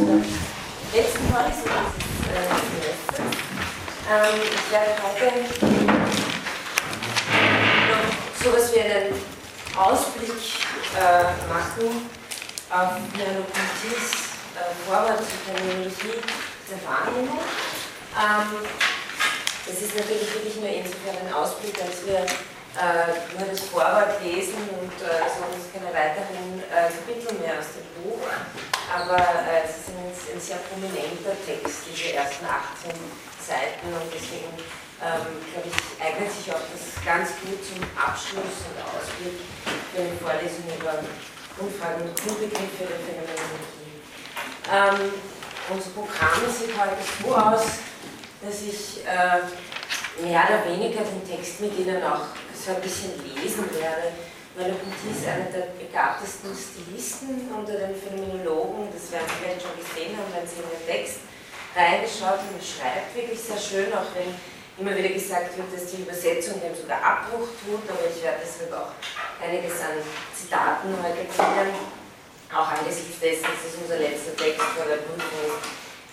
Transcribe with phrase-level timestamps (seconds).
[0.00, 1.70] letzten Vorlesung
[2.74, 3.40] dieses äh.
[4.10, 5.26] Ähm, ich werde heute
[7.88, 8.06] noch
[8.42, 9.14] so etwas wie einen
[9.76, 10.40] Ausblick
[10.96, 12.10] äh, machen
[12.70, 16.18] auf Neurokognitis äh, Vorwort zur Terminologie
[16.70, 17.40] der Wahrnehmung.
[18.16, 18.50] Ähm,
[19.66, 22.26] das ist natürlich wirklich nur insofern ein Ausblick, als wir
[22.78, 27.86] äh, nur das Vorwort lesen und äh, sonst keine weiteren äh, Kapitel mehr aus dem
[27.98, 28.22] Buch.
[28.86, 32.94] Aber äh, es ist ein, ein, sehr prominenter Text, diese ersten 18
[33.42, 34.54] Seiten und deswegen
[35.02, 39.40] ähm, glaube ich, eignet sich auch das ganz gut zum Abschluss und Ausblick
[39.90, 41.00] für eine Vorlesung über
[41.56, 43.98] Grundfragen und Grundbegriffe der Phänomenologie.
[44.70, 45.12] Ähm,
[45.72, 47.82] unser Programm sieht heute so aus,
[48.42, 49.42] dass ich äh,
[50.22, 52.26] mehr oder weniger den Text mit Ihnen auch
[52.60, 54.12] so ein bisschen lesen werde
[54.56, 59.76] weil Merleau-Ponty ist einer der begabtesten Stilisten unter den Phänomenologen, das werden Sie vielleicht schon
[59.78, 61.22] gesehen haben, wenn Sie in den Text
[61.70, 62.58] reingeschaut haben.
[62.58, 64.34] Er schreibt wirklich sehr schön, auch wenn
[64.74, 68.74] immer wieder gesagt wird, dass die Übersetzung dem sogar Abbruch tut, aber ich werde deshalb
[68.74, 68.90] auch
[69.38, 70.02] einiges an
[70.34, 71.86] Zitaten heute bringen,
[72.50, 75.62] auch angesichts dessen, dass es unser letzter Text vor der Prüfung ist.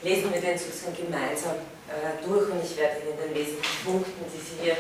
[0.05, 1.57] Lesen wir den sozusagen gemeinsam
[1.89, 4.77] äh, durch und ich werde Ihnen den wesentlichen Punkten, die Sie hier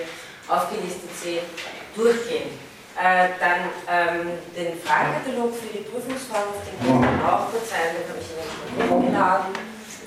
[0.47, 1.45] aufgelistet sehen,
[1.95, 2.49] durchgehen.
[2.97, 7.93] Äh, dann ähm, den Fragekatalog für die Prüfungsform, auf den kann man auch kurz ein,
[7.93, 9.53] den habe ich Ihnen schon hochgeladen,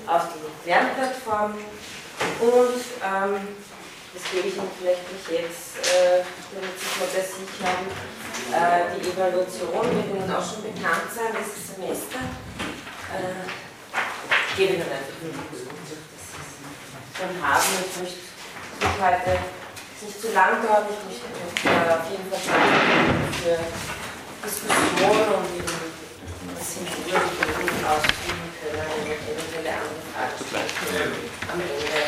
[0.06, 1.55] auf die Lernplattform.
[2.41, 3.47] Und ähm,
[4.12, 7.86] das gebe ich Ihnen vielleicht nicht jetzt, äh, damit Sie es mal bei sich haben.
[8.50, 12.19] Äh, die Evaluation wird Ihnen auch schon bekannt sein, das Semester.
[12.19, 13.47] Äh,
[14.50, 17.70] ich gebe Ihnen einfach nur kurz durch, dass Sie es schon haben.
[17.86, 19.59] Ich möchte mich heute
[20.03, 20.87] nicht zu lang dauert.
[20.91, 21.27] Ich möchte
[21.69, 22.41] äh, auf jeden Fall
[23.43, 23.59] für
[24.43, 26.01] Diskussion und eben
[26.56, 27.20] das sind die gut
[27.84, 30.71] ausführen können und eventuelle andere Fragen
[31.53, 32.01] am Ende.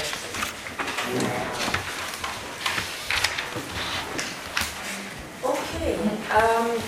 [5.42, 5.98] Okay,
[6.33, 6.83] ähm,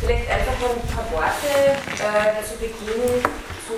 [0.00, 1.52] vielleicht einfach noch ein paar Worte
[1.94, 3.22] äh, zu Beginn
[3.66, 3.74] zu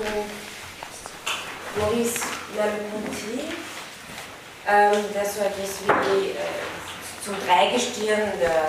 [1.78, 2.20] Maurice
[2.56, 3.54] Merleau-Ponty
[4.68, 6.44] der so etwas wie äh,
[7.24, 8.68] zum Dreigestirn der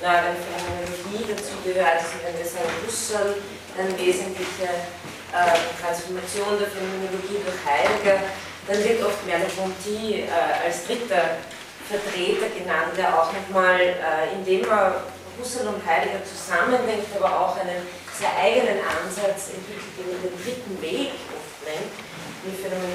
[0.00, 2.00] neuen Phänomenologie dazugehört.
[2.00, 3.36] Also wenn wir sagen Husserl,
[3.76, 8.24] dann wesentliche äh, Transformation der Phänomenologie durch Heidegger,
[8.64, 11.36] dann wird oft Merleau-Ponty äh, als dritter
[11.84, 15.04] Vertreter genannt, der auch nochmal, äh, indem er
[15.36, 21.12] Husserl und Heidegger zusammendenkt, aber auch einen sehr eigenen Ansatz entwickelt, den den dritten Weg
[21.28, 21.92] oft nennt,
[22.40, 22.85] die Phänomenologie.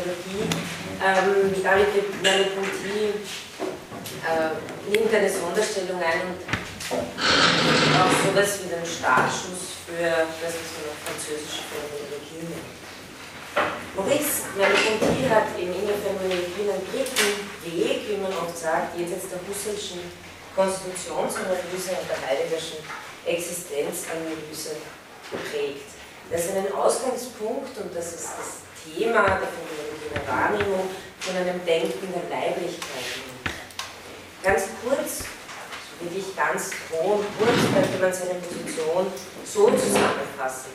[1.02, 3.10] Ähm, damit wird Merleau-Ponty
[4.22, 4.54] äh,
[4.86, 6.38] nimmt eine Sonderstellung ein
[6.94, 10.54] und auch sowas wie den Startschuss für das,
[11.02, 12.54] französische Phänomenologie.
[13.98, 19.42] Maurice Merleau-Ponty hat in der Phänomenologie einen dritten Weg, wie man oft sagt, jenseits der
[19.42, 20.06] Husserlschen
[20.56, 22.78] Konstitutionsanalyse und der Heideggerschen
[23.26, 24.78] Existenzanalyse
[25.32, 25.98] geprägt.
[26.30, 29.50] Das ist ein Ausgangspunkt und das ist das Thema der
[30.14, 33.22] der Wahrnehmung von einem Denken der Leiblichkeit
[34.44, 35.26] Ganz kurz,
[36.00, 39.06] wirklich ganz grob, kurz könnte man seine Position
[39.46, 40.72] so zusammenfassen.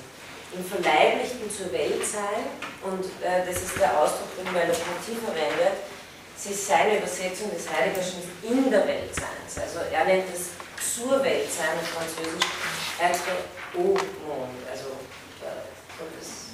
[0.55, 2.47] Im Verleiblichten zur Welt sein,
[2.87, 5.83] und äh, das ist der Ausdruck, den Merleau-Ponty verwendet,
[6.39, 9.59] es ist seine Übersetzung des Heideggerschen in der Welt Weltseins.
[9.59, 12.47] Also er nennt es zur Welt sein auf Französisch,
[13.01, 13.35] être
[13.75, 14.63] au monde.
[14.71, 14.95] Also
[15.43, 15.67] äh,
[16.19, 16.46] das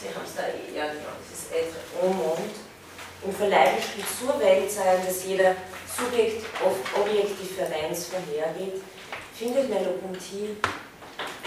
[0.00, 1.50] Sie haben es da, ja genau, das
[2.00, 2.50] au monde,
[3.24, 5.56] im Verleiblichten zur Welt sein, dass jeder
[5.90, 6.46] Subjekt
[6.94, 8.80] Objektdifferenz vorhergeht,
[9.34, 10.56] findet Merleau-Ponty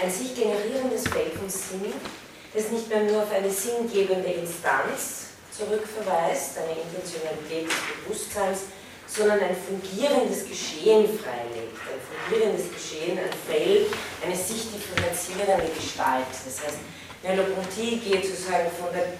[0.02, 1.92] ein sich generierendes Feld von Sinn,
[2.52, 8.58] das nicht mehr nur auf eine sinngebende Instanz zurückverweist, eine Intentionalität des Bewusstseins,
[9.06, 11.76] sondern ein fungierendes Geschehen freilegt.
[11.88, 13.88] Ein fungierendes Geschehen, ein Feld,
[14.24, 16.28] eine sich differenzierende Gestalt.
[16.32, 16.78] Das heißt,
[17.22, 19.14] Merleau-Ponty geht sozusagen von der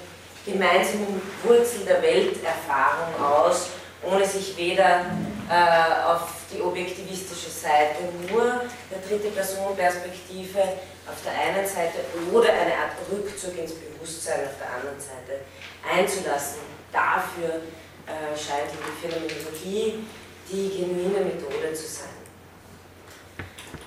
[0.44, 3.68] gemeinsamen Wurzel der Welterfahrung aus,
[4.02, 5.06] ohne sich weder
[5.48, 10.58] äh, auf die objektivistische Seite nur der dritte Personenperspektive
[11.06, 12.00] auf der einen Seite
[12.32, 15.42] oder eine Art Rückzug ins Bewusstsein auf der anderen Seite
[15.88, 16.60] einzulassen.
[16.92, 17.62] Dafür
[18.06, 20.04] äh, scheint die Phänomenologie
[20.50, 22.08] die genuine Methode zu sein.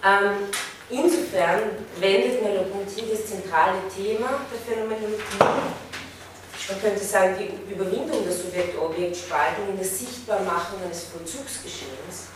[0.04, 0.50] Ähm,
[0.90, 1.62] insofern
[2.00, 5.40] wendet Merleau-Ponty das zentrale Thema der Phänomenologie.
[5.40, 12.34] Man könnte sagen, die Überwindung der Subjekt-Objekt-Spaltung in der Sichtbarmachung eines Vollzugsgeschehens,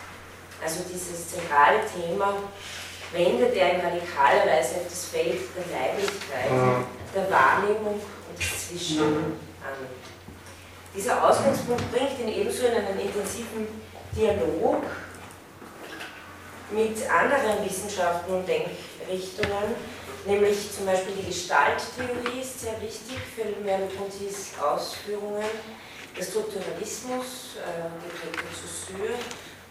[0.62, 2.34] also dieses zentrale Thema,
[3.12, 6.50] wendet er in radikaler Weise auf das Feld der Leiblichkeit,
[7.28, 9.74] Wahrnehmung und das Zwischen an.
[10.94, 13.66] Dieser Ausgangspunkt bringt ihn ebenso in einen intensiven
[14.14, 14.82] Dialog
[16.70, 19.74] mit anderen Wissenschaften und Denkrichtungen,
[20.26, 25.44] nämlich zum Beispiel die Gestalttheorie ist sehr wichtig für Merleau-Ponty's Ausführungen,
[26.16, 29.18] der Strukturalismus, äh, geprägt von Saussure,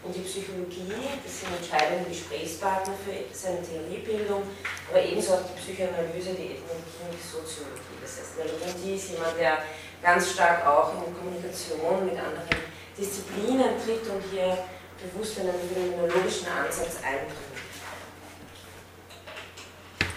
[0.01, 4.43] und die Psychologie, das sind entscheidende Gesprächspartner für seine Theoriebildung,
[4.89, 7.99] aber ebenso auch die Psychoanalyse, die Ethnologie und die Soziologie.
[7.99, 9.59] Das heißt, Merleau-Ponty ist jemand, der
[10.01, 12.63] ganz stark auch in Kommunikation mit anderen
[12.95, 14.57] Disziplinen tritt und hier
[15.01, 17.35] bewusst einen phänomenologischen Ansatz einbringt.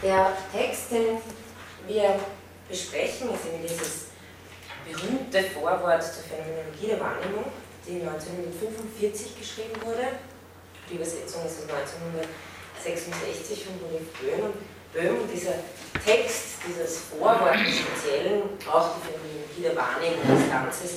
[0.02, 1.19] Der Text, den
[1.87, 2.19] wir
[2.69, 4.06] besprechen, ist eben dieses
[4.84, 7.44] berühmte Vorwort zur Phänomenologie der Wahrnehmung,
[7.87, 10.19] die 1945 geschrieben wurde.
[10.90, 11.70] Die Übersetzung ist aus
[12.82, 14.52] 1966 von Rudolf Böhm.
[14.93, 15.29] Böhm.
[15.32, 15.55] Dieser
[16.05, 20.90] Text, dieses Vorwort im Speziellen, auch die Phänomenologie der Wahrnehmung des Ganzes,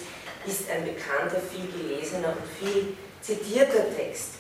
[0.46, 4.34] ist ein bekannter, viel gelesener und viel zitierter Text,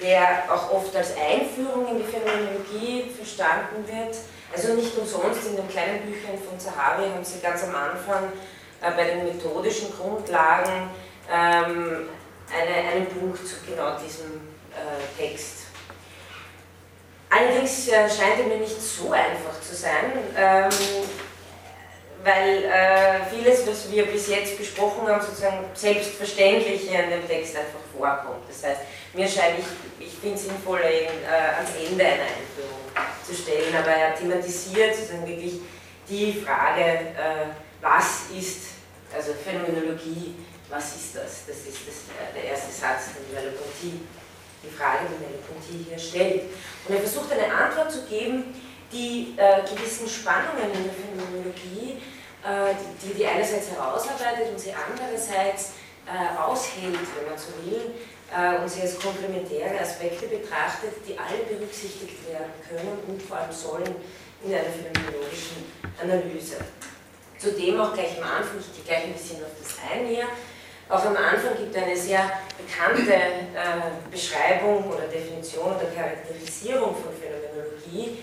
[0.00, 4.16] der auch oft als Einführung in die Phänomenologie verstanden wird.
[4.52, 8.32] Also nicht umsonst in den kleinen Büchern von Zahavi haben sie ganz am Anfang
[8.80, 10.90] äh, bei den methodischen Grundlagen
[11.30, 12.08] ähm,
[12.52, 14.40] eine, einen Punkt zu genau diesem
[14.72, 15.66] äh, Text.
[17.28, 20.12] Allerdings äh, scheint er mir nicht so einfach zu sein.
[20.36, 20.70] Ähm,
[22.22, 27.56] weil äh, vieles, was wir bis jetzt besprochen haben, sozusagen selbstverständlich hier in dem Text
[27.56, 28.48] einfach vorkommt.
[28.48, 28.80] Das heißt,
[29.14, 32.80] mir scheint, ich, ich finde es sinnvoller, eben, äh, ans Ende eine Einführung
[33.26, 35.60] zu stellen, aber er thematisiert sozusagen wirklich
[36.08, 37.46] die Frage, äh,
[37.80, 38.62] was ist,
[39.14, 40.34] also Phänomenologie,
[40.68, 41.46] was ist das?
[41.46, 44.00] Das ist das, äh, der erste Satz, den Merleau-Ponty,
[44.62, 46.42] die Frage, die Merleau-Ponty hier stellt.
[46.86, 48.54] Und er versucht eine Antwort zu geben,
[48.92, 52.02] die äh, gewissen Spannungen in der Phänomenologie,
[52.42, 55.72] äh, die, die einerseits herausarbeitet und sie andererseits
[56.06, 57.94] äh, aushält, wenn man so will,
[58.34, 63.52] äh, und sie als komplementäre Aspekte betrachtet, die alle berücksichtigt werden können und vor allem
[63.52, 63.94] sollen
[64.42, 65.70] in einer phänomenologischen
[66.00, 66.56] Analyse.
[67.38, 70.26] Zudem auch gleich am Anfang, ich gehe gleich ein bisschen auf das ein hier,
[70.88, 77.12] auch am Anfang gibt es eine sehr bekannte äh, Beschreibung oder Definition oder Charakterisierung von
[77.14, 78.18] Phänomenologie,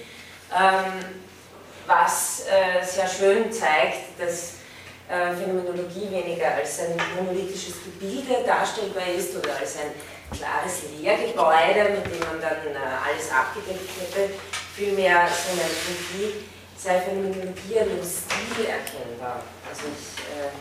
[1.87, 4.57] was äh, sehr schön zeigt, dass
[5.09, 9.91] äh, Phänomenologie weniger als ein monolithisches Gebilde darstellbar ist oder als ein
[10.35, 14.33] klares Lehrgebäude, mit dem man dann äh, alles abgedeckt hätte.
[14.75, 16.45] Vielmehr so eine Phänomenologie,
[16.77, 19.43] sei Phänomenologie an dem Stil erkennbar.
[19.67, 20.51] Also ich äh,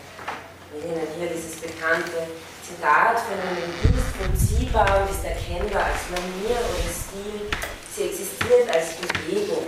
[0.78, 2.30] Ihnen hier dieses bekannte
[2.62, 7.50] Zitat, Phänomenologie ist vollziehbar und ist erkennbar als Manier oder Stil
[7.96, 9.64] Sie existiert als Bewegung,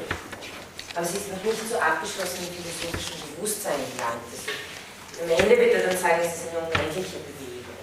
[0.94, 4.20] aber sie ist noch nicht so abgeschlossen im philosophischen Bewusstsein gelangt.
[4.28, 7.80] Also, am Ende wird er dann sagen, es ist eine unendliche Bewegung.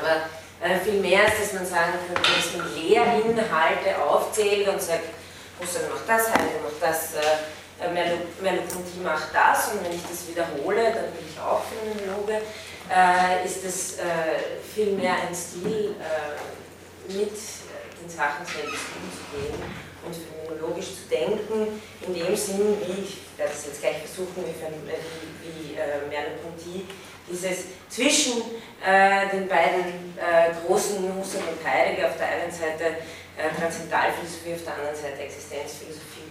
[0.00, 0.24] Aber
[0.64, 5.12] äh, viel mehr ist, dass man sagen könnte, dass man Lehrinhalte aufzählt und sagt,
[5.60, 10.96] Husserl macht das, Heidegger macht das, äh, Merleau-Ponty macht das und wenn ich das wiederhole,
[10.96, 12.40] dann bin ich auch Phänomenologe,
[12.88, 17.36] äh, ist es äh, vielmehr ein Stil äh, mit
[18.02, 19.62] den Sachen selbst umzugehen
[20.02, 24.54] und phänomenologisch zu denken, in dem Sinn, wie, ich werde es jetzt gleich versuchen, wie,
[24.58, 26.86] wie, wie äh, Merleau-Ponty,
[27.30, 28.42] dieses zwischen
[28.82, 32.98] äh, den beiden äh, großen Husserl und Heidegger auf der einen Seite
[33.38, 36.28] äh, Transzendentalphilosophie, auf der anderen Seite Existenzphilosophie,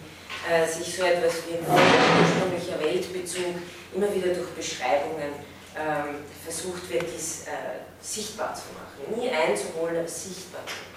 [0.52, 3.56] äh, sich so etwas wie ein ursprünglicher Weltbezug
[3.96, 5.32] immer wieder durch Beschreibungen
[5.78, 9.16] ähm, versucht wird, dies äh, sichtbar zu machen.
[9.16, 10.91] Nie einzuholen, aber sichtbar zu machen.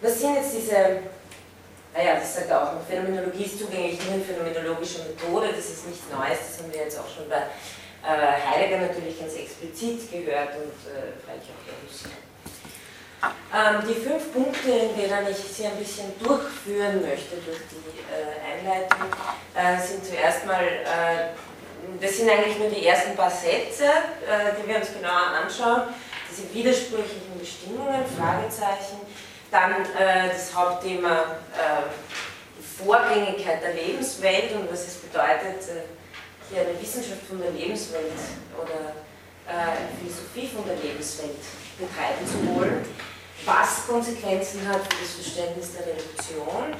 [0.00, 1.00] Was sind jetzt diese,
[1.94, 6.04] naja, das sagt er auch, Phänomenologie ist zugänglich nur in phänomenologischer Methode, das ist nichts
[6.12, 7.48] Neues, das haben wir jetzt auch schon bei
[8.04, 12.26] äh, Heidegger natürlich ganz explizit gehört und äh, vielleicht auch bei.
[13.22, 18.36] Ähm, die fünf Punkte, in denen ich Sie ein bisschen durchführen möchte durch die äh,
[18.44, 19.08] Einleitung,
[19.54, 21.32] äh, sind zuerst mal, äh,
[22.00, 23.84] das sind eigentlich nur die ersten paar Sätze,
[24.28, 25.94] äh, die wir uns genauer anschauen.
[26.30, 29.00] Diese widersprüchlichen Bestimmungen, Fragezeichen,
[29.56, 31.22] dann äh, das Hauptthema
[31.54, 31.88] äh,
[32.58, 38.12] die Vorgängigkeit der Lebenswelt und was es bedeutet, äh, hier eine Wissenschaft von der Lebenswelt
[38.54, 38.92] oder
[39.48, 41.40] äh, eine Philosophie von der Lebenswelt
[41.78, 42.84] betreiben zu wollen,
[43.46, 46.74] was Konsequenzen hat für das Verständnis der Reduktion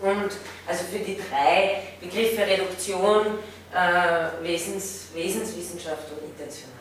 [0.00, 0.30] und
[0.66, 3.38] also für die drei Begriffe Reduktion,
[3.72, 6.80] äh, Wesens, Wesenswissenschaft und Intentionalität.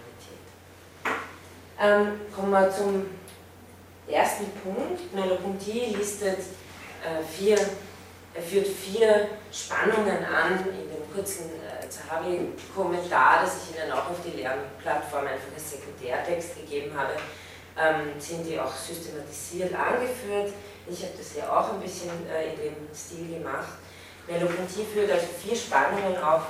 [1.79, 3.18] Ähm, kommen wir zum
[4.11, 5.13] ersten Punkt.
[5.13, 7.57] Merleau-Ponty listet äh, vier
[8.33, 14.21] Er führt vier Spannungen an in dem kurzen äh, Zahavi-Kommentar, das ich Ihnen auch auf
[14.23, 17.13] die Lernplattform einfach als Sekundärtext gegeben habe,
[17.75, 20.53] ähm, sind die auch systematisiert angeführt.
[20.87, 23.81] Ich habe das ja auch ein bisschen äh, in dem Stil gemacht.
[24.27, 26.43] Merleau-Ponty führt also vier Spannungen auf,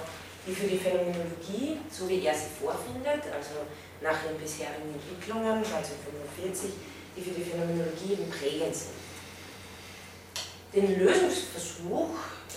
[0.46, 3.64] die für die Phänomenologie, so wie er sie vorfindet, also
[4.02, 6.72] nach ihren bisherigen Entwicklungen 1945,
[7.16, 8.96] die für die Phänomenologie eben prägend sind.
[10.74, 12.10] Den Lösungsversuch,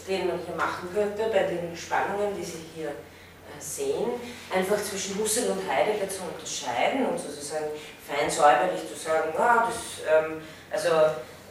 [0.06, 4.20] den man hier machen könnte bei den Spannungen, die Sie hier äh, sehen,
[4.52, 7.66] einfach zwischen Husserl und Heidegger zu unterscheiden und sozusagen
[8.06, 10.88] fein säuberlich zu sagen, ah, das, ähm, also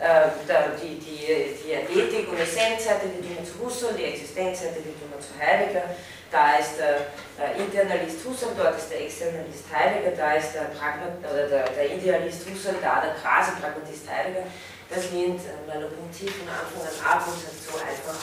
[0.02, 0.30] äh,
[0.82, 5.10] die, die, die Ästhetik und Essenzseite, die tun wir zu Husserl, die Existenzseite, die tun
[5.14, 5.96] wir zu Heidegger,
[6.32, 7.12] da ist der,
[7.58, 12.48] Internalist Husserl, dort ist der Externalist Heidegger, da ist der, Pragmat oder der, der Idealist
[12.48, 14.48] Husserl, da der quasi Pragmatist Heidegger.
[14.90, 18.20] Das lehnt äh, Merleau-Ponty von Anfang an ab und sagt, so einfach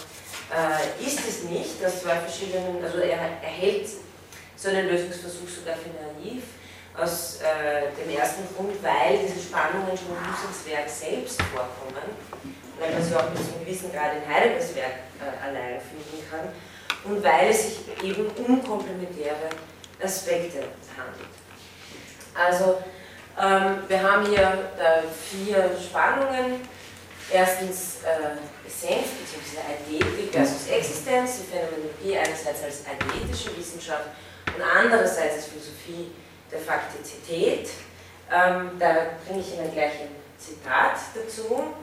[0.52, 3.88] äh, ist es nicht, dass zwei verschiedenen, also er, er hält
[4.56, 6.44] so einen Lösungsversuch sogar für naiv,
[6.96, 12.16] aus äh, dem ersten Grund, weil diese Spannungen schon in Husserls Werk selbst vorkommen,
[12.78, 16.48] weil man sie auch mit einem gewissen Grad in Heideggers Werk äh, allein finden kann
[17.04, 19.50] und weil es sich eben um komplementäre
[20.02, 20.64] Aspekte
[20.96, 21.28] handelt.
[22.34, 22.82] Also
[23.40, 26.68] ähm, wir haben hier äh, vier Spannungen.
[27.30, 29.60] Erstens äh, Essenz bzw.
[29.68, 34.06] Eidetik versus Existenz, die Phänomenologie einerseits als eidetische Wissenschaft
[34.46, 36.10] und andererseits als Philosophie
[36.50, 37.68] der Faktizität.
[38.32, 41.74] Ähm, da bringe ich Ihnen gleich ein Zitat dazu.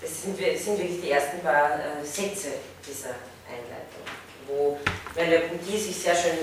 [0.00, 2.52] Das sind, sind wirklich die ersten paar äh, Sätze
[2.86, 3.14] dieser
[3.46, 4.04] Einleitung,
[4.46, 4.78] wo
[5.14, 6.38] Merleau-Ponty sich sehr schön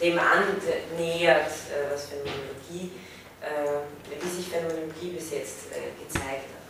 [0.00, 2.92] dem annähert, äh, was Phänomenologie,
[3.40, 6.60] äh, wie sich Phänomenologie bis jetzt äh, gezeigt hat.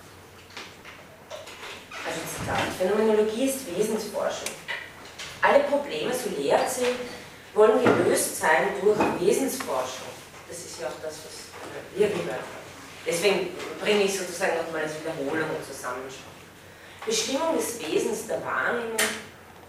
[2.07, 4.55] Also Zitat, Phänomenologie ist Wesensforschung.
[5.43, 6.87] Alle Probleme, so lehrt sie,
[7.55, 10.11] wollen gelöst sein durch Wesensforschung
[10.51, 12.61] das ist ja auch das, was wir gehört haben.
[13.07, 16.29] Deswegen bringe ich sozusagen nochmal als Wiederholung und Zusammenschau.
[17.07, 18.99] Bestimmung des Wesens der Wahrnehmung,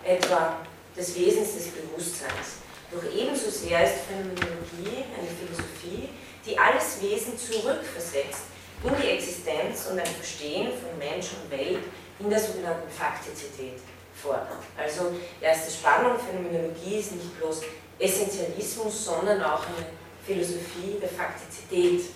[0.04, 0.58] etwa
[1.02, 2.62] des Wesens des Bewusstseins.
[2.92, 6.10] Doch ebenso sehr ist Phänomenologie eine Philosophie,
[6.46, 8.44] die alles Wesen zurückversetzt
[8.84, 11.84] in die Existenz und ein Verstehen von Mensch und Welt
[12.20, 13.80] in der sogenannten Faktizität
[14.14, 14.62] fordert.
[14.78, 17.62] Also erste Spannung, Phänomenologie ist nicht bloß
[17.98, 19.86] Essentialismus, sondern auch eine
[20.26, 22.12] Philosophie der Faktizität.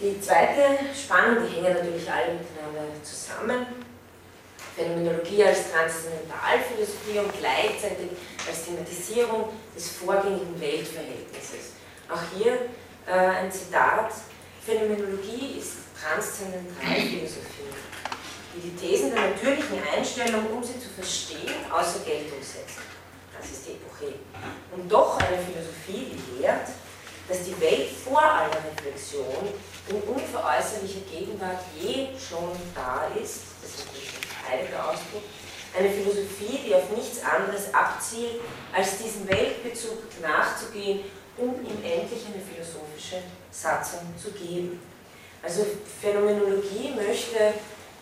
[0.00, 3.66] Die zweite Spannung, die hängen natürlich alle miteinander zusammen.
[4.76, 8.10] Phänomenologie als Transzendentalphilosophie und gleichzeitig
[8.46, 11.74] als Thematisierung des vorgängigen Weltverhältnisses.
[12.10, 12.58] Auch hier
[13.06, 14.12] äh, ein Zitat.
[14.66, 17.70] Phänomenologie ist Transzendentalphilosophie,
[18.54, 22.78] die die Thesen der natürlichen Einstellung, um sie zu verstehen, außer Geltung setzt.
[23.36, 24.14] Das ist die Epoche.
[24.74, 26.68] Und doch eine Philosophie, die lehrt,
[27.28, 29.48] dass die Welt vor aller Reflexion
[29.88, 34.13] in unveräußerlicher Gegenwart je schon da ist, das ist
[34.48, 35.22] heiliger Ausdruck,
[35.76, 38.40] eine Philosophie, die auf nichts anderes abzielt,
[38.72, 41.00] als diesem Weltbezug nachzugehen,
[41.36, 44.80] um ihm endlich eine philosophische Satzung zu geben.
[45.42, 45.66] Also
[46.00, 47.54] Phänomenologie möchte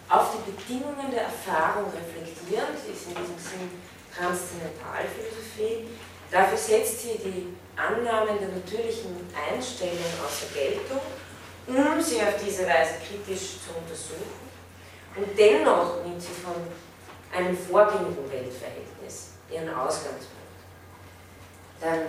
[0.08, 3.70] auf die Bedingungen der Erfahrung reflektieren, sie ist in diesem Sinn
[4.14, 5.88] Transzendentalphilosophie.
[6.30, 11.00] Dafür setzt sie die Annahmen der natürlichen Einstellung außer Geltung,
[11.66, 14.41] um sie auf diese Weise kritisch zu untersuchen.
[15.16, 16.54] Und dennoch nimmt sie von
[17.36, 20.30] einem vorgängigen Weltverhältnis ihren Ausgangspunkt.
[21.80, 22.00] Dann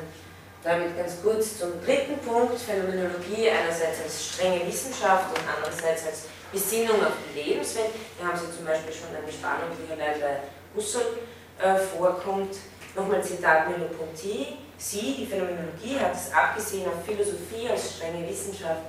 [0.64, 7.04] damit ganz kurz zum dritten Punkt, Phänomenologie einerseits als strenge Wissenschaft und andererseits als Besinnung
[7.04, 7.90] auf die Lebenswelt.
[8.18, 10.40] Hier haben Sie zum Beispiel schon eine Spannung, die hier bei
[10.74, 11.18] Husserl
[11.60, 12.56] äh, vorkommt.
[12.96, 14.58] Nochmal Zitat Merleau-Ponty.
[14.78, 18.82] Sie, die Phänomenologie, hat es abgesehen auf Philosophie als strenge Wissenschaft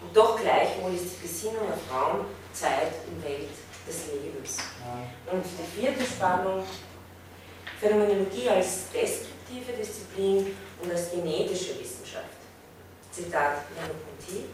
[0.00, 2.26] und doch gleichwohl ist die Besinnung auf Raum,
[2.58, 3.50] Zeit und Welt
[3.86, 4.58] des Lebens.
[5.30, 6.64] Und die vierte Spannung,
[7.80, 12.38] Phänomenologie als deskriptive Disziplin und als genetische Wissenschaft.
[13.12, 14.46] Zitat Merleau-Ponty.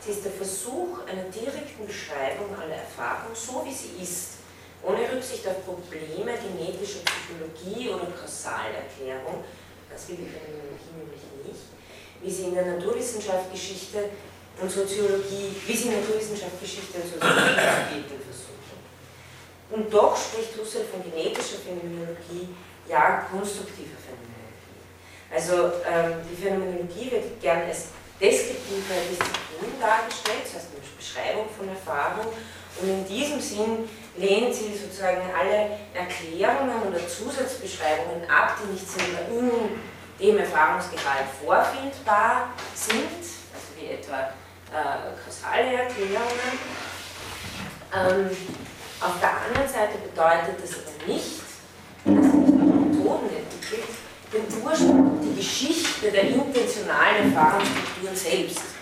[0.00, 4.44] Sie ist der Versuch einer direkten Beschreibung aller Erfahrung, so wie sie ist,
[4.82, 9.44] ohne Rücksicht auf Probleme genetischer Psychologie oder Kausalerklärung,
[9.90, 11.64] das will die Phänomenologie nämlich nicht,
[12.20, 14.10] wie sie in der Naturwissenschaftsgeschichte
[14.60, 18.78] und Soziologie, wie sie in Naturwissenschaftsgeschichte und Soziologie zu bieten versuchen.
[19.70, 22.54] Und doch spricht Husserl von genetischer Phänomenologie,
[22.88, 24.78] ja konstruktiver Phänomenologie.
[25.32, 27.88] Also ähm, die Phänomenologie wird gern als
[28.20, 32.32] deskriptive Disziplin dargestellt, das heißt eine Beschreibung von Erfahrung,
[32.80, 39.20] und in diesem Sinn lehnt sie sozusagen alle Erklärungen oder Zusatzbeschreibungen ab, die nicht selber
[39.30, 39.80] in
[40.20, 43.18] dem Erfahrungsgehalt vorfindbar sind,
[43.52, 44.32] also wie etwa
[44.74, 46.58] äh, kausale Erklärungen.
[47.94, 48.36] Ähm,
[49.00, 51.38] auf der anderen Seite bedeutet das aber nicht,
[52.04, 53.94] dass auch Methoden entwickelt,
[54.32, 58.74] den Ursprung, die Geschichte der intentionalen Erfahrungsstrukturen selbst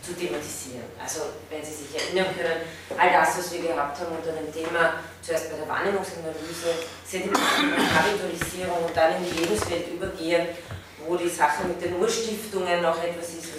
[0.00, 0.84] zu thematisieren.
[1.00, 2.64] Also, wenn Sie sich erinnern können,
[2.96, 8.84] all das, was wir gehabt haben unter dem Thema, zuerst bei der Wahrnehmungsanalyse, Sedimentierung, Kapitalisierung
[8.84, 10.48] und dann in die Lebenswelt übergehen,
[11.06, 13.53] wo die Sache mit den Urstiftungen noch etwas ist,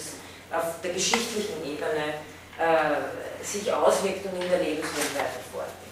[0.57, 2.15] auf der geschichtlichen Ebene
[2.57, 5.85] äh, sich auswirkt und in der Lebenswelt weiter fortgeht.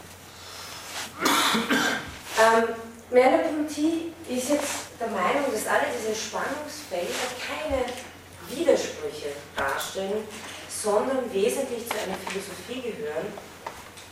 [2.39, 2.75] Ähm,
[3.11, 7.85] Merleau-Ponty ist jetzt der Meinung, dass alle diese Spannungsfelder keine
[8.49, 10.27] Widersprüche darstellen,
[10.67, 13.27] sondern wesentlich zu einer Philosophie gehören,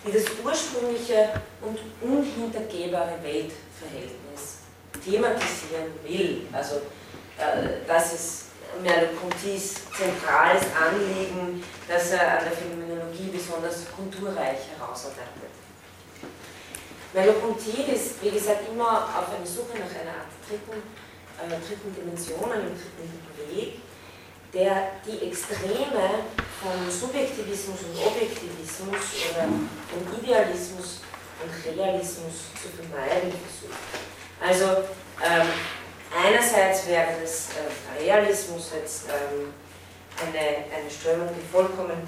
[0.05, 4.59] die das ursprüngliche und unhintergehbare Weltverhältnis
[5.03, 6.47] thematisieren will.
[6.51, 6.75] Also
[7.37, 8.45] äh, das ist
[8.81, 15.51] Merleau-Pontys zentrales Anliegen, das er an der Phänomenologie besonders kulturreich herausarbeitet.
[17.13, 20.79] Merleau-Ponty ist, wie gesagt, immer auf einer Suche nach einer Art dritten,
[21.39, 23.81] äh, dritten Dimension, einem dritten Weg,
[24.53, 26.23] der die Extreme
[26.61, 31.01] von Subjektivismus und Objektivismus oder von Idealismus
[31.43, 33.79] und Realismus zu vermeiden versucht.
[34.39, 34.83] Also
[35.23, 35.47] ähm,
[36.11, 39.53] einerseits wäre das äh, Realismus jetzt ähm,
[40.19, 42.07] eine, eine Strömung, die vollkommen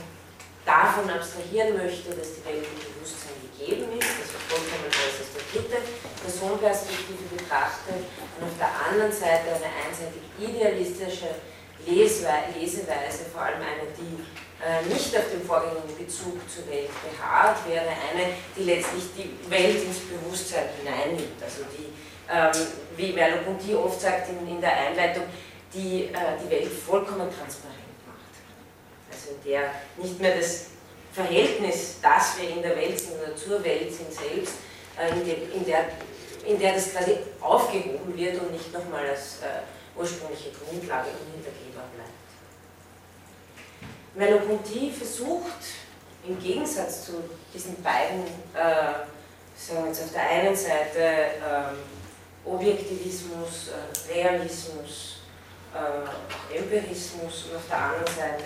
[0.65, 5.45] davon abstrahieren möchte, dass die Welt im Bewusstsein gegeben ist, also vollkommen alles aus der
[5.51, 5.77] dritte
[6.23, 8.07] Personenperspektive betrachtet
[8.39, 11.35] und auf der anderen Seite eine einseitig idealistische
[11.85, 14.23] Leseweise, vor allem eine, die
[14.63, 19.83] äh, nicht auf dem vorgängigen Bezug zur Welt beharrt, wäre eine, die letztlich die Welt
[19.83, 21.91] ins Bewusstsein hineinnimmt, also die,
[22.31, 22.51] ähm,
[22.95, 25.23] wie Merleau-Ponty oft sagt in, in, der Einleitung,
[25.73, 28.33] die äh, die Welt vollkommen transparent macht.
[29.11, 30.67] Also in der nicht mehr das
[31.11, 34.55] Verhältnis, das wir in der Welt sind oder zur Welt sind selbst,
[34.97, 35.85] äh, in, der, in, der,
[36.45, 42.09] in der das quasi aufgehoben wird und nicht nochmal als äh, ursprüngliche Grundlage unhintergehbar bleibt.
[44.15, 45.43] Merleau-Ponty versucht
[46.25, 49.05] im Gegensatz zu diesen beiden, äh,
[49.55, 51.92] sagen wir jetzt auf der einen Seite äh,
[52.45, 55.21] Objektivismus, äh, Realismus,
[55.73, 58.43] äh, Empirismus und auf der anderen Seite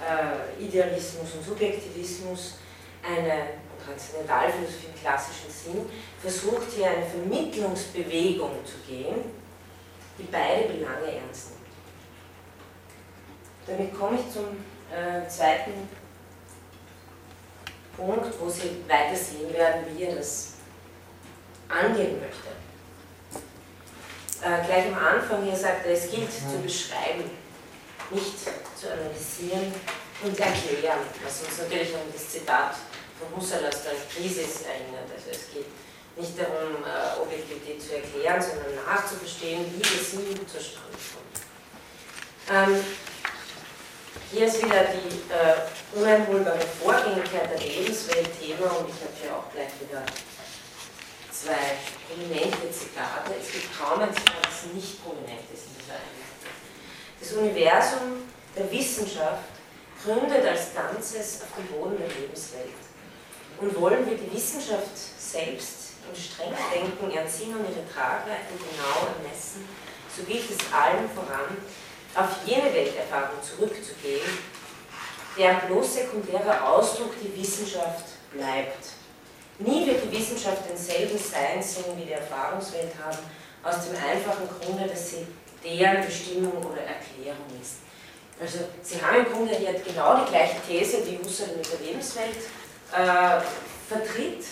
[0.00, 2.54] äh, Idealismus und Subjektivismus,
[3.02, 3.48] eine
[3.84, 5.86] Transzendentalphilosophie im klassischen Sinn,
[6.20, 9.16] versucht hier eine Vermittlungsbewegung zu gehen,
[10.18, 11.66] die beide Belange ernst nimmt.
[13.66, 14.46] Damit komme ich zum
[14.90, 15.88] äh, zweiten
[17.96, 20.54] Punkt, wo Sie weiter sehen werden, wie er das
[21.68, 22.55] angehen möchte.
[24.42, 27.30] Äh, gleich am Anfang hier sagt er, es gilt zu beschreiben,
[28.10, 29.72] nicht zu analysieren
[30.22, 32.76] und erklären, was uns natürlich an das Zitat
[33.18, 35.08] von Husserl aus der Krise erinnert.
[35.12, 35.66] Also es geht
[36.16, 41.36] nicht darum, äh, Objektivität zu erklären, sondern nachzuverstehen, wie das Sinn zustande kommt.
[42.48, 42.84] Ähm,
[44.32, 49.52] hier ist wieder die äh, uneinholbare Vorgängigkeit der Lebenswelt Thema und ich habe hier auch
[49.52, 50.02] gleich wieder
[51.42, 51.76] zwei
[52.08, 53.34] prominente Zitate.
[53.40, 56.52] Es gibt kaum ein Zitat, das nicht prominent ist in dieser Einleitung.
[57.20, 58.24] Das Universum
[58.56, 59.44] der Wissenschaft
[60.02, 62.80] gründet als Ganzes auf dem Boden der Lebenswelt.
[63.60, 69.68] Und wollen wir die Wissenschaft selbst im strengen Denken erziehen und ihre Tragweite genau ermessen,
[70.14, 71.56] so gilt es allen voran,
[72.14, 74.38] auf jene Welterfahrung zurückzugehen,
[75.36, 78.95] deren bloß sekundärer Ausdruck die Wissenschaft bleibt.
[79.58, 83.18] Nie wird die Wissenschaft denselben Seinsinn wie die Erfahrungswelt haben,
[83.62, 85.26] aus dem einfachen Grunde, dass sie
[85.64, 87.76] deren Bestimmung oder Erklärung ist.
[88.40, 92.36] Also Sie haben im Grunde hier genau die gleiche These, die Husserl mit der Lebenswelt
[92.92, 93.40] äh,
[93.88, 94.44] vertritt.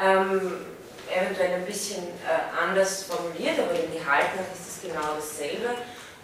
[0.00, 0.66] Ähm,
[1.12, 5.74] eventuell ein bisschen äh, anders formuliert, aber im Gehalt nach ist es genau dasselbe.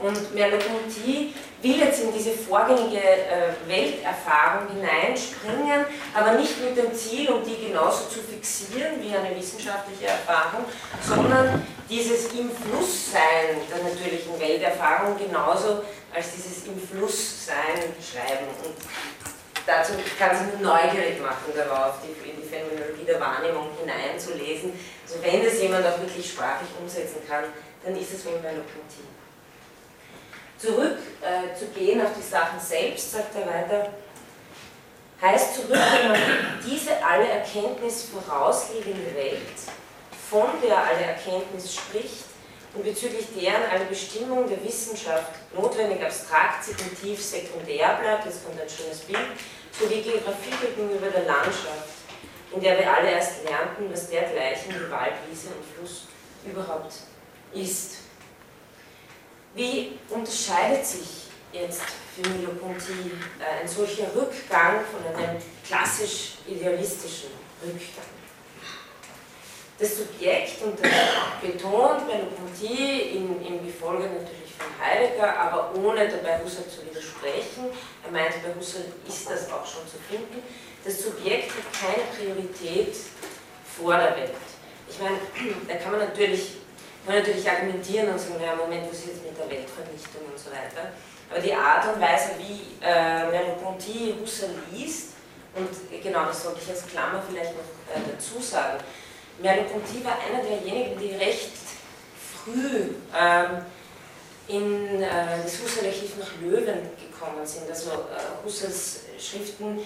[0.00, 5.84] Und Merleau-Ponty will jetzt in diese vorgängige äh, Welterfahrung hineinspringen,
[6.14, 10.64] aber nicht mit dem Ziel, um die genauso zu fixieren wie eine wissenschaftliche Erfahrung,
[11.06, 15.82] sondern dieses Im Flusssein der natürlichen Welterfahrung genauso
[16.14, 18.48] als dieses Im Flusssein schreiben.
[18.64, 18.74] Und
[19.66, 24.72] dazu kann sie nur neugierig machen darauf, die, in die Phänomenologie der Wahrnehmung hineinzulesen.
[25.04, 27.44] Also wenn das jemand auch wirklich sprachlich umsetzen kann,
[27.84, 29.19] dann ist es wohl Merleau-Ponty.
[30.60, 33.88] Zurück äh, auf die Sachen selbst, sagt er weiter,
[35.20, 36.20] heißt zurück, wenn man
[36.66, 39.40] diese alle Erkenntnis vorausliegende Welt,
[40.30, 42.24] von der alle Erkenntnis spricht
[42.74, 48.68] und bezüglich deren alle Bestimmung der Wissenschaft notwendig abstrakt, sekundtiv, sekundär bleibt, jetzt kommt ein
[48.68, 49.32] schönes Bild,
[49.72, 51.88] sowie Geografie gegenüber der Landschaft,
[52.54, 56.02] in der wir alle erst lernten, was dergleichen wie Wald, Wiese und Fluss
[56.44, 56.92] überhaupt
[57.54, 57.99] ist.
[59.54, 61.82] Wie unterscheidet sich jetzt
[62.14, 63.10] für Merleau-Ponty
[63.40, 68.04] äh, ein solcher Rückgang von einem klassisch idealistischen Rückgang?
[69.76, 70.90] Das Subjekt, und das
[71.40, 77.70] betont Merleau-Ponty im Gefolge natürlich von Heidegger, aber ohne dabei Husserl zu widersprechen,
[78.04, 80.42] er meint, bei Husserl ist das auch schon zu finden,
[80.84, 82.94] das Subjekt hat keine Priorität
[83.76, 84.34] vor der Welt.
[84.88, 85.18] Ich meine,
[85.66, 86.59] da kann man natürlich
[87.06, 90.38] kann man natürlich argumentieren und sagen, naja, Moment, was ist jetzt mit der Weltvernichtung und
[90.38, 90.92] so weiter.
[91.30, 95.14] Aber die Art und Weise, wie äh, Merleau-Ponty Husserl liest,
[95.54, 95.68] und
[96.02, 98.78] genau das sollte ich als Klammer vielleicht noch äh, dazu sagen,
[99.40, 101.52] Merleau-Ponty war einer derjenigen, die recht
[102.44, 103.64] früh ähm,
[104.48, 105.08] in äh,
[105.42, 107.68] das Husserl-Archiv nach Löwen gekommen sind.
[107.70, 109.80] Also äh, Husserls Schriften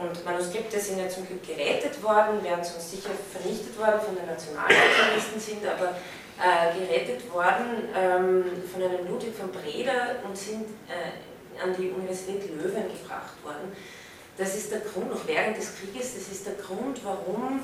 [0.00, 4.26] und Manuskripte sind ja zum Glück gerettet worden, wären sonst sicher vernichtet worden von den
[4.26, 5.94] Nationalsozialisten, sind aber
[6.40, 12.48] äh, gerettet worden ähm, von einem Ludwig von Breda und sind äh, an die Universität
[12.56, 13.76] Löwen gebracht worden.
[14.38, 17.60] Das ist der Grund, noch während des Krieges, das ist der Grund, warum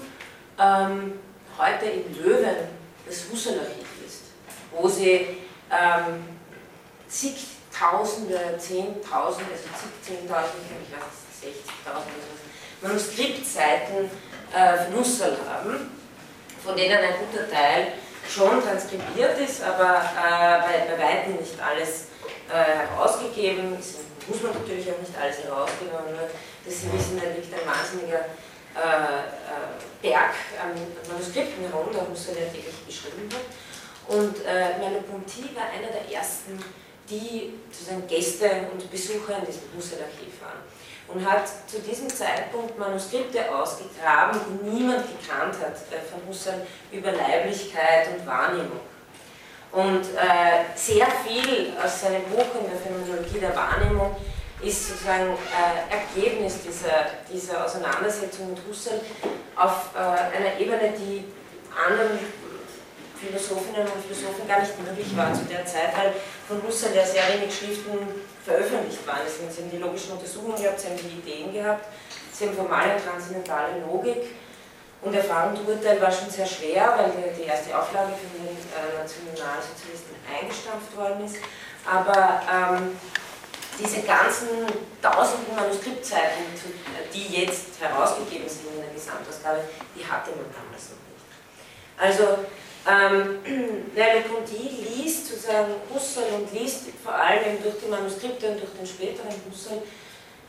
[0.58, 1.18] ähm,
[1.56, 2.68] heute in Löwen
[3.06, 4.24] das Husserl-Archiv ist,
[4.72, 5.38] wo sie
[5.70, 6.24] ähm,
[7.08, 14.10] zigtausende, zehntausende, also zig, zehntausende, ich weiß 60.000 Manuskriptseiten
[14.54, 15.90] äh, von Husserl haben,
[16.62, 17.92] von denen ein guter Teil
[18.28, 22.08] schon transkribiert ist, aber äh, bei, bei weitem nicht alles
[22.50, 23.76] äh, herausgegeben.
[23.78, 26.28] Es muss man natürlich auch nicht alles herausgeben, aber nur,
[26.64, 28.26] dass Sie wissen, da liegt ein wahnsinniger
[28.74, 30.76] äh, äh Berg an
[31.10, 33.48] Manuskripten herum, da Husserl ja täglich beschrieben hat.
[34.06, 36.62] Und äh, Merleau-Ponty war einer der ersten,
[37.08, 40.62] die sozusagen Gäste und Besucher in diesem Husserl-Archiv waren
[41.08, 47.12] und hat zu diesem Zeitpunkt Manuskripte ausgegraben, die niemand gekannt hat äh, von Husserl über
[47.12, 48.80] Leiblichkeit und Wahrnehmung.
[49.72, 54.16] Und äh, sehr viel aus seinem Buch in der Phänomenologie der Wahrnehmung
[54.62, 59.00] ist sozusagen äh, Ergebnis dieser, dieser Auseinandersetzung mit Husserl
[59.54, 61.24] auf äh, einer Ebene, die
[61.86, 62.18] anderen
[63.20, 66.12] Philosophinnen und Philosophen gar nicht möglich war zu der Zeit, weil
[66.46, 67.98] von Husserl ja sehr wenig Schriften
[68.44, 69.24] veröffentlicht waren.
[69.26, 71.86] Sie haben die logischen Untersuchungen gehabt, sie haben die Ideen gehabt,
[72.32, 74.36] sie haben formale und transzendentale Logik.
[75.02, 78.98] Und Erfahrung und Urteil war schon sehr schwer, weil die, erste Auflage von den äh,
[78.98, 81.36] Nationalsozialisten eingestampft worden ist.
[81.84, 82.96] Aber ähm,
[83.78, 84.66] diese ganzen
[85.02, 86.48] tausenden Manuskriptseiten,
[87.12, 89.60] die jetzt herausgegeben sind in der Gesamtausgabe,
[89.94, 91.28] die hatte man damals noch nicht.
[91.98, 92.46] Also
[92.88, 93.38] ähm,
[93.94, 99.34] Merleau-Ponty liest sozusagen Husserl und liest vor allem durch die Manuskripte und durch den späteren
[99.50, 99.82] Husserl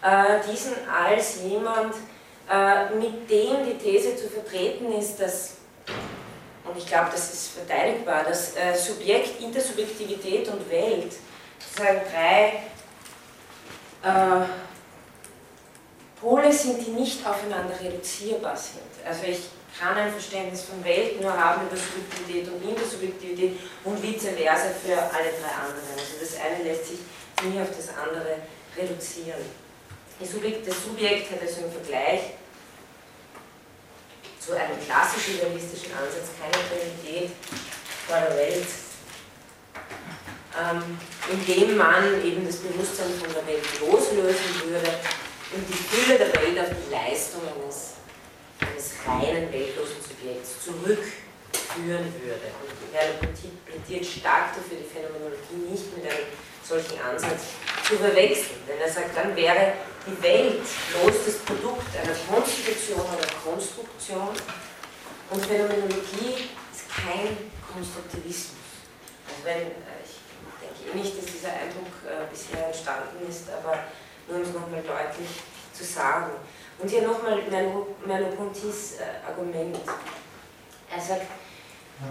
[0.01, 1.95] äh, diesen als jemand,
[2.49, 5.55] äh, mit dem die These zu vertreten ist, dass,
[6.63, 11.13] und ich glaube, das ist verteidigbar, dass äh, Subjekt, Intersubjektivität und Welt
[11.59, 12.63] sozusagen drei
[14.03, 14.45] äh,
[16.21, 18.81] Pole sind, die nicht aufeinander reduzierbar sind.
[19.05, 19.39] Also ich
[19.79, 24.97] kann ein Verständnis von Welt nur haben über Subjektivität und Intersubjektivität und vice versa für
[24.97, 25.93] alle drei anderen.
[25.93, 26.99] Also das eine lässt sich
[27.43, 28.41] nie auf das andere
[28.75, 29.41] reduzieren.
[30.19, 32.21] Das Subjekt, das Subjekt hat also im Vergleich
[34.39, 37.31] zu einem klassisch idealistischen Ansatz keine Realität
[38.07, 38.67] vor der Welt,
[40.57, 40.97] ähm,
[41.29, 44.89] indem man eben das Bewusstsein von der Welt loslösen würde
[45.53, 47.96] und die Fülle der Welt auf die Leistung eines
[48.59, 52.47] eines reinen weltlosen Subjekts zurückführen würde.
[52.61, 56.27] Und Merleau-Ponty plädiert stark dafür, die Phänomenologie nicht mit einem
[56.63, 57.55] solchen Ansatz
[57.87, 58.61] zu verwechseln.
[58.67, 59.73] Denn er sagt, dann wäre
[60.05, 64.29] die Welt bloß das Produkt einer Konstitution oder Konstruktion
[65.29, 68.55] und Phänomenologie ist kein Konstruktivismus.
[69.27, 70.23] Also wenn, äh, ich
[70.63, 73.91] denke eh nicht, dass dieser Eindruck äh, bisher entstanden ist, aber
[74.27, 75.43] nur um es nochmal deutlich
[75.73, 76.31] zu sagen.
[76.79, 77.41] Und hier nochmal
[78.05, 79.77] Merleau-Pontys äh, Argument.
[80.93, 81.25] Er sagt,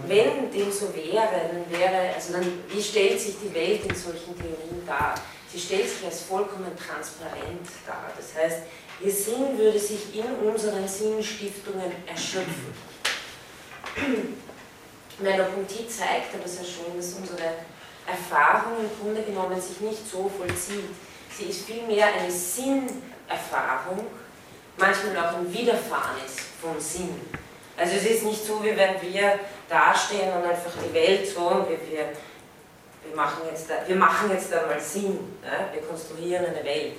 [0.05, 4.35] wenn dem so wäre, dann wäre, also dann, wie stellt sich die Welt in solchen
[4.35, 5.15] Theorien dar?
[5.49, 8.11] Sie stellt sich als vollkommen transparent dar.
[8.17, 8.63] Das heißt,
[9.01, 12.73] ihr Sinn würde sich in unseren Sinnstiftungen erschöpfen.
[15.19, 17.53] Merleau-Ponty zeigt aber sehr schön, dass unsere
[18.05, 20.89] Erfahrung im Grunde genommen sich nicht so vollzieht.
[21.35, 24.05] Sie ist vielmehr eine Sinnerfahrung,
[24.77, 27.19] manchmal auch ein Widerfahren ist von Sinn.
[27.75, 31.77] Also es ist nicht so, wie wenn wir dastehen und einfach die Welt so, wir,
[31.89, 32.09] wir,
[33.05, 35.71] wir, machen, jetzt da, wir machen jetzt einmal Sinn, ja?
[35.71, 36.93] wir konstruieren eine Welt.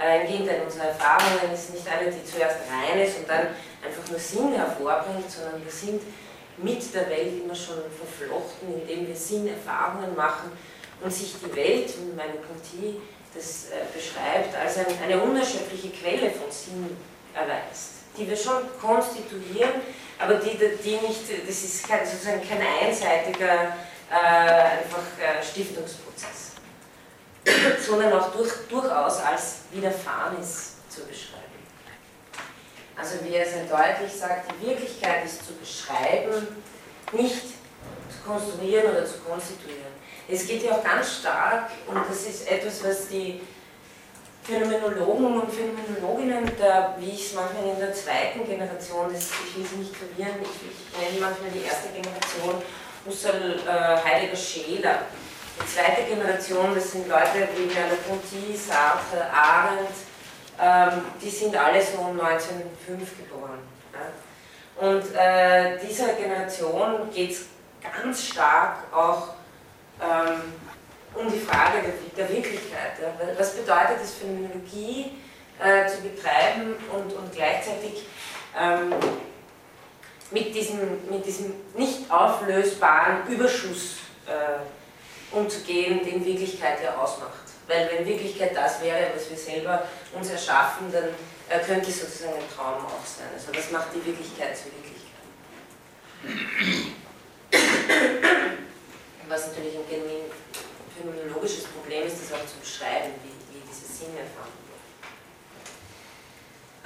[0.00, 3.48] Äh, Im Gegenteil, unsere Erfahrungen ist nicht eine, die zuerst rein ist und dann
[3.84, 6.02] einfach nur Sinn hervorbringt, sondern wir sind
[6.56, 10.52] mit der Welt immer schon verflochten, indem wir Sinnerfahrungen machen
[11.02, 13.00] und sich die Welt, und meine Partie
[13.34, 16.96] das äh, beschreibt, als ein, eine unerschöpfliche Quelle von Sinn
[17.34, 19.82] erweist, die wir schon konstituieren,
[20.18, 23.76] aber die, die nicht, das ist kein, sozusagen kein einseitiger
[24.10, 26.52] äh, einfach äh, Stiftungsprozess,
[27.86, 31.44] sondern auch durch, durchaus als Widerfahrenes zu beschreiben.
[32.96, 36.46] Also wie er sehr deutlich sagt, die Wirklichkeit ist zu beschreiben,
[37.12, 39.83] nicht zu konstruieren oder zu konstituieren.
[40.28, 43.40] Es geht ja auch ganz stark, und das ist etwas, was die
[44.42, 49.66] Phänomenologen und Phänomenologinnen, der, wie ich es manchmal in der zweiten Generation, das, ich will
[49.66, 52.62] sie nicht verwirren, ich, ich nenne manchmal die erste Generation
[53.06, 54.98] Husserl, äh, Heidegger, Scheler.
[55.56, 59.94] Die zweite Generation, das sind Leute wie Merleau-Ponty, Sartre, Arendt,
[60.60, 63.58] ähm, die sind alle so um 1905 geboren.
[63.92, 64.88] Ja.
[64.88, 67.46] Und äh, dieser Generation geht es
[67.80, 69.33] ganz stark auch
[70.00, 70.40] ähm,
[71.14, 72.98] um die Frage der, der Wirklichkeit.
[73.00, 73.12] Ja.
[73.38, 75.12] Was bedeutet es, Phänomenologie
[75.60, 78.06] äh, zu betreiben und, und gleichzeitig
[78.58, 78.92] ähm,
[80.30, 87.44] mit, diesem, mit diesem nicht auflösbaren Überschuss äh, umzugehen, den Wirklichkeit ja ausmacht.
[87.66, 91.04] Weil wenn Wirklichkeit das wäre, was wir selber uns erschaffen, dann
[91.48, 93.28] äh, könnte es sozusagen ein Traum auch sein.
[93.34, 94.94] Also das macht die Wirklichkeit zur Wirklichkeit.
[99.28, 100.24] Was natürlich ein genuin
[100.96, 104.52] phänomenologisches Problem ist, das auch zu beschreiben, wie, wie diese Sinne erfahren.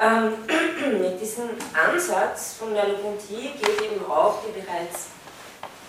[0.01, 5.09] Ähm, mit diesem Ansatz von Merleau-Ponty geht eben auch die bereits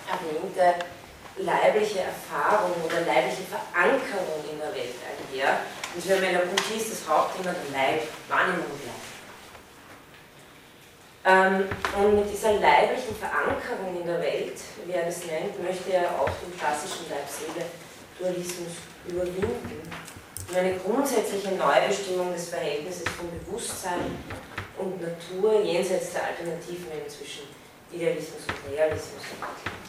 [0.09, 0.85] erwähnte
[1.37, 5.59] leibliche Erfahrung oder leibliche Verankerung in der Welt einher.
[5.95, 8.98] Und für Merleau-Ponty ist das Hauptthema der Leib, Wahrnehmung Leib.
[11.25, 11.65] Ähm,
[11.99, 14.55] und mit dieser leiblichen Verankerung in der Welt,
[14.85, 19.83] wie er das nennt, möchte er auch den klassischen Leib-Seele-Dualismus überwinden
[20.49, 24.15] und eine grundsätzliche Neubestimmung des Verhältnisses von Bewusstsein
[24.77, 27.43] und Natur jenseits der Alternativen zwischen
[27.91, 29.79] Idealismus und Realismus entwickeln.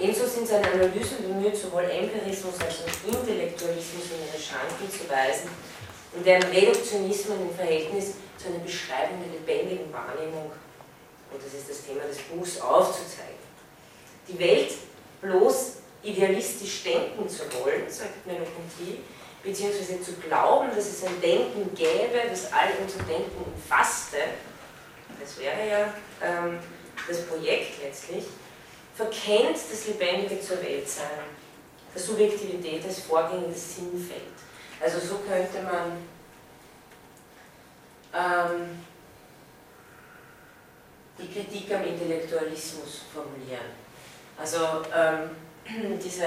[0.00, 5.48] Ebenso sind seine Analysen bemüht, sowohl Empirismus als auch Intellektualismus in ihre Schranken zu weisen
[6.14, 10.52] und deren Reduktionismen im Verhältnis zu einer Beschreibung der lebendigen Wahrnehmung,
[11.32, 13.34] und das ist das Thema des Buchs, aufzuzeigen.
[14.28, 14.72] Die Welt
[15.20, 15.72] bloß
[16.02, 19.00] idealistisch denken zu wollen, sagt Merleau-Ponty,
[19.42, 24.18] beziehungsweise zu glauben, dass es ein Denken gäbe, das all unser Denken umfasste,
[25.20, 26.58] das wäre ja ähm,
[27.08, 28.24] das Projekt letztlich,
[28.94, 31.24] verkennt das Lebendige zur Weltsein,
[31.94, 34.22] der Subjektivität des vorgängiges Sinnfeld.
[34.84, 35.96] Also so könnte man
[38.12, 38.84] ähm,
[41.18, 43.64] die Kritik am Intellektualismus formulieren.
[44.38, 44.58] Also
[44.94, 46.26] ähm, diese,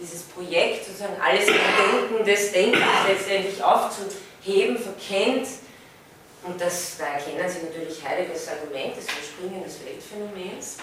[0.00, 5.46] dieses Projekt, sozusagen alles im Denken des Denkens letztendlich aufzuheben, verkennt,
[6.42, 10.78] und das, da erkennen Sie natürlich Heideggers Argument des Verspringen des Weltphänomens,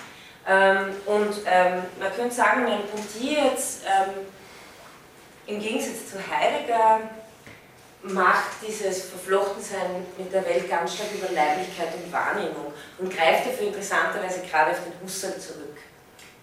[0.48, 4.28] ähm, und ähm, man könnte sagen, mein Ponty jetzt ähm,
[5.48, 7.02] im Gegensatz zu Heidegger
[8.04, 13.68] macht dieses Verflochtensein mit der Welt ganz stark über Leiblichkeit und Wahrnehmung und greift dafür
[13.68, 15.78] interessanterweise gerade auf den Husserl zurück.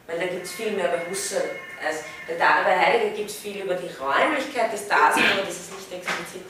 [0.06, 1.50] Weil da gibt es viel mehr bei Husserl
[1.86, 5.72] als bei, bei Heidegger gibt es viel über die Räumlichkeit des Daseins, aber das ist
[5.72, 6.44] nicht explizit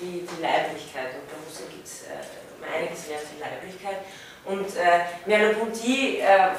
[0.00, 1.14] die, die Leiblichkeit.
[1.14, 3.98] Und bei Husserl gibt es äh, einiges mehr zur Leiblichkeit.
[4.44, 6.50] Und äh, Merleau-Ponty äh,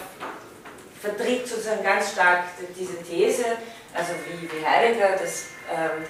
[1.00, 2.44] vertritt sozusagen ganz stark
[2.78, 3.46] diese These,
[3.98, 6.06] also wie, wie Heidegger, dass ähm,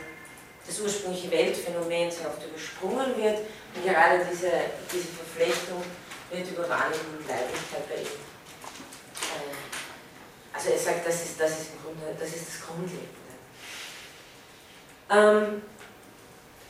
[0.65, 3.39] das ursprüngliche Weltphänomen sehr oft übersprungen wird
[3.73, 4.51] und gerade diese,
[4.91, 5.81] diese Verflechtung
[6.29, 8.19] wird über Wahrnehmung und Leiblichkeit bei ihm.
[9.31, 9.55] Äh,
[10.53, 13.07] also er sagt, das ist das, ist im Grunde, das, ist das Grundlegende.
[15.09, 15.61] Ähm,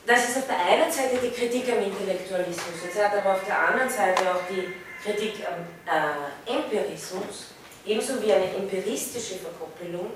[0.06, 3.58] das ist auf der einen Seite die Kritik am Intellektualismus, jetzt hat aber auf der
[3.58, 7.48] anderen Seite auch die Kritik am äh, Empirismus,
[7.84, 10.12] ebenso wie eine empiristische Verkoppelung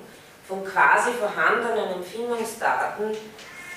[0.47, 3.15] von quasi vorhandenen Empfindungsdaten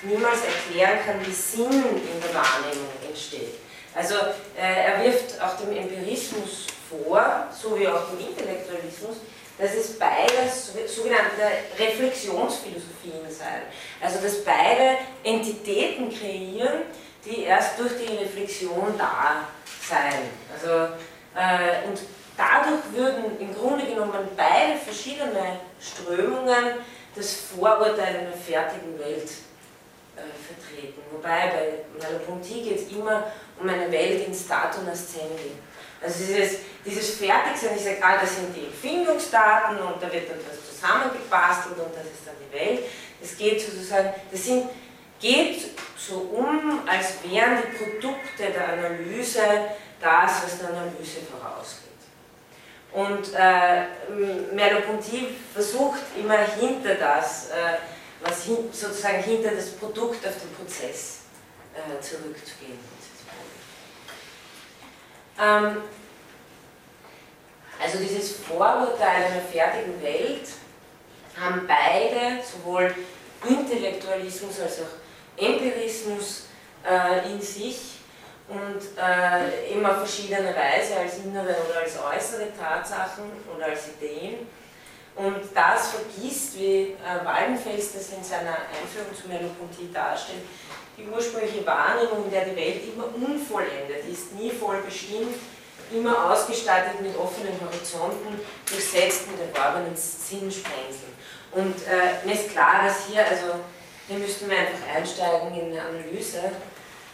[0.03, 3.55] niemals erklären kann, wie Sinn in der Wahrnehmung entsteht.
[3.95, 4.15] Also
[4.55, 9.17] äh, er wirft auch dem Empirismus vor, so wie auch dem Intellektualismus,
[9.57, 11.41] dass es beides sogenannte
[11.79, 13.63] Reflexionsphilosophien seien.
[13.99, 16.83] Also dass beide Entitäten kreieren,
[17.25, 19.47] die erst durch die Reflexion da
[19.89, 20.29] sein.
[20.53, 20.93] Also,
[21.35, 21.99] äh, und
[22.37, 26.75] dadurch würden im Grunde genommen beide verschiedene Strömungen
[27.15, 29.29] das Vorurteil einer fertigen Welt
[30.15, 31.01] äh, vertreten.
[31.11, 35.51] Wobei bei Merleau-Ponty geht es immer um eine Welt in Stato nascendi.
[35.99, 40.37] Also dieses, dieses Fertigsein, ich sage, ah, das sind die Empfindungsdaten und da wird dann
[40.47, 42.83] was zusammengebastelt und das ist dann die Welt.
[43.21, 44.69] Es geht sozusagen, das sind,
[45.19, 49.41] geht so um, als wären die Produkte der Analyse
[49.99, 51.86] das, was der Analyse vorausgeht.
[52.97, 53.83] Und äh,
[54.55, 57.77] Merleau-Ponty versucht immer hinter das, äh,
[58.21, 61.19] was hin, sozusagen hinter das Produkt auf den Prozess
[61.75, 62.79] äh, zurückzugehen.
[65.39, 65.83] Ähm,
[67.79, 70.49] also dieses Vorurteil einer fertigen Welt
[71.39, 72.95] haben beide, sowohl
[73.47, 76.47] Intellektualismus als auch Empirismus
[76.83, 77.96] äh, in sich
[78.47, 84.47] und äh, immer auf verschiedene Weise als innere oder als äußere Tatsachen oder als Ideen.
[85.15, 90.43] Und das vergisst, wie äh, Wallenfels das in seiner Einführung zu Merleau-Ponty darstellt,
[90.97, 95.35] die ursprüngliche Wahrnehmung, in der die Welt immer unvollendet ist, nie voll bestimmt,
[95.91, 101.13] immer ausgestattet mit offenen Horizonten, durchsetzt mit erworbenen Sinnsprengseln.
[101.51, 103.59] Und äh, mir ist klar, dass hier, also
[104.07, 106.51] hier müssten wir einfach einsteigen in eine Analyse.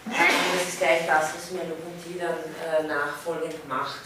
[0.05, 4.01] Und das ist gleich das, was Merleau-Ponty dann äh, nachfolgend macht.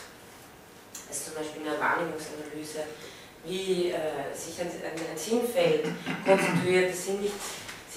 [1.09, 2.83] Also zum Beispiel eine Wahrnehmungsanalyse,
[3.45, 5.87] wie äh, sich ein, ein, ein Sinnfeld
[6.25, 6.91] konstituiert.
[6.91, 7.33] Das sind nicht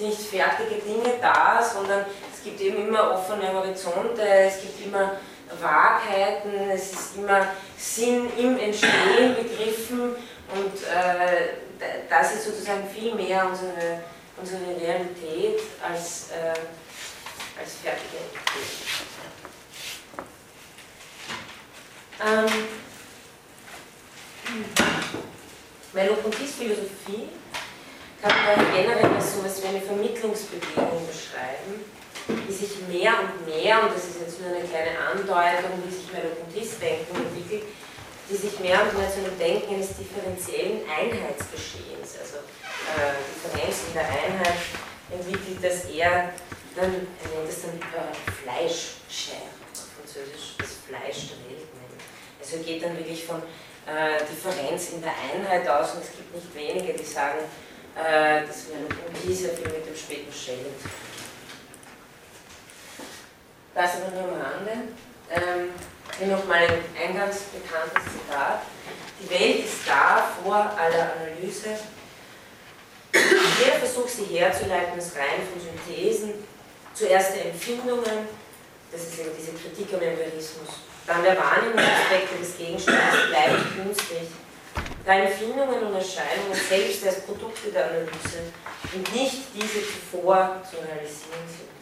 [0.01, 5.17] sind nicht fertige Dinge da, sondern es gibt eben immer offene Horizonte, es gibt immer
[5.59, 10.15] Wahrheiten, es ist immer Sinn im Entstehen begriffen
[10.55, 14.01] und äh, das ist sozusagen viel mehr unsere,
[14.37, 16.53] unsere Realität als, äh,
[17.61, 18.81] als fertige Entität.
[22.21, 22.67] Ähm,
[25.93, 27.29] Merleau-Ponty's Philosophie
[28.21, 31.85] kann man generell so etwas wie eine Vermittlungsbewegung beschreiben,
[32.27, 36.11] die sich mehr und mehr, und das ist jetzt nur eine kleine Andeutung, wie sich
[36.11, 37.63] Merleau-Ponty's-Denken entwickelt,
[38.29, 42.37] die sich mehr und mehr zu einem Denken eines differenziellen Einheitsgeschehens, also
[42.97, 44.57] äh, Differenz in der Einheit,
[45.11, 46.33] entwickelt, dass er
[46.75, 52.01] dann, nennt es dann äh, Fleischschere, auf Französisch das Fleisch der Welt nennt.
[52.39, 53.41] Also geht dann wirklich von
[53.87, 57.39] äh, Differenz in der Einheit aus und es gibt nicht wenige, die sagen,
[57.95, 60.75] äh, das wäre sehr viel mit dem späten Schelling.
[63.73, 64.71] Das aber nur am Rande.
[65.29, 65.69] Ähm,
[66.17, 68.63] hier nochmal ein eingangs bekanntes Zitat.
[69.21, 71.77] Die Welt ist da vor aller Analyse.
[73.13, 76.33] Jeder Versuch, sie herzuleiten, ist rein von Synthesen.
[77.01, 78.29] Zuerst der Empfindungen,
[78.91, 80.85] das ist eben diese Kritik am Empirismus.
[81.07, 84.29] Dann der Wahrnehmungsaspekte des Gegenstandes bleibt künstlich
[85.03, 88.53] da Empfindungen und Erscheinungen selbst als Produkte der Analyse
[88.93, 91.73] und nicht diese zuvor zu realisieren sind.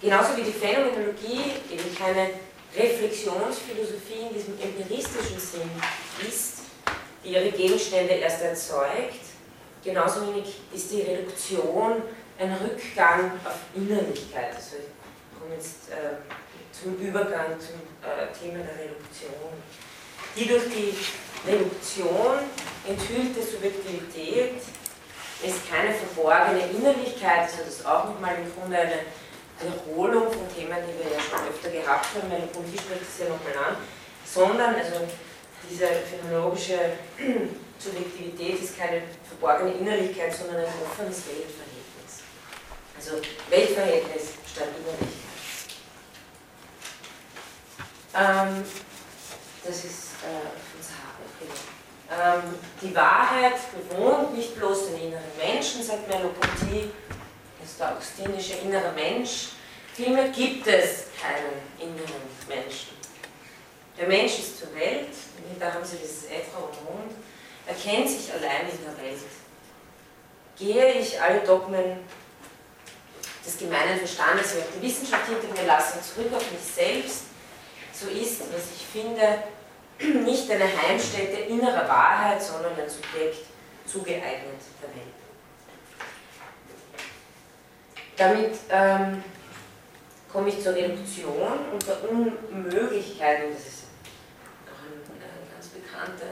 [0.00, 2.30] Genauso wie die Phänomenologie eben keine
[2.76, 5.70] Reflexionsphilosophie in diesem empiristischen Sinn
[6.28, 6.58] ist,
[7.24, 9.26] die ihre Gegenstände erst erzeugt,
[9.82, 12.02] genauso wenig ist die Reduktion
[12.42, 14.54] ein Rückgang auf Innerlichkeit.
[14.54, 16.18] Also ich komme jetzt äh,
[16.72, 19.52] zum Übergang zum äh, Thema der Reduktion.
[20.34, 20.94] Die durch die
[21.46, 22.38] Reduktion,
[22.86, 24.54] enthüllte Subjektivität
[25.42, 29.00] ist keine verborgene Innerlichkeit, also das ist auch nochmal im Grunde eine
[29.60, 33.28] Wiederholung von Themen, die wir ja schon öfter gehabt haben, meine Politik spricht das ja
[33.28, 33.76] nochmal an,
[34.24, 35.06] sondern also
[35.68, 36.78] diese phänomenologische
[37.78, 41.71] Subjektivität ist keine verborgene Innerlichkeit, sondern ein offenes Weltverhältnis.
[43.04, 45.10] Also Weltverhältnis statt Innerlichkeit.
[48.14, 48.64] Ähm,
[49.64, 56.90] das ist äh, ähm, die Wahrheit bewohnt nicht bloß den inneren Menschen, sagt Merleau-Ponty,
[57.60, 59.48] das ist der augustinische innere Mensch,
[59.94, 62.90] vielmehr gibt es keinen inneren Menschen.
[63.98, 65.08] Der Mensch ist zur Welt,
[65.58, 67.12] da haben Sie das Äther und Mond,
[67.66, 69.22] erkennt sich allein in der Welt.
[70.56, 71.98] Gehe ich alle Dogmen
[73.44, 77.24] des gemeinen Verstandes, auch die Wissenschaft hinter mir lasse, zurück auf mich selbst,
[77.92, 79.42] so ist, was ich finde,
[80.24, 83.46] nicht eine Heimstätte innerer Wahrheit, sondern ein Subjekt
[83.86, 85.12] zugeeignet der Welt.
[88.16, 89.24] Damit ähm,
[90.30, 93.84] komme ich zur Reduktion und der Unmöglichkeit, und das ist
[94.66, 96.26] auch ein, ein ganz bekannte,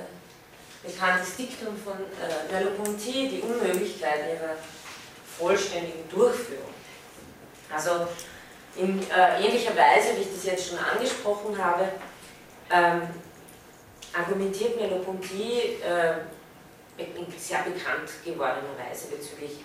[0.82, 4.56] bekanntes Diktum von äh, Merleau-Ponty, die Unmöglichkeit ihrer
[5.38, 6.79] vollständigen Durchführung.
[7.72, 8.06] Also
[8.76, 11.88] in äh, ähnlicher Weise, wie ich das jetzt schon angesprochen habe,
[12.70, 13.02] ähm,
[14.12, 16.14] argumentiert Merleau-Ponty äh,
[16.98, 19.58] in sehr bekannt gewordener Weise bezüglich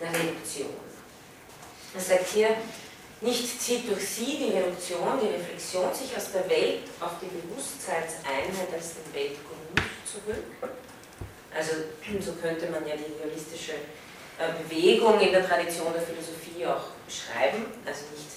[0.00, 0.70] der Reduktion.
[1.94, 2.56] Er sagt hier,
[3.20, 8.72] nicht zieht durch sie die Reduktion, die Reflexion sich aus der Welt auf die Bewusstseinseinheit
[8.74, 10.44] als den Weltgrund zurück.
[11.54, 11.72] Also
[12.20, 14.01] so könnte man ja die realistische äh,
[14.50, 17.66] Bewegung in der Tradition der Philosophie auch beschreiben.
[17.86, 18.30] Also nicht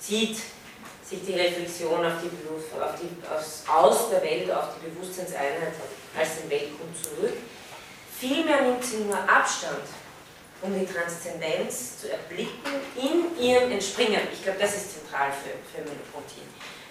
[0.00, 0.36] zieht
[1.04, 2.30] sich die Reflexion auf die,
[2.80, 5.74] auf die, aus, aus der Welt auf die Bewusstseinseinheit
[6.18, 7.34] als den Weltgrund zurück.
[8.18, 9.84] Vielmehr nimmt sie nur Abstand,
[10.62, 14.20] um die Transzendenz zu erblicken in ihrem Entspringen.
[14.32, 16.22] Ich glaube, das ist zentral für, für merleau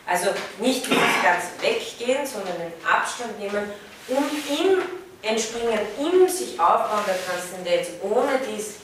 [0.05, 3.71] Also nicht dieses ganz weggehen, sondern den Abstand nehmen,
[4.09, 8.75] um im Entspringen, im sich aufbauen der Transzendenz, ohne dies,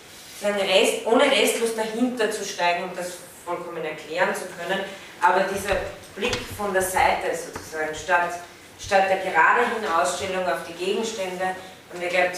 [0.42, 3.12] Rest, ohne restlos dahinter zu steigen und das
[3.46, 4.80] vollkommen erklären zu können,
[5.22, 5.76] aber dieser
[6.16, 8.40] Blick von der Seite sozusagen, statt,
[8.80, 11.56] statt der gerade Hinausstellung auf die Gegenstände,
[11.92, 12.38] und er glaubt,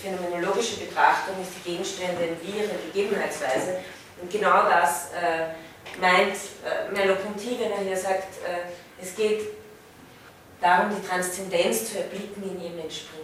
[0.00, 3.80] phänomenologische Betrachtung ist die Gegenstände in ihrer Gegebenheitsweise.
[4.20, 9.48] Und genau das äh, meint äh, Merleau-Ponty, wenn er hier sagt, äh, es geht
[10.60, 13.21] darum, die Transzendenz zu erblicken in ihrem Entspringen.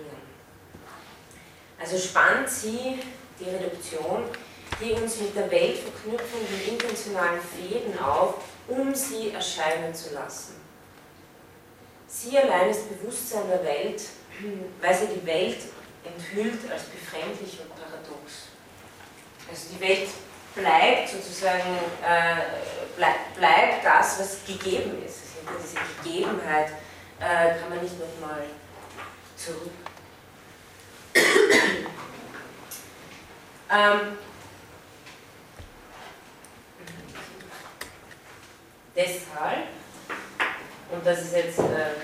[1.90, 2.98] Also spannt sie
[3.40, 4.24] die Reduktion,
[4.78, 8.34] die uns mit der Welt verknüpfenden intentionalen Fäden auf,
[8.68, 10.56] um sie erscheinen zu lassen.
[12.06, 14.02] Sie allein ist Bewusstsein der Welt,
[14.82, 15.60] weil sie die Welt
[16.04, 18.48] enthüllt als befremdlich und paradox.
[19.50, 20.08] Also die Welt
[20.54, 22.36] bleibt sozusagen, äh,
[22.98, 25.20] bleib, bleibt das, was gegeben ist.
[25.46, 26.68] Also diese Gegebenheit
[27.18, 28.44] äh, kann man nicht nochmal
[29.38, 29.87] zurück.
[33.70, 34.18] Ähm,
[38.94, 39.68] deshalb,
[40.90, 41.94] und das ist jetzt äh,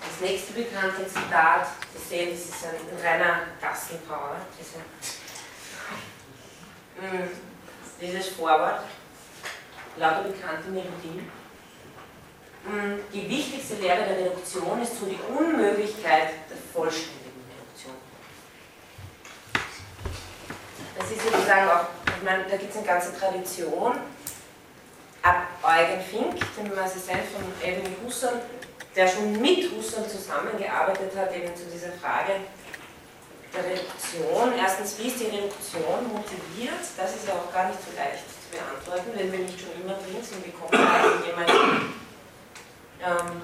[0.00, 4.78] das nächste bekannte Zitat, Sie sehen, das ist ein reiner Gassenbrauer, diese,
[7.00, 7.28] hm,
[8.00, 8.80] dieses Vorwort,
[9.96, 11.30] lauter bekannte Melodien.
[12.64, 17.94] Hm, die wichtigste Lehre der Reduktion ist so die Unmöglichkeit der vollständigen Reduktion.
[20.96, 23.98] Das ist sozusagen auch, ich meine, da gibt es eine ganze Tradition,
[25.22, 28.42] ab Eugen Fink, dem Assistent von Edwin Husserl,
[28.94, 32.44] der schon mit Husserl zusammengearbeitet hat, eben zu dieser Frage
[33.54, 34.52] der Reduktion.
[34.58, 36.84] Erstens, wie ist die Reduktion motiviert?
[36.96, 39.94] Das ist ja auch gar nicht so leicht zu beantworten, wenn wir nicht schon immer
[39.94, 41.50] drin sind, wie kommt man jemand
[43.00, 43.42] ähm,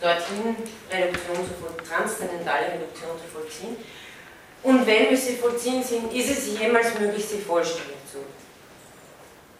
[0.00, 0.56] dorthin,
[0.90, 3.76] Reduktion zu vollziehen, transzendentale Reduktion zu vollziehen.
[4.62, 8.18] Und wenn wir sie vollziehen sind, ist es jemals möglich, sie vollständig zu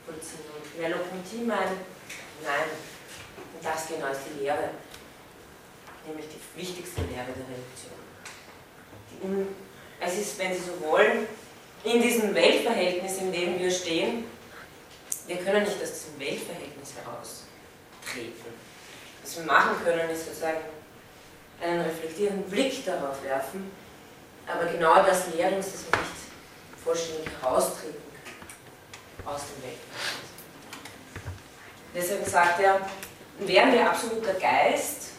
[0.06, 0.44] vollziehen.
[0.54, 1.72] Und Merleau-Ponty meint,
[2.44, 2.68] nein,
[3.54, 4.70] und das genau ist die Lehre
[6.06, 7.94] nämlich die wichtigste Lehre der Reduktion.
[10.00, 11.26] es ist, wenn Sie so wollen,
[11.84, 14.24] in diesem Weltverhältnis, in dem wir stehen,
[15.26, 18.52] wir können nicht aus diesem Weltverhältnis heraustreten.
[19.22, 20.58] Was wir machen können, ist sozusagen
[21.60, 23.70] einen reflektierenden Blick darauf werfen,
[24.46, 26.12] aber genau das lehrt uns, dass wir nicht
[26.82, 28.02] vollständig heraustreten
[29.24, 30.32] aus dem Weltverhältnis.
[31.94, 32.80] Deswegen sagt er,
[33.38, 35.10] wären wir absoluter Geist,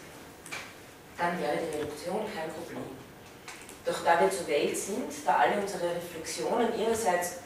[1.18, 2.84] dann wäre die Reduktion kein Problem.
[3.86, 7.38] Doch da wir zur Welt sind, da alle unsere Reflexionen ihrerseits,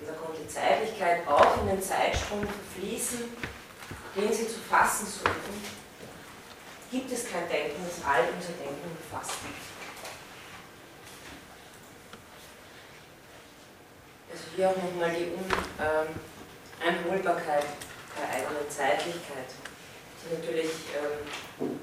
[0.00, 3.24] und da kommt die Zeitlichkeit, auch in den Zeitstrom verfließen,
[4.16, 5.62] den sie zu fassen suchen,
[6.90, 9.38] gibt es kein Denken, das all unser Denken umfasst.
[14.34, 15.30] Also hier auch nochmal die
[16.82, 17.68] Uneinholbarkeit ähm,
[18.18, 19.46] der eigenen Zeitlichkeit,
[20.18, 21.78] die natürlich ähm,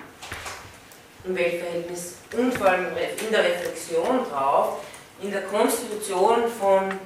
[1.24, 4.84] im Weltverhältnis und vor allem in der Reflexion drauf,
[5.22, 7.00] in der Konstitution von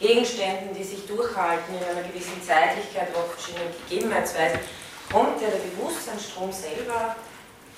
[0.00, 4.58] Gegenständen, die sich durchhalten in einer gewissen Zeitlichkeit, auch verschiedenen Gegebenheitsweisen,
[5.12, 7.14] kommt ja der Bewusstseinsstrom selber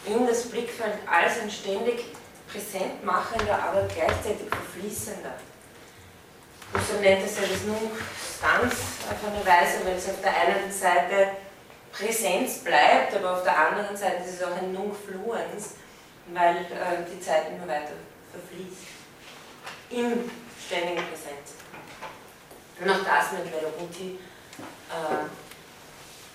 [0.06, 2.02] in das Blickfeld als ein ständig
[2.50, 5.34] präsent machender, aber gleichzeitig verfließender.
[6.72, 8.74] Husserl nennt es ja das Nunc-Stans
[9.10, 11.32] auf eine Weise, weil es auf der einen Seite
[11.92, 15.74] Präsenz bleibt, aber auf der anderen Seite ist es auch ein Nunc-Fluens,
[16.32, 17.92] weil äh, die Zeit immer weiter
[18.30, 18.86] verfließt.
[19.90, 20.30] Im
[20.64, 21.58] ständigen Präsenz.
[22.80, 24.18] Und auch das mit Merleau-Ponty,
[24.90, 25.26] äh,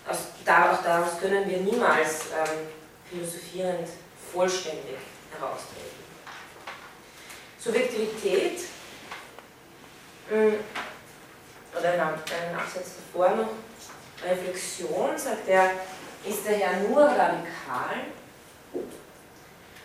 [0.07, 2.67] auch daraus können wir niemals ähm,
[3.09, 3.87] philosophierend
[4.31, 4.97] vollständig
[5.31, 6.05] heraustreten.
[7.57, 8.59] Subjektivität
[10.29, 10.53] oder
[11.77, 13.49] oder einen Absatz davor noch,
[14.23, 15.71] Reflexion, sagt er,
[16.25, 18.05] ist daher nur radikal.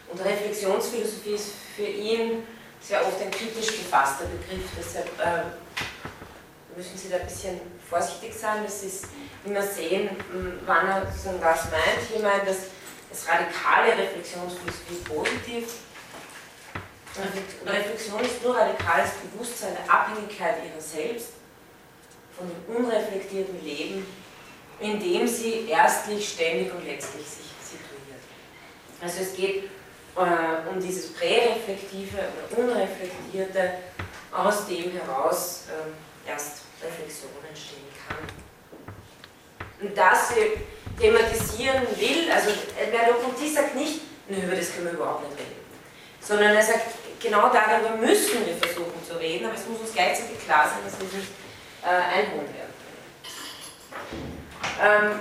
[0.09, 2.47] Und Reflexionsphilosophie ist für ihn
[2.80, 8.62] sehr oft ein kritisch gefasster Begriff, deshalb äh, müssen Sie da ein bisschen vorsichtig sein.
[8.64, 9.07] Das ist
[9.45, 10.11] immer sehen,
[10.64, 12.01] wann er was meint.
[12.11, 12.57] Hier meint das,
[13.11, 15.64] das radikale Reflexionsphilosophie positiv.
[17.66, 21.30] Reflexion ist nur radikales Bewusstsein der Abhängigkeit ihrer selbst
[22.36, 24.06] von dem unreflektierten Leben,
[24.78, 28.22] in dem sie erstlich, ständig und letztlich sich situiert.
[29.00, 29.64] Also es geht
[30.16, 33.74] äh, um dieses präreflektive oder unreflektierte,
[34.32, 38.18] aus dem heraus äh, erst Reflexion entstehen kann.
[39.80, 40.61] Und das sie
[40.98, 42.50] thematisieren will, also
[42.90, 45.61] Merleau-Ponty sagt nicht, nö, über das können wir überhaupt nicht reden,
[46.20, 50.45] sondern er sagt, genau darüber müssen wir versuchen zu reden, aber es muss uns gleichzeitig
[50.45, 51.31] klar sein, dass wir nicht
[51.83, 52.71] äh, einholen werden.
[54.83, 55.21] Ähm,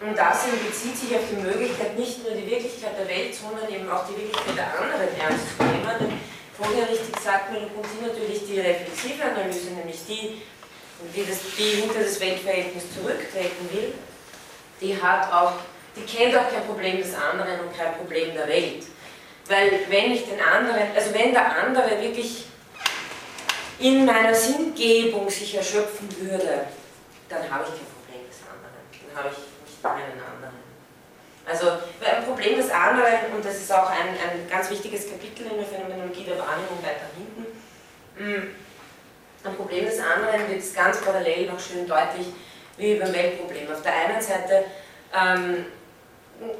[0.00, 3.90] und das bezieht sich auf die Möglichkeit, nicht nur die Wirklichkeit der Welt, sondern eben
[3.90, 5.98] auch die Wirklichkeit der anderen ernst zu nehmen.
[5.98, 6.20] Denn
[6.56, 10.42] vorher richtig sagt mir Ponty natürlich die reflexive Analyse, nämlich die,
[11.14, 13.94] die, das, die hinter das Weltverhältnis zurücktreten will,
[14.80, 15.54] die hat auch
[15.96, 18.84] die kennt auch kein Problem des anderen und kein Problem der Welt.
[19.48, 22.46] Weil wenn ich den anderen, also wenn der andere wirklich
[23.78, 26.66] in meiner Sinngebung sich erschöpfen würde,
[27.28, 28.76] dann habe ich kein Problem des anderen.
[29.08, 29.38] Dann habe ich
[29.70, 30.66] nicht einen anderen.
[31.46, 35.58] Also ein Problem des anderen, und das ist auch ein, ein ganz wichtiges Kapitel in
[35.58, 37.46] der Phänomenologie der Wahrnehmung weiter hinten,
[38.18, 38.54] mm,
[39.44, 42.26] ein Problem des anderen wird ganz parallel noch schön deutlich
[42.76, 43.70] wie beim Weltproblem.
[43.72, 44.64] Auf der einen Seite
[45.14, 45.66] ähm,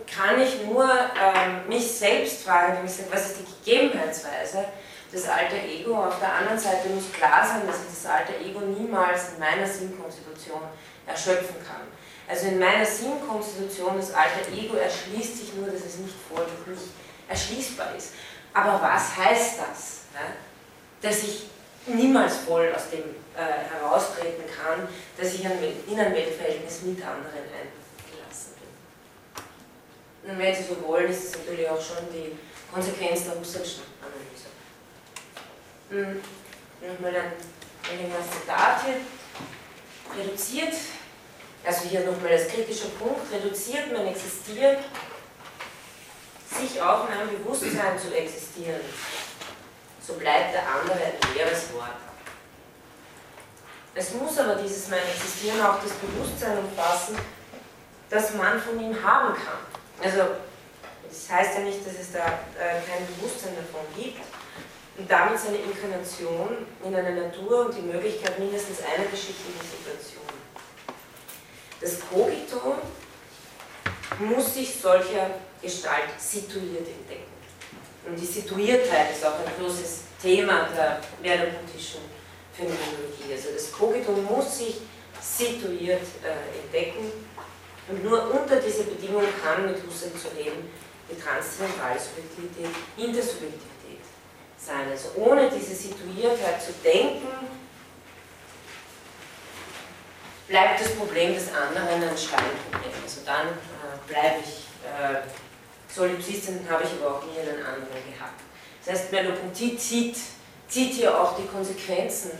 [0.06, 4.64] kann ich nur ähm, mich selbst fragen, was ist die Gegebenheitsweise
[5.12, 5.96] des alter Ego.
[5.96, 9.66] Auf der anderen Seite muss klar sein, dass ich das alter Ego niemals in meiner
[9.66, 10.62] Sinnkonstitution
[11.06, 11.82] erschöpfen kann.
[12.28, 16.88] Also in meiner Sinnkonstitution das alter Ego erschließt sich nur, dass es nicht durch mich
[17.28, 18.12] erschließbar ist.
[18.52, 20.00] Aber was heißt das?
[20.14, 21.08] Ja?
[21.08, 21.46] Dass ich
[21.86, 23.04] niemals voll aus dem
[23.36, 27.85] äh, heraustreten kann, dass ich in ein Weltverhältnis mit anderen ein
[30.26, 32.36] und wenn Sie so wollen, ist es natürlich auch schon die
[32.72, 34.48] Konsequenz der Husserlschen Analyse.
[35.90, 36.20] Hm.
[36.80, 37.32] Nochmal ein,
[37.96, 38.96] längeres Zitat hier.
[40.18, 40.74] Reduziert,
[41.64, 44.78] also hier nochmal als kritischer Punkt, reduziert man existiert,
[46.58, 48.80] sich auf mein Bewusstsein zu existieren,
[50.00, 51.96] so bleibt der andere ein leeres Wort.
[53.94, 57.16] Es muss aber dieses mein Existieren auch das Bewusstsein umfassen,
[58.08, 59.75] das man von ihm haben kann.
[60.02, 60.18] Also,
[61.08, 62.26] das heißt ja nicht, dass es da
[62.58, 64.20] äh, kein Bewusstsein davon gibt.
[64.98, 70.24] Und damit seine Inkarnation in einer Natur und die Möglichkeit mindestens einer geschichtlichen Situation.
[71.80, 72.76] Das Cogito
[74.18, 75.30] muss sich solcher
[75.60, 77.36] Gestalt situiert entdecken.
[78.06, 82.00] Und die Situiertheit ist auch ein großes Thema der werderbuddhischen
[82.54, 83.32] Phänomenologie.
[83.32, 84.76] Also das Cogito muss sich
[85.20, 87.12] situiert äh, entdecken
[87.88, 90.70] und nur unter dieser Bedingung kann mit Husserl zu reden
[91.08, 94.02] die transzendentale Subjektivität in der Subjektivität
[94.58, 94.90] sein.
[94.90, 97.28] Also ohne diese Situiertheit zu denken,
[100.48, 102.92] bleibt das Problem des anderen ein Steinproblem.
[103.02, 105.22] Also dann äh, bleibe ich äh,
[105.92, 108.40] Solipsistin, habe ich aber auch nie einen anderen gehabt.
[108.84, 110.16] Das heißt, Merleau-Ponty zieht,
[110.68, 112.32] zieht hier auch die Konsequenzen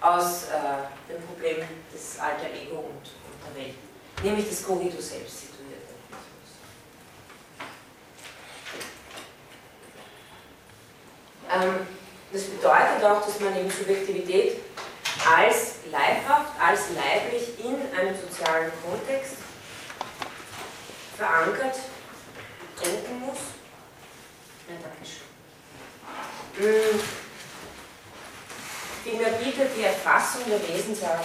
[0.00, 3.85] aus äh, dem Problem des alter Ego und, und der Welt
[4.22, 5.82] nämlich das Cogito selbst situiert.
[11.50, 11.86] Ähm,
[12.32, 14.58] das bedeutet auch, dass man eben Subjektivität
[15.28, 19.36] als leibhaft, als leiblich in einem sozialen Kontext
[21.16, 21.78] verankert
[22.82, 23.38] denken muss.
[24.68, 25.06] Ja, danke.
[26.58, 27.00] Hm.
[29.04, 31.24] Vielmehr bietet die Erfassung der Wesensart,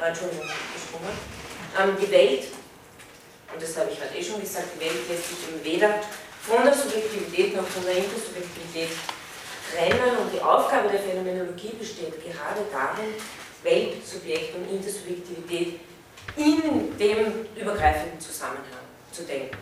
[0.00, 1.16] äh, Entschuldigung, gesprungen,
[2.00, 2.44] die Welt,
[3.52, 6.00] und das habe ich heute eh schon gesagt, die Welt lässt sich eben weder
[6.42, 8.90] von der Subjektivität noch von der Intersubjektivität
[9.70, 13.14] trennen und die Aufgabe der Phänomenologie besteht gerade darin,
[13.62, 15.80] Welt, Subjekt und Intersubjektivität
[16.36, 18.64] in dem übergreifenden Zusammenhang
[19.12, 19.56] zu denken.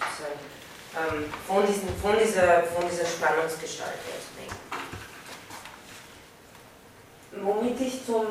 [0.00, 0.24] Also
[0.96, 4.56] ähm, von, diesen, von, dieser, von dieser Spannungsgestalt her zu denken.
[7.44, 8.26] Womit ich zum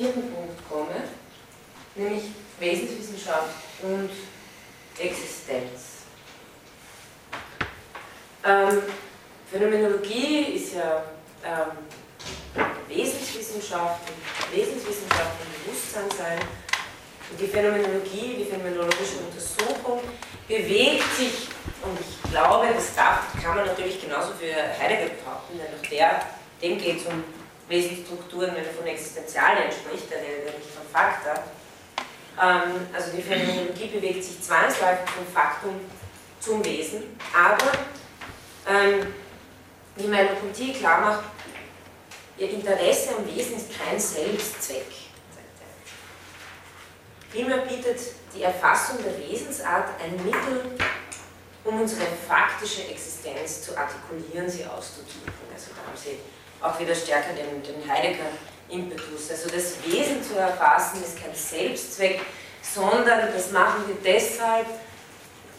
[0.00, 1.02] vierten Punkt komme,
[1.94, 4.10] nämlich Wesenswissenschaft und
[4.98, 6.06] Existenz.
[8.42, 8.82] Ähm,
[9.50, 11.02] Phänomenologie ist ja
[11.44, 14.00] ähm, Wesenswissenschaft,
[14.54, 16.38] Wesenswissenschaft und Bewusstsein sein.
[17.30, 20.00] Und die Phänomenologie, die phänomenologische Untersuchung
[20.48, 21.48] bewegt sich,
[21.82, 26.22] und ich glaube, das darf, kann man natürlich genauso für Heidegger behaupten, denn auch der,
[26.62, 27.22] dem geht es um
[27.70, 31.44] Wesensstrukturen, wenn er von Existenzialen spricht, der redet ja nicht von Fakta.
[32.42, 35.80] Ähm, also die Phänomenologie bewegt sich zwangsläufig vom Faktum
[36.40, 37.70] zum Wesen, aber
[38.68, 39.14] ähm,
[39.96, 41.24] wie meine Politik klar macht,
[42.38, 44.86] ihr Interesse am Wesen ist kein Selbstzweck.
[47.30, 48.00] Vielmehr bietet
[48.34, 50.76] die Erfassung der Wesensart ein Mittel,
[51.62, 55.30] um unsere faktische Existenz zu artikulieren, sie auszudrücken.
[55.54, 56.18] Also da haben Sie
[56.60, 59.30] auch wieder stärker den, den Heidegger-Impetus.
[59.30, 62.20] Also das Wesen zu erfassen ist kein Selbstzweck,
[62.62, 64.66] sondern das machen wir deshalb,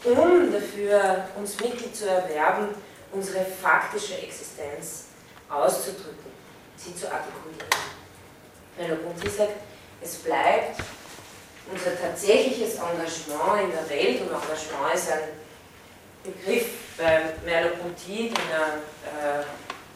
[0.03, 2.69] um dafür uns Mittel zu erwerben,
[3.11, 5.05] unsere faktische Existenz
[5.49, 6.31] auszudrücken,
[6.77, 7.67] sie zu artikulieren.
[8.77, 9.57] Merleau-Ponty sagt,
[10.01, 10.79] es bleibt
[11.71, 15.19] unser tatsächliches Engagement in der Welt, und Engagement ist ein
[16.23, 19.43] Begriff bei Merleau-Ponty, den er äh,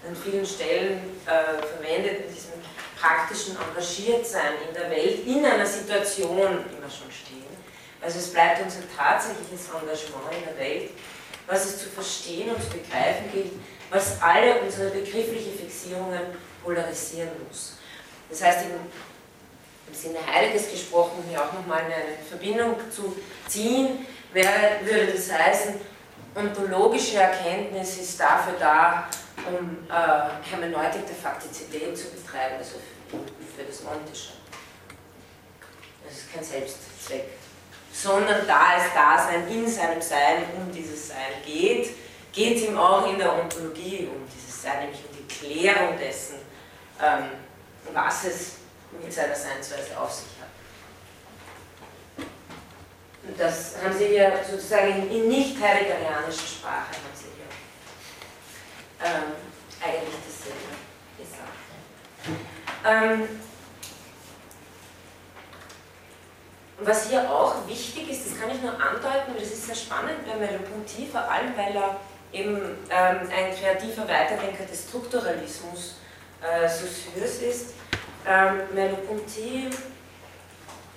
[0.07, 2.53] an vielen Stellen äh, verwendet, in diesem
[2.99, 7.43] praktischen Engagiertsein in der Welt, in einer Situation immer schon stehen.
[8.01, 10.91] Also es bleibt unser tatsächliches Engagement in der Welt,
[11.47, 13.51] was es zu verstehen und zu begreifen gilt,
[13.89, 16.21] was alle unsere begriflichen Fixierungen
[16.63, 17.77] polarisieren muss.
[18.29, 18.71] Das heißt, im,
[19.87, 23.15] im Sinne Heiliges gesprochen, hier auch nochmal eine Verbindung zu
[23.47, 25.75] ziehen, wäre, würde das heißen,
[26.35, 29.07] ontologische Erkenntnis ist dafür da,
[29.47, 32.75] um äh, Hermeneutik der Faktizität zu betreiben, also
[33.09, 34.33] für, das Montische.
[36.03, 37.25] Das ist kein Selbstzweck.
[37.91, 41.89] Sondern da es Dasein in seinem Sein um dieses Sein geht,
[42.33, 46.35] geht es ihm auch in der Ontologie um dieses Sein, nämlich um die Klärung dessen,
[47.01, 47.29] ähm,
[47.93, 48.51] was es
[49.01, 52.25] mit seiner Seinsweise auf sich hat.
[53.27, 56.95] Und das haben Sie hier sozusagen in nicht heideggerianischer Sprache
[59.03, 59.33] ähm,
[59.81, 60.75] eigentlich dasselbe
[61.17, 61.49] gesagt.
[62.85, 63.41] Ähm,
[66.79, 70.35] was hier auch wichtig ist, das kann ich nur andeuten, das ist sehr spannend bei
[70.35, 71.99] Merleau-Ponty, vor allem weil er
[72.33, 72.57] eben
[72.89, 75.95] ähm, ein kreativer Weiterdenker des Strukturalismus
[76.41, 77.73] äh, Saussures ist.
[78.27, 79.69] Ähm, Merleau-Ponty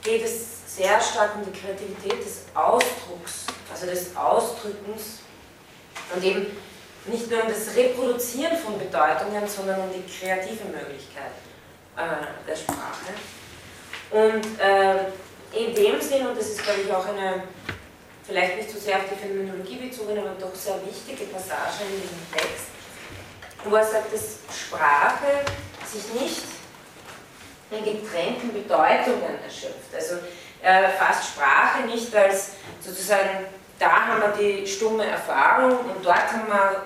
[0.02, 5.20] geht es sehr stark um die Kreativität des Ausdrucks, also des Ausdrückens
[6.14, 6.46] und eben
[7.10, 11.32] nicht nur um das Reproduzieren von Bedeutungen, sondern um die kreative Möglichkeit
[11.96, 13.12] äh, der Sprache.
[14.10, 15.08] Und äh,
[15.52, 17.42] in dem Sinn, und das ist glaube ich auch eine
[18.28, 22.30] vielleicht nicht so sehr auf die Phänomenologie bezogene, aber doch sehr wichtige Passage in diesem
[22.30, 22.66] Text,
[23.64, 25.44] wo er sagt, dass Sprache
[25.86, 26.42] sich nicht
[27.70, 29.94] in getrennten Bedeutungen erschöpft.
[29.94, 30.16] Also
[30.60, 33.46] er fasst Sprache nicht als sozusagen,
[33.78, 36.82] da haben wir die stumme Erfahrung und dort haben wir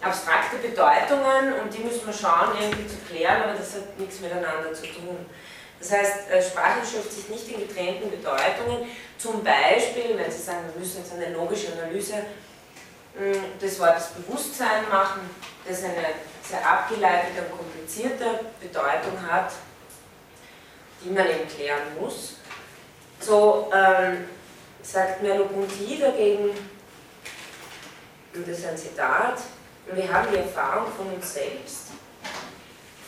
[0.00, 4.72] abstrakte Bedeutungen und die müssen wir schauen, irgendwie zu klären, aber das hat nichts miteinander
[4.72, 5.26] zu tun.
[5.78, 8.88] Das heißt, äh, Sprache schöpft sich nicht in getrennten Bedeutungen.
[9.18, 12.14] Zum Beispiel, wenn Sie sagen, wir müssen jetzt eine logische Analyse
[13.60, 15.28] des Wortes Bewusstsein machen,
[15.66, 15.94] das eine
[16.42, 19.52] sehr abgeleitete und komplizierte Bedeutung hat,
[21.04, 22.36] die man eben klären muss.
[23.18, 24.28] So ähm,
[24.82, 26.50] sagt Merleau-Ponty dagegen,
[28.32, 29.40] und das ist ein Zitat,
[29.94, 31.86] wir haben die Erfahrung von uns selbst,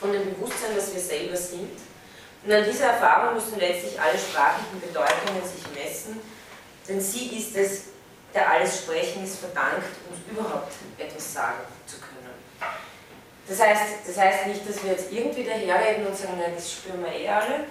[0.01, 1.78] von dem Bewusstsein, dass wir selber sind.
[2.45, 6.20] Und an dieser Erfahrung müssen letztlich alle sprachlichen Bedeutungen sich messen,
[6.89, 7.83] denn sie ist es,
[8.35, 12.35] der alles Sprechen ist verdankt, uns überhaupt etwas sagen zu können.
[13.47, 17.05] Das heißt, das heißt nicht, dass wir jetzt irgendwie daherreden und sagen, nein, das spüren
[17.05, 17.64] wir eh alle,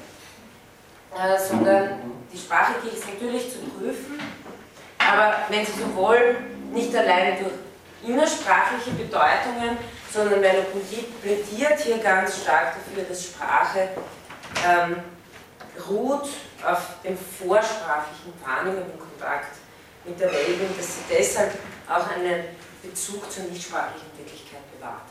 [1.17, 1.99] äh, sondern
[2.31, 4.21] die Sprache gilt es natürlich zu prüfen,
[4.97, 7.53] aber wenn Sie so wollen, nicht alleine durch
[8.03, 9.77] innersprachliche Bedeutungen,
[10.11, 13.89] sondern Merleau-Ponty plädiert hier ganz stark dafür, dass Sprache
[14.67, 14.97] ähm,
[15.87, 16.29] ruht
[16.63, 19.55] auf dem vorsprachlichen wahrnehmenden Kontakt
[20.05, 21.53] mit der Welt und dass sie deshalb
[21.87, 22.45] auch einen
[22.81, 25.07] Bezug zur nichtsprachlichen Wirklichkeit bewahrt.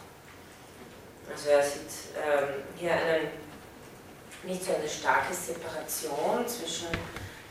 [1.32, 3.28] Also er sieht ähm, hier einen,
[4.42, 6.88] nicht so eine starke Separation zwischen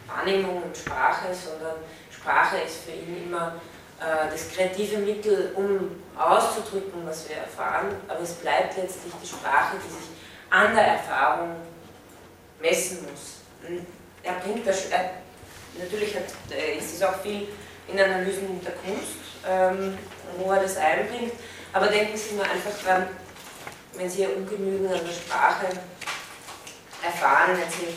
[0.08, 1.76] Wahrnehmung und Sprache, sondern
[2.12, 3.56] Sprache ist für ihn immer
[4.00, 9.90] das kreative Mittel, um auszudrücken, was wir erfahren, aber es bleibt letztlich die Sprache, die
[9.90, 10.10] sich
[10.50, 11.56] an der Erfahrung
[12.62, 13.42] messen muss.
[14.24, 15.12] Er bringt das, er,
[15.78, 16.26] natürlich hat,
[16.78, 17.48] ist es auch viel
[17.88, 19.16] in Analysen der Kunst,
[19.48, 19.98] ähm,
[20.38, 21.34] wo er das einbringt,
[21.72, 23.08] Aber denken Sie nur einfach dran,
[23.94, 25.68] wenn Sie Ungenügen an der Sprache
[27.04, 27.94] erfahren, wenn Sie,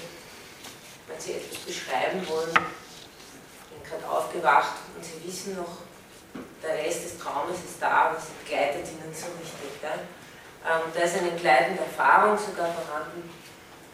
[1.06, 5.78] wenn Sie etwas beschreiben wollen, sind gerade aufgewacht und Sie wissen noch,
[6.62, 9.82] der Rest des Traumes ist da, aber sie begleitet Ihnen so richtig.
[9.82, 9.94] Ja?
[10.64, 13.28] Ähm, da ist eine begleitende Erfahrung sogar vorhanden.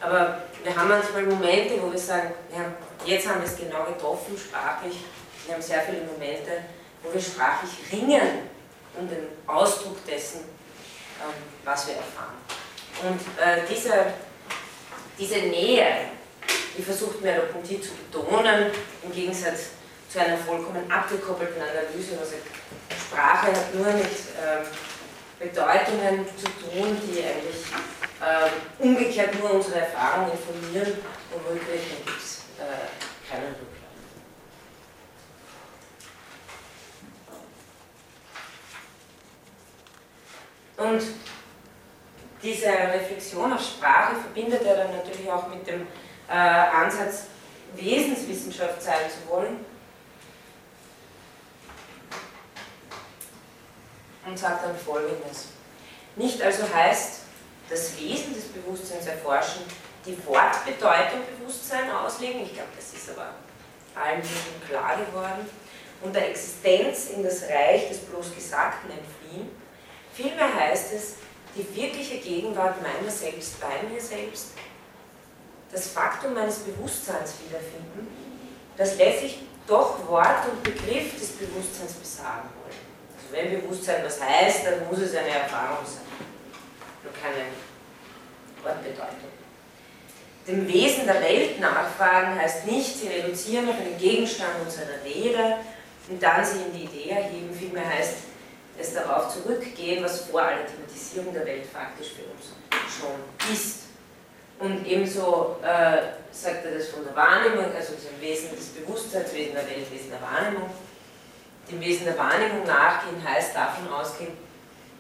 [0.00, 2.64] Aber wir haben manchmal Momente, wo wir sagen, ja,
[3.04, 5.04] jetzt haben wir es genau getroffen, sprachlich.
[5.46, 6.64] Wir haben sehr viele Momente,
[7.02, 8.48] wo wir sprachlich ringen
[8.98, 12.34] um den Ausdruck dessen, ähm, was wir erfahren.
[13.02, 13.92] Und äh, diese,
[15.18, 16.10] diese Nähe,
[16.76, 18.70] die versucht Merleau-Ponty zu betonen,
[19.02, 19.70] im Gegensatz
[20.08, 22.18] zu einer vollkommen abgekoppelten Analyse.
[22.18, 22.36] Also
[23.08, 24.66] Sprache hat nur mit ähm,
[25.38, 27.64] Bedeutungen zu tun, die eigentlich
[28.20, 30.98] ähm, umgekehrt nur unsere Erfahrung informieren
[31.32, 33.78] und Rückwirkung gibt es äh, keinen Rücklauf.
[40.78, 41.02] Und
[42.42, 45.86] diese Reflexion auf Sprache verbindet er dann natürlich auch mit dem
[46.28, 47.24] äh, Ansatz,
[47.74, 49.64] Wesenswissenschaft sein zu wollen.
[54.28, 55.46] Und sagt dann folgendes.
[56.16, 57.20] Nicht also heißt
[57.70, 59.62] das Wesen des Bewusstseins erforschen,
[60.04, 63.34] die Wortbedeutung Bewusstsein auslegen, ich glaube, das ist aber
[63.94, 65.48] allen schon klar geworden,
[66.02, 69.50] und der Existenz in das Reich des bloß Gesagten entfliehen,
[70.18, 71.14] Vielmehr heißt es,
[71.54, 74.48] die wirkliche Gegenwart meiner selbst bei mir selbst,
[75.70, 78.08] das Faktum meines Bewusstseins wiederfinden,
[78.76, 82.48] das letztlich doch Wort und Begriff des Bewusstseins besagen
[83.30, 86.02] wenn Bewusstsein was heißt, dann muss es eine Erfahrung sein,
[87.02, 87.46] nur keine
[88.62, 89.30] Wortbedeutung.
[90.46, 95.56] Dem Wesen der Welt nachfragen heißt nicht, sie reduzieren auf einen Gegenstand unserer Rede
[96.08, 98.14] und dann sie in die Idee erheben, vielmehr heißt,
[98.78, 102.54] es darauf zurückgehen, was vor aller Thematisierung der Welt faktisch für uns
[102.98, 103.88] schon ist.
[104.58, 106.02] Und ebenso äh,
[106.32, 110.10] sagt er das von der Wahrnehmung, also dem Wesen des Bewusstseins, Wesen der Welt, Wesen
[110.10, 110.70] der Wahrnehmung.
[111.70, 114.32] Dem Wesen der Wahrnehmung nachgehen heißt davon ausgehen,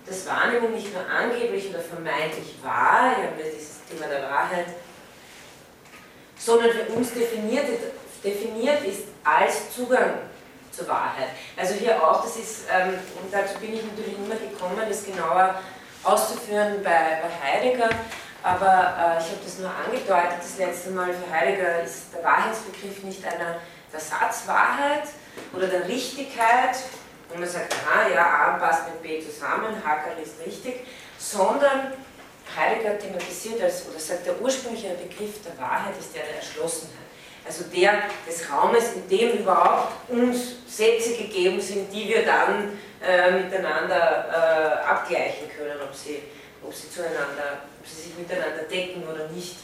[0.06, 4.66] dass Wahrnehmung nicht nur angeblich oder vermeintlich wahr, hier haben wir dieses Thema der Wahrheit,
[6.38, 7.66] sondern für uns definiert,
[8.24, 10.14] definiert ist als Zugang
[10.70, 11.28] zur Wahrheit.
[11.56, 15.60] Also hier auch, das ist, ähm, und dazu bin ich natürlich immer gekommen, das genauer
[16.04, 17.90] auszuführen bei, bei Heidegger,
[18.42, 23.02] aber äh, ich habe das nur angedeutet das letzte Mal, für Heidegger ist der Wahrheitsbegriff
[23.02, 23.56] nicht einer
[23.90, 25.08] Versatzwahrheit
[25.54, 26.76] oder der Richtigkeit,
[27.28, 30.86] wo man sagt, aha, ja, A passt mit B zusammen, Hacker ist richtig,
[31.18, 31.92] sondern
[32.56, 37.08] Heidegger thematisiert als, oder sagt, der ursprüngliche Begriff der Wahrheit ist der der Erschlossenheit
[37.48, 43.30] also der des Raumes, in dem überhaupt uns Sätze gegeben sind, die wir dann äh,
[43.30, 46.22] miteinander äh, abgleichen können, ob sie,
[46.62, 49.56] ob sie zueinander, ob sie sich miteinander decken oder nicht.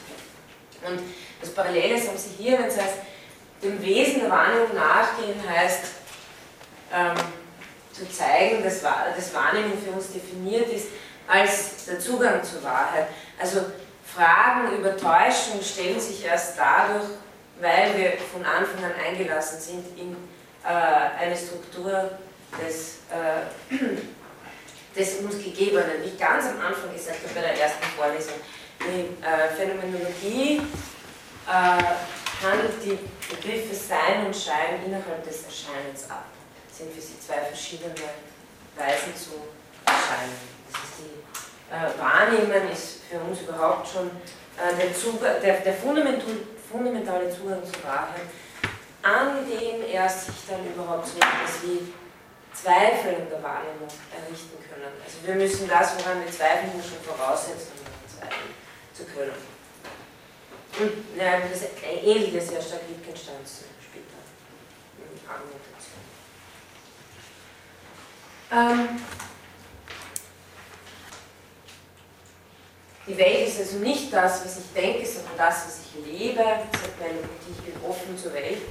[0.87, 0.99] Und
[1.39, 2.97] das Parallele haben Sie hier, wenn es heißt,
[3.61, 5.85] dem Wesen der Wahrnehmung nachgehen heißt,
[6.93, 7.15] ähm,
[7.91, 10.87] zu zeigen, dass, dass Wahrnehmung für uns definiert ist
[11.27, 13.07] als der Zugang zur Wahrheit.
[13.39, 13.61] Also
[14.05, 17.05] Fragen über Täuschung stellen sich erst dadurch,
[17.59, 20.15] weil wir von Anfang an eingelassen sind in
[20.63, 22.11] äh, eine Struktur
[22.61, 23.75] des, äh,
[24.95, 26.03] des uns Gegebenen.
[26.03, 28.35] Wie ich ganz am Anfang gesagt habe bei der ersten Vorlesung,
[28.81, 30.61] die äh, Phänomenologie
[31.47, 36.25] äh, handelt die Begriffe Sein und Schein innerhalb des Erscheinens ab.
[36.67, 37.93] Das sind für sie zwei verschiedene
[38.75, 39.47] Weisen zu
[39.85, 40.35] erscheinen.
[40.71, 41.25] Das ist die
[41.71, 44.07] äh, Wahrnehmen ist für uns überhaupt schon
[44.57, 46.35] äh, der, Zugang, der, der fundamental
[46.71, 48.27] fundamentale Zugang zur Wahrheit,
[49.01, 51.93] an dem erst sich dann überhaupt so etwas wie
[52.53, 54.91] Zweifel in der Wahrnehmung errichten können.
[55.03, 58.51] Also wir müssen das, woran wir zweifeln, schon voraussetzen, um zweifeln
[58.93, 59.54] zu können.
[60.79, 64.19] Und ja, das ähnelt ja sehr stark Wittgensteins später
[64.97, 66.01] in Argumentation.
[68.51, 68.99] Ähm,
[73.07, 76.39] Die Welt ist also nicht das, was ich denke, sondern das, was ich lebe.
[76.39, 78.63] Sagt meine Mutter, ich bin offen zur Welt.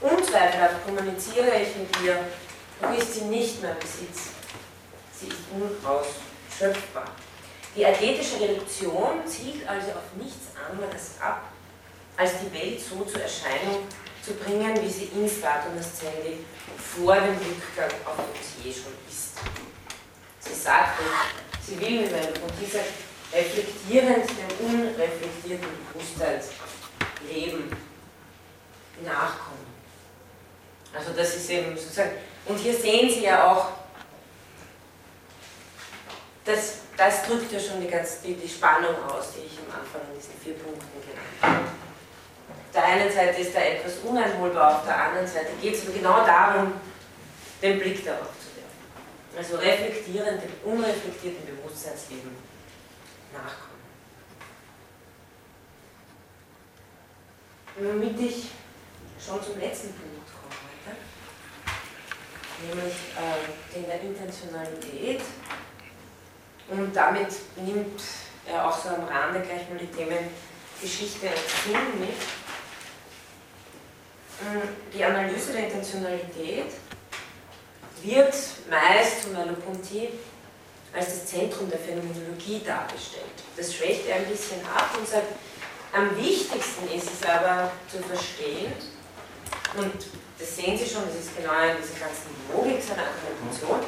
[0.00, 2.24] Unzweifelhaft kommuniziere ich mit ihr,
[2.80, 4.30] doch ist sie nicht mein Besitz.
[5.12, 7.04] Sie ist unausschöpfbar.
[7.76, 11.44] Die athetische Reduktion zielt also auf nichts anderes ab,
[12.16, 13.86] als die Welt so zur Erscheinung
[14.22, 16.44] zu bringen, wie sie in Ascendi
[16.76, 18.16] vor dem Rückgang auf
[18.62, 19.38] je schon ist.
[20.40, 21.00] Sie sagt,
[21.64, 22.80] sie will mit meinem dieser
[23.32, 27.70] reflektierend dem unreflektierten Bewusstseinsleben
[29.04, 29.70] nachkommen.
[30.92, 32.10] Also das ist eben sozusagen,
[32.46, 33.68] und hier sehen Sie ja auch
[36.44, 40.00] das, das drückt ja schon die, ganz, die, die Spannung aus, die ich am Anfang
[40.12, 41.64] in diesen vier Punkten genannt habe.
[42.70, 45.92] Auf der einen Seite ist da etwas uneinholbar, auf der anderen Seite geht es aber
[45.92, 46.72] genau darum,
[47.60, 49.36] den Blick darauf zu werfen.
[49.36, 52.30] Also reflektieren, dem unreflektierten Bewusstseinsleben
[53.32, 53.70] nachkommen.
[57.76, 58.50] Womit ich
[59.24, 60.96] schon zum letzten Punkt komme heute,
[62.66, 65.20] nämlich äh, der Intentionalität.
[66.70, 68.00] Und damit nimmt
[68.46, 70.28] er auch so am Rande gleich mal die Themen
[70.80, 72.08] Geschichte und Sinn mit.
[74.40, 76.72] Ähm, die Analyse der Intentionalität
[78.02, 78.34] wird
[78.70, 80.08] meist von Merleau-Ponty
[80.92, 83.44] als das Zentrum der Phänomenologie dargestellt.
[83.56, 85.26] Das schwächt er ein bisschen ab und sagt,
[85.92, 88.72] am wichtigsten ist es aber zu verstehen,
[89.76, 89.92] und
[90.38, 93.86] das sehen Sie schon, das ist genau in dieser ganzen Logik seiner Argumentation,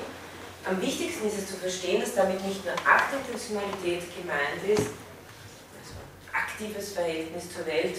[0.64, 4.90] am wichtigsten ist es zu verstehen, dass damit nicht nur Aktintentionalität gemeint ist,
[5.78, 5.94] also
[6.32, 7.98] aktives Verhältnis zur Welt,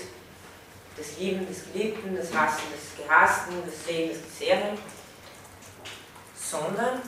[0.95, 4.77] das Lieben des Geliebten, das Hassen des Gehassten, das Sehen des Gesehenen,
[6.35, 7.01] sondern,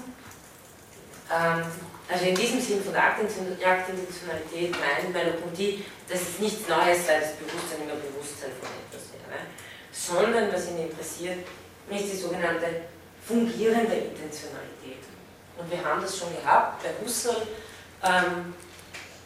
[1.32, 1.66] ähm,
[2.10, 7.34] also in diesem Sinn von der Aktintentionalität meint Merleau-Ponty, dass es nichts Neues sei, das
[7.36, 9.40] Bewusstsein immer Bewusstsein von etwas wäre,
[9.92, 11.46] sondern was ihn interessiert,
[11.90, 12.82] ist die sogenannte
[13.26, 15.15] fungierende Intentionalität.
[15.58, 17.48] Und wir haben das schon gehabt bei Husserl,
[18.04, 18.54] ähm,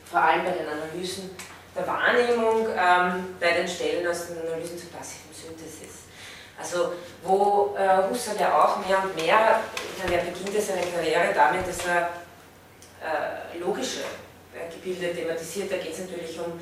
[0.10, 1.36] vor allem bei den Analysen
[1.76, 6.04] der Wahrnehmung, ähm, bei den Stellen aus den Analysen zur passiven Synthesis.
[6.60, 9.62] Also wo äh, Husserl ja auch mehr und mehr,
[10.12, 12.10] er beginnt seine Karriere damit, dass er
[13.02, 14.02] äh, logische
[14.54, 15.72] äh, Gebilde thematisiert.
[15.72, 16.60] Da geht es natürlich um,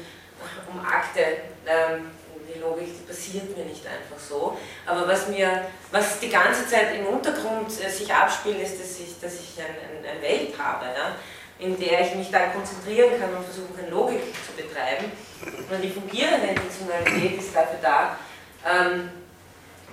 [0.71, 1.21] um Akte.
[1.65, 2.11] Ähm,
[2.53, 4.57] die Logik die passiert mir nicht einfach so.
[4.85, 9.19] Aber was mir, was die ganze Zeit im Untergrund äh, sich abspielt, ist, dass ich,
[9.19, 11.15] dass ich ein, ein, eine Welt habe, ja,
[11.59, 15.11] in der ich mich dann konzentrieren kann und versuchen kann, Logik zu betreiben.
[15.69, 18.17] Und die fungierende Intentionalität ist dafür da,
[18.65, 19.09] ähm,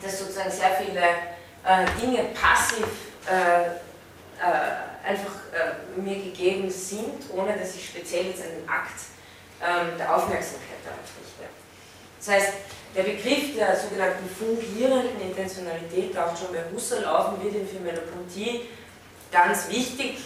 [0.02, 2.86] dass sozusagen sehr viele äh, Dinge passiv
[3.26, 3.66] äh,
[4.40, 9.00] äh, einfach äh, mir gegeben sind, ohne dass ich speziell jetzt einen Akt
[9.62, 11.63] ähm, der Aufmerksamkeit darauf richte.
[12.25, 12.53] Das heißt,
[12.97, 17.81] der Begriff der sogenannten fungierenden Intentionalität taucht schon bei Husserl auf und wird in für
[17.81, 18.62] Merleau-Ponty
[19.31, 20.20] ganz wichtig,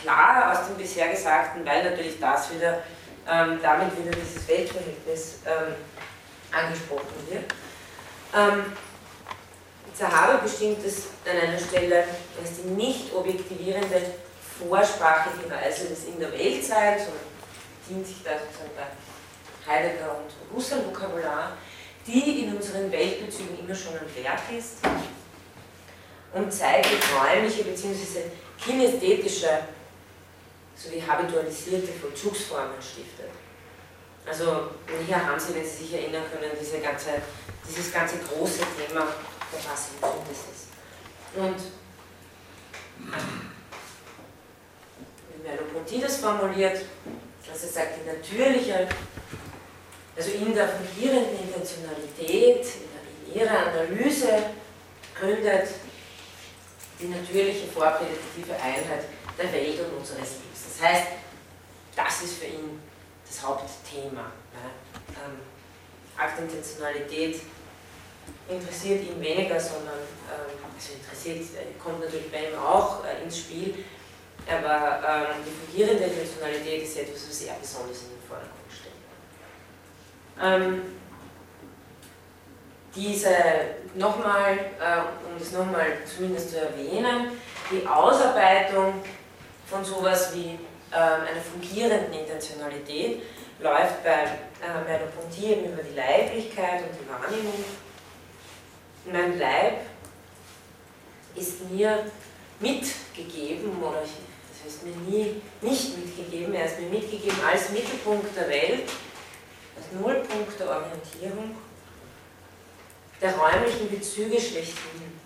[0.00, 2.84] klar aus dem bisher Gesagten, weil natürlich das wieder,
[3.28, 5.74] ähm, damit wieder dieses Weltverhältnis ähm,
[6.52, 7.44] angesprochen wird.
[8.36, 8.72] Ähm,
[9.92, 12.04] Zahabe bestimmt es an einer Stelle
[12.40, 14.00] als die nicht objektivierende
[14.58, 19.13] vorsprachliche Weise des In der Weltseins und dient sich da sozusagen bei
[19.66, 21.56] Heidegger und Husserl-Vokabular,
[22.06, 24.78] die in unseren Weltbezügen immer schon ein Werk ist
[26.32, 28.30] und zeitlich räumliche bzw.
[28.62, 29.60] kinästhetische
[30.76, 33.30] sowie habitualisierte Vollzugsformen stiftet.
[34.26, 34.70] Also
[35.06, 37.10] hier haben Sie, wenn Sie sich erinnern können, diese ganze,
[37.68, 39.06] dieses ganze große Thema
[39.52, 40.68] der passiven Synthesis.
[41.36, 41.60] Und
[45.30, 46.84] wie Merleau-Ponty das formuliert,
[47.50, 48.88] also er sagt, die natürliche,
[50.16, 52.66] also in der fungierenden Intentionalität,
[53.26, 54.28] in ihrer Analyse
[55.18, 55.68] gründet
[57.00, 59.04] die natürliche vorprädikative Einheit
[59.36, 60.78] der Welt und unseres Lebens.
[60.78, 61.06] Das heißt,
[61.96, 62.80] das ist für ihn
[63.26, 64.22] das Hauptthema.
[64.22, 64.70] Ne?
[65.10, 65.40] Ähm,
[66.16, 67.40] Aktintentionalität
[68.48, 69.98] interessiert ihn weniger, sondern
[70.30, 73.84] ähm, also interessiert, äh, kommt natürlich bei ihm auch äh, ins Spiel,
[74.46, 75.00] aber
[75.32, 78.83] ähm, die fungierende Intentionalität ist etwas, was er besonders in den Vordergrund stellt.
[80.42, 80.82] Ähm,
[82.94, 83.34] diese
[83.94, 87.32] nochmal, äh, um das nochmal zumindest zu erwähnen,
[87.70, 88.94] die Ausarbeitung
[89.66, 90.58] von sowas wie
[90.90, 93.22] äh, einer fungierenden Intentionalität
[93.60, 94.24] läuft bei
[94.62, 97.64] äh, Merleau-Ponty über die Leiblichkeit und die Wahrnehmung.
[99.12, 99.80] Mein Leib
[101.34, 102.04] ist mir
[102.60, 108.48] mitgegeben, oder das heißt mir nie nicht mitgegeben, er ist mir mitgegeben als Mittelpunkt der
[108.48, 108.88] Welt,
[109.92, 111.54] Nullpunkt der Orientierung,
[113.20, 115.20] der räumlichen Bezüge schlechthin.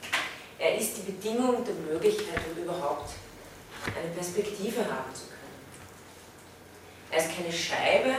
[0.58, 3.10] Er ist die Bedingung der Möglichkeit, um überhaupt
[3.86, 5.38] eine Perspektive haben zu können.
[7.10, 8.14] Er ist keine Scheibe,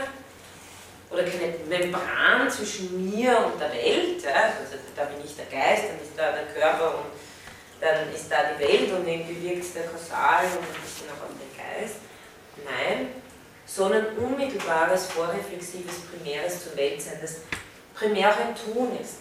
[1.10, 4.24] oder keine Membran zwischen mir und der Welt.
[4.26, 7.10] Also da bin ich der Geist, dann ist da der Körper und
[7.80, 11.34] dann ist da die Welt und irgendwie wirkt der Kausal und ein bisschen auch auf
[11.34, 11.96] den Geist.
[12.64, 13.08] Nein,
[13.74, 17.36] sondern unmittelbares, vorreflexives, primäres zur Welt sein, das
[17.94, 19.18] primär auch ein Tun ist.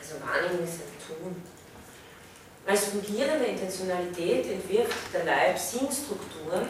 [0.00, 1.42] Also Wahrnehmung ist ein Tun.
[2.66, 6.68] Als fungierende Intentionalität entwirft der Leib Sinnstrukturen,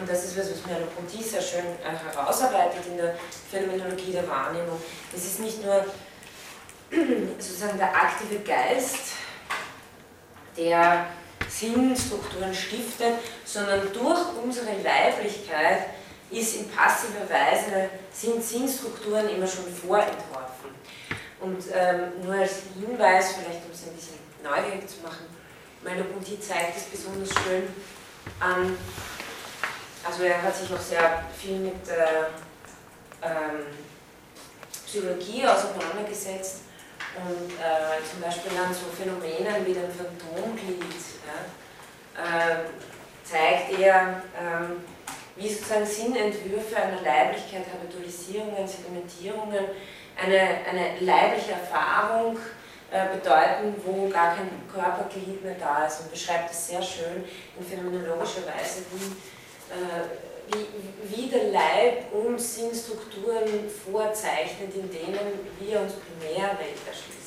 [0.00, 3.16] und das ist was, was Merleau-Ponty sehr schön äh, herausarbeitet in der
[3.50, 4.80] Phänomenologie der Wahrnehmung.
[5.14, 5.84] Es ist nicht nur
[7.38, 9.12] sozusagen der aktive Geist,
[10.56, 11.08] der
[11.48, 15.86] Sinnstrukturen stiftet, sondern durch unsere Leiblichkeit
[16.30, 20.70] ist in passiver Weise, sind Sinnstrukturen immer schon vorentworfen.
[21.40, 25.26] Und ähm, nur als Hinweis, vielleicht um es ein bisschen neugierig zu machen,
[25.82, 27.68] Merleau-Ponty zeigt es besonders schön
[28.40, 28.76] an,
[30.04, 32.26] also er hat sich auch sehr viel mit äh,
[33.22, 33.66] ähm,
[34.86, 36.60] Psychologie auseinandergesetzt
[37.16, 40.82] und äh, zum Beispiel an so Phänomenen wie dem Phantomglied
[41.28, 42.56] ja, äh,
[43.24, 44.82] zeigt er, ähm,
[45.36, 49.66] wie sozusagen Sinnentwürfe einer Leiblichkeit, Habitualisierungen, Sedimentierungen,
[50.20, 52.36] eine, eine leibliche Erfahrung
[52.90, 57.24] äh, bedeuten, wo gar kein Körperglied mehr da ist und beschreibt es sehr schön
[57.58, 59.12] in phänomenologischer Weise, wie,
[59.72, 60.08] äh,
[60.50, 67.17] wie, wie der Leib uns Sinnstrukturen vorzeichnet, in denen wir uns Primärwelt erschließen.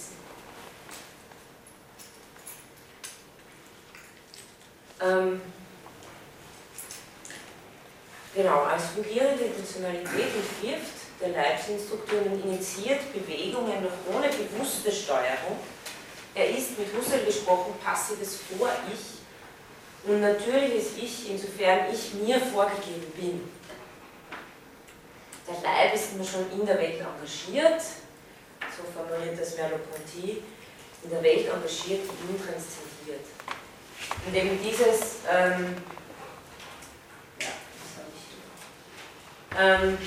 [5.01, 5.41] Ähm,
[8.35, 15.57] genau, als fungierende Intentionalität entwirft der Leibsinstrukturen initiiert Bewegungen noch ohne bewusste Steuerung.
[16.33, 23.49] Er ist mit Husserl gesprochen passives Vor-Ich und natürliches Ich, insofern ich mir vorgegeben bin.
[25.47, 30.41] Der Leib ist immer schon in der Welt engagiert, so formuliert das Merleau-Ponty,
[31.03, 33.25] in der Welt engagiert und transzendiert.
[34.25, 35.75] Und eben dieses, ähm,
[37.39, 37.47] ja?
[39.59, 39.97] Ähm,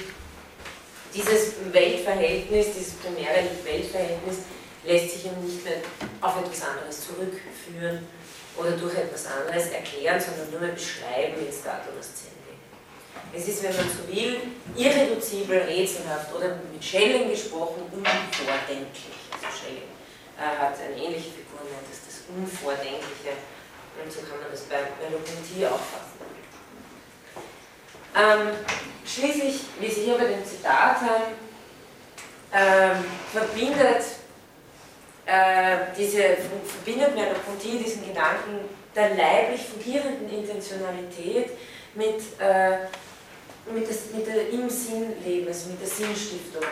[1.13, 4.39] dieses Weltverhältnis, dieses primäre Weltverhältnis
[4.85, 5.79] lässt sich eben nicht mehr
[6.21, 8.07] auf etwas anderes zurückführen
[8.57, 12.35] oder durch etwas anderes erklären, sondern nur mehr beschreiben in Statum Ascendi.
[13.33, 14.39] Es ist, wenn man so will,
[14.77, 19.27] irreduzibel, rätselhaft oder mit Schelling gesprochen, unvordenklich.
[19.33, 19.91] Also Schelling
[20.39, 23.35] äh, hat eine ähnliche Figur, nennt es das Unvordenkliche
[24.03, 26.15] und so kann man das bei Merleau-Ponty auch fassen.
[28.17, 28.57] Ähm,
[29.05, 31.35] schließlich, wie Sie hier bei dem Zitat haben,
[32.53, 34.05] ähm, verbindet
[35.27, 36.37] äh, diese,
[36.67, 41.51] verbindet Merleau-Ponty diesen Gedanken der leiblich fungierenden Intentionalität
[41.95, 42.79] mit, äh,
[43.73, 46.63] mit, das, mit der im Sinn Lebens, mit der Sinnstiftung.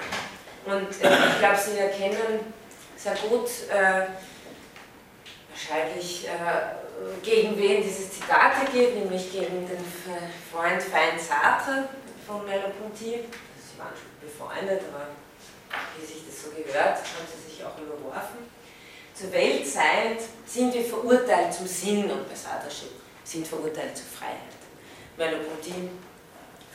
[0.64, 2.52] Und äh, ich glaube, Sie erkennen
[2.96, 4.06] sehr gut, äh,
[5.50, 6.81] wahrscheinlich äh,
[7.22, 9.84] gegen wen dieses Zitat geht, nämlich gegen den
[10.50, 11.88] Freund Feind Sartre
[12.26, 13.24] von Merleau-Ponty.
[13.24, 15.08] Sie waren schon befreundet, aber
[15.98, 18.38] wie sich das so gehört, haben sie sich auch überworfen.
[19.14, 22.92] Zur Weltzeit sind wir verurteilt zum Sinn und bei Sartre steht,
[23.24, 24.38] sind verurteilt zur Freiheit.
[25.16, 25.90] Merleau-Ponty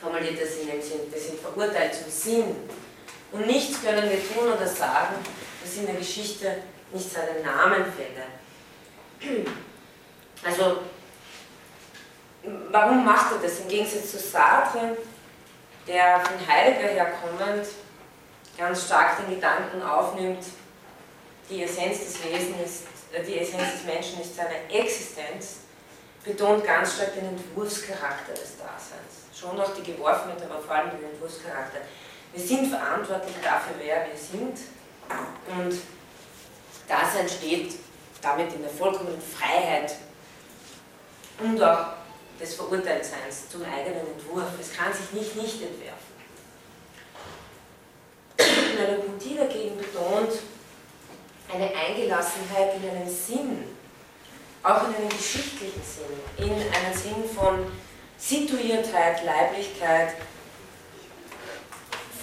[0.00, 2.56] formuliert das in dem Sinn, wir sind verurteilt zum Sinn.
[3.32, 5.16] Und nichts können wir tun oder sagen,
[5.62, 6.62] das in der Geschichte
[6.92, 8.24] nicht seinen Namen fände.
[10.44, 10.78] Also,
[12.70, 13.60] warum macht er das?
[13.60, 14.96] Im Gegensatz zu Sartre,
[15.86, 17.66] der von Heidegger herkommend
[18.56, 20.44] ganz stark den Gedanken aufnimmt,
[21.48, 22.82] die Essenz des Wesens ist,
[23.12, 25.60] äh, die Essenz des Menschen ist seine Existenz,
[26.24, 29.28] betont ganz stark den Entwurfscharakter des Daseins.
[29.38, 31.78] Schon auch die Geworfenheit, aber vor allem den Entwurfscharakter.
[32.32, 34.58] Wir sind verantwortlich dafür, wer wir sind
[35.56, 35.80] und
[36.86, 37.74] Dasein steht
[38.20, 39.94] damit in der vollkommenen Freiheit
[41.40, 41.86] und auch
[42.40, 44.48] des Verurteiltseins zum eigenen Entwurf.
[44.60, 46.08] Es kann sich nicht nicht entwerfen.
[48.76, 50.38] Merleau-Ponty dagegen betont
[51.52, 53.64] eine Eingelassenheit in einen Sinn,
[54.62, 57.66] auch in einen geschichtlichen Sinn, in einen Sinn von
[58.18, 60.14] Situiertheit, Leiblichkeit,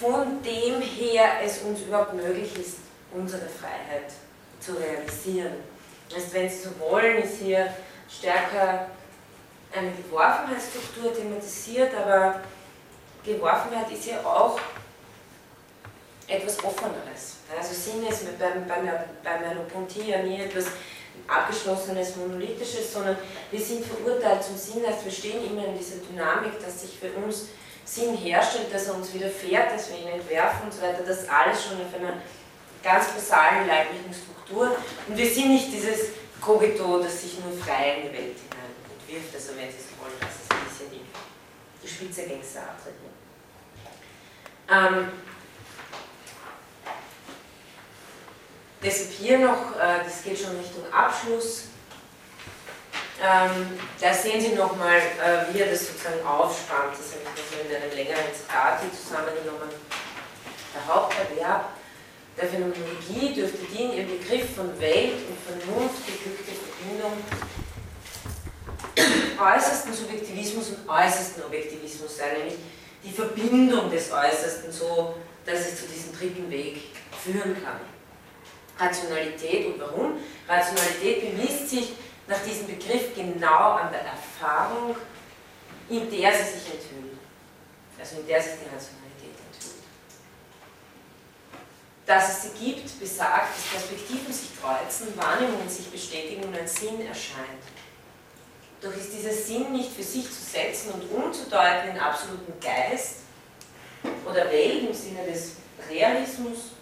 [0.00, 2.78] von dem her es uns überhaupt möglich ist,
[3.12, 4.12] unsere Freiheit
[4.60, 5.54] zu realisieren.
[6.14, 7.74] Also wenn Sie so wollen, ist hier
[8.08, 8.88] stärker
[9.76, 12.40] eine Geworfenheitsstruktur thematisiert, aber
[13.24, 14.58] Geworfenheit ist ja auch
[16.28, 17.36] etwas Offeneres.
[17.56, 20.66] Also Sinn ist bei, bei, bei Merleau-Ponty ja nie etwas
[21.26, 23.16] abgeschlossenes, monolithisches, sondern
[23.50, 27.10] wir sind verurteilt zum Sinn, heißt wir stehen immer in dieser Dynamik, dass sich für
[27.24, 27.48] uns
[27.84, 31.64] Sinn herstellt, dass er uns widerfährt, dass wir ihn entwerfen und so weiter, das alles
[31.64, 32.14] schon auf einer
[32.82, 34.76] ganz basalen leiblichen Struktur.
[35.08, 36.08] Und wir sind nicht dieses
[36.40, 38.36] Kogito, das sich nur frei in die Welt
[39.08, 41.04] wirft, also wenn Sie so wollen, das ist ein bisschen die,
[41.82, 42.62] die Spitze Gangster
[44.68, 45.08] ähm,
[48.82, 51.64] Deshalb hier noch, äh, das geht schon Richtung Abschluss,
[53.18, 56.92] Ähm, da sehen Sie nochmal, äh, wie er das sozusagen aufspannt.
[56.92, 59.72] Das habe ich in einem längeren Zitat zusammengenommen.
[60.74, 61.70] Der Haupterwerb
[62.36, 67.16] der Phänomenologie dürfte die in ihrem Begriff von Welt und Vernunft geglückte Verbindung
[69.38, 72.56] äußersten Subjektivismus und äußersten Objektivismus sein, nämlich
[73.04, 76.78] die Verbindung des Äußersten so, dass es zu diesem dritten Weg
[77.22, 77.80] führen kann.
[78.78, 80.18] Rationalität und warum?
[80.48, 81.92] Rationalität bemisst sich
[82.26, 84.96] nach diesem Begriff genau an der Erfahrung,
[85.88, 87.18] in der sie sich enthüllt.
[87.98, 89.82] Also in der sich die Rationalität enthüllt.
[92.04, 97.06] Dass es sie gibt, besagt, dass Perspektiven sich kreuzen, Wahrnehmungen sich bestätigen und ein Sinn
[97.06, 97.62] erscheint.
[98.80, 103.20] Doch ist dieser Sinn nicht für sich zu setzen und umzudeuten in absoluten Geist
[104.28, 105.52] oder Welt im Sinne des
[105.90, 106.72] Realismus.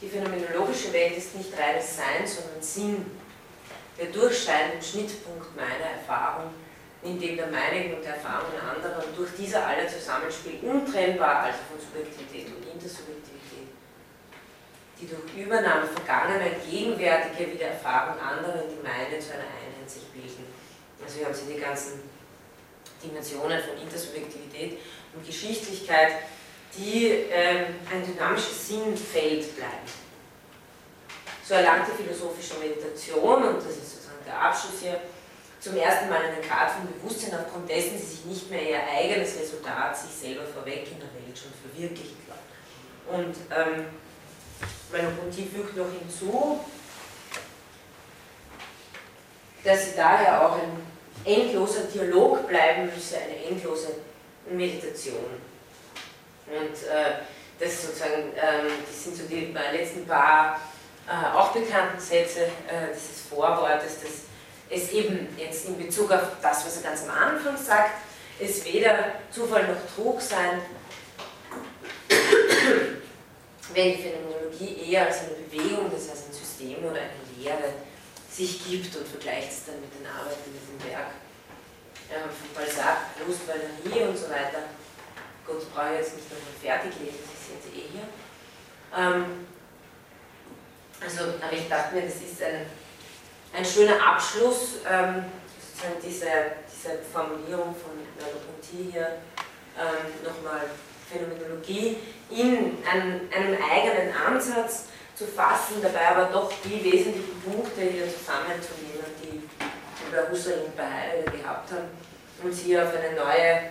[0.00, 3.04] Die phänomenologische Welt ist nicht reines Sein, sondern Sinn,
[3.98, 6.52] der durchscheinende Schnittpunkt meiner Erfahrung,
[7.02, 11.58] in dem der meinigen und der Erfahrung anderer und durch dieser aller Zusammenspiel untrennbar, also
[11.68, 13.74] von Subjektivität und Intersubjektivität,
[15.00, 20.04] die durch Übernahme vergangener, gegenwärtiger wie der Erfahrung anderer die meine zu einer Einheit sich
[20.08, 20.46] bilden.
[21.02, 22.00] Also hier haben Sie die ganzen
[23.02, 24.78] Dimensionen von Intersubjektivität
[25.14, 26.12] und Geschichtlichkeit,
[26.76, 29.88] die ähm, ein dynamisches Sinnfeld bleiben.
[31.46, 35.00] So erlangte philosophische Meditation, und das ist sozusagen der Abschluss hier,
[35.60, 39.38] zum ersten Mal einen Grad von Bewusstsein, aufgrund dessen sie sich nicht mehr ihr eigenes
[39.40, 43.18] Resultat, sich selber vorweg in der Welt schon verwirklicht war.
[43.18, 43.86] Und ähm,
[44.92, 46.60] Merleau-Ponty fügt noch hinzu,
[49.64, 50.86] dass sie daher auch ein
[51.24, 53.88] endloser Dialog bleiben müsse, eine endlose
[54.50, 55.40] Meditation.
[56.46, 57.18] Und äh,
[57.58, 60.60] das sozusagen, ähm, das sind so die letzten paar
[61.06, 64.10] äh, auch bekannten Sätze äh, dieses Vorwortes, dass
[64.70, 68.02] es eben jetzt in Bezug auf das, was er ganz am Anfang sagt,
[68.40, 70.60] es weder Zufall noch Trug sein,
[73.74, 77.72] wenn die Phänomenologie eher als eine Bewegung, das heißt ein System oder eine Lehre,
[78.38, 81.10] sich gibt und vergleicht es dann mit den Arbeiten mit dem Werk
[82.08, 84.70] äh, von Balzac, Proust, Valéry und so weiter.
[85.44, 88.06] Gott, ich brauche jetzt nicht nochmal fertig lesen, das sehen Sie eh hier.
[88.96, 89.46] Ähm,
[91.02, 92.66] also, aber ich dachte mir, das ist ein,
[93.52, 95.24] ein schöner Abschluss, ähm,
[95.58, 96.30] sozusagen diese,
[96.70, 99.18] diese Formulierung von Merleau-Ponty hier,
[99.74, 100.62] ähm, nochmal
[101.10, 101.96] Phänomenologie
[102.30, 104.84] in einem, einem eigenen Ansatz
[105.18, 109.42] zu fassen, dabei aber doch die wesentlichen Punkte hier zusammenzunehmen, die
[110.12, 111.88] bei Husserl und bei Heidegger gehabt haben,
[112.40, 113.62] und sie auf eine neue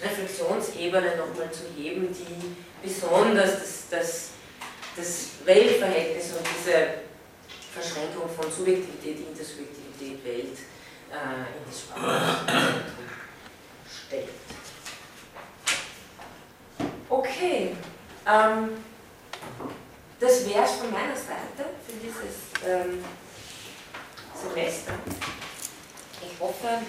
[0.00, 4.28] Reflexionsebene nochmal zu heben, die besonders das, das,
[4.96, 6.86] das Weltverhältnis und diese
[7.72, 10.58] Verschränkung von Subjektivität, Intersubjektivität, Welt
[11.10, 13.04] äh, in das Spannungszentrum
[14.06, 14.28] stellt.
[17.08, 17.76] Okay.
[18.26, 18.68] Ähm,
[20.24, 23.04] das wäre es von meiner Seite für dieses ähm,
[24.34, 24.94] Semester.
[26.22, 26.80] Ich hoffe,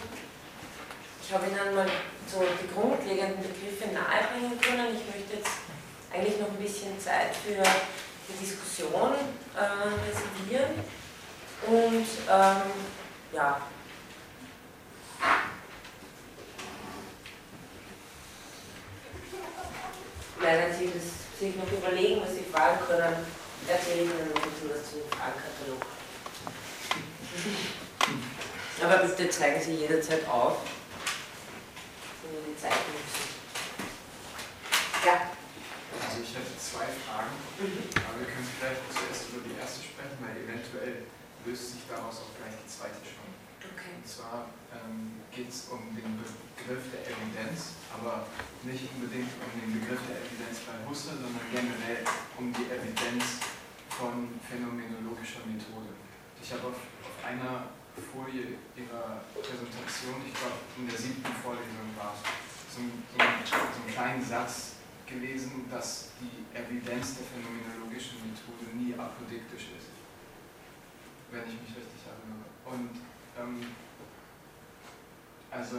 [1.21, 1.87] ich habe Ihnen mal
[2.31, 4.95] so die grundlegenden Begriffe nahebringen können.
[4.95, 5.51] Ich möchte jetzt
[6.13, 7.61] eigentlich noch ein bisschen Zeit für
[8.29, 9.13] die Diskussion
[9.53, 10.79] äh, reservieren.
[11.67, 12.71] Und ähm,
[13.33, 13.61] ja,
[20.41, 23.25] Leider Sie das sich noch überlegen, was Sie fragen können,
[23.67, 25.81] erzähle ich Ihnen noch ein bisschen was zu dem Fragenkatalog.
[28.81, 30.59] Aber bitte zeigen Sie jederzeit auf,
[32.23, 33.35] wenn Sie die Zeit nutzen.
[35.05, 35.31] Ja.
[35.95, 37.87] Also ich hätte zwei Fragen, mhm.
[37.93, 41.05] aber wir können vielleicht zuerst über die erste sprechen, weil eventuell
[41.45, 43.24] löst sich daraus auch gleich die zweite schon.
[44.05, 48.29] Zwar ähm, geht es um den Begriff der Evidenz, aber
[48.61, 52.05] nicht unbedingt um den Begriff der Evidenz bei Husserl, sondern generell
[52.37, 53.41] um die Evidenz
[53.89, 55.89] von phänomenologischer Methode.
[56.37, 62.13] Ich habe auf, auf einer Folie Ihrer Präsentation, ich glaube in der siebten Vorlesung war
[62.13, 64.77] so, so einen kleinen Satz
[65.09, 69.89] gelesen, dass die Evidenz der phänomenologischen Methode nie apodiktisch ist,
[71.31, 72.45] wenn ich mich richtig erinnere.
[72.69, 72.93] Und
[73.39, 73.63] ähm,
[75.57, 75.77] also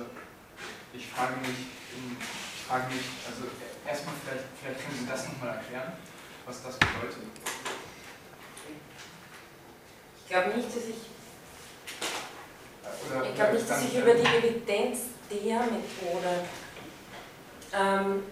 [0.92, 3.48] ich frage mich, ich frage mich, also
[3.86, 5.92] erstmal vielleicht, vielleicht können Sie das nochmal erklären,
[6.46, 7.22] was das bedeutet.
[10.18, 10.96] Ich glaube nicht, dass ich
[13.08, 14.98] oder ich glaube nicht, dass ich über die Evidenz
[15.30, 16.46] der Methode,
[17.72, 18.22] ähm,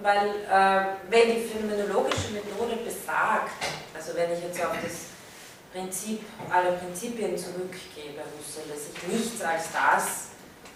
[0.00, 3.50] weil äh, wenn die phänomenologische Methode besagt,
[3.94, 5.12] also wenn ich jetzt auf das
[5.72, 6.20] Prinzip
[6.50, 10.31] aller Prinzipien zurückgehe bei Husserl, dass ich nichts als das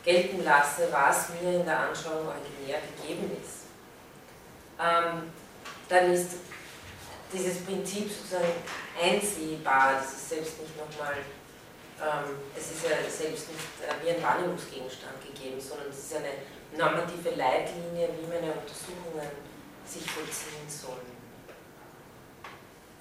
[0.06, 3.66] gelten lasse, was mir in der Anschauung originär gegeben ist,
[4.78, 5.32] ähm,
[5.88, 6.30] dann ist
[7.32, 8.54] dieses Prinzip sozusagen
[9.02, 11.16] einsehbar, das ist selbst nicht nochmal,
[11.98, 16.38] ähm, es ist ja selbst nicht äh, wie ein Wahrnehmungsgegenstand gegeben, sondern es ist eine
[16.78, 19.26] normative Leitlinie, wie meine Untersuchungen
[19.84, 21.16] sich vollziehen sollen.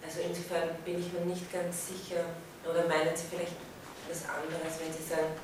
[0.03, 2.25] Also insofern bin ich mir nicht ganz sicher,
[2.63, 3.57] oder meinen Sie vielleicht
[4.09, 5.37] was anderes, wenn Sie sagen,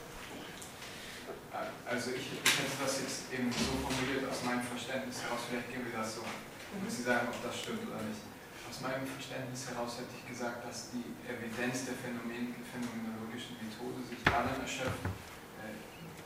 [1.86, 5.84] also ich, ich hätte das jetzt eben so formuliert aus meinem Verständnis heraus, vielleicht gehen
[5.84, 6.24] wir das so.
[6.24, 6.88] Mhm.
[6.88, 8.24] Sie sagen, ob das stimmt oder nicht.
[8.72, 14.24] Aus meinem Verständnis heraus hätte ich gesagt, dass die Evidenz der Phänomen, phänomenologischen Methode sich
[14.24, 15.04] darin erschöpft,
[15.60, 15.76] äh,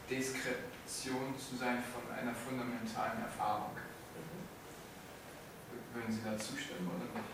[0.06, 3.74] Diskretion zu sein von einer fundamentalen Erfahrung.
[3.74, 4.46] Mhm.
[5.98, 7.34] Würden Sie da zustimmen oder nicht?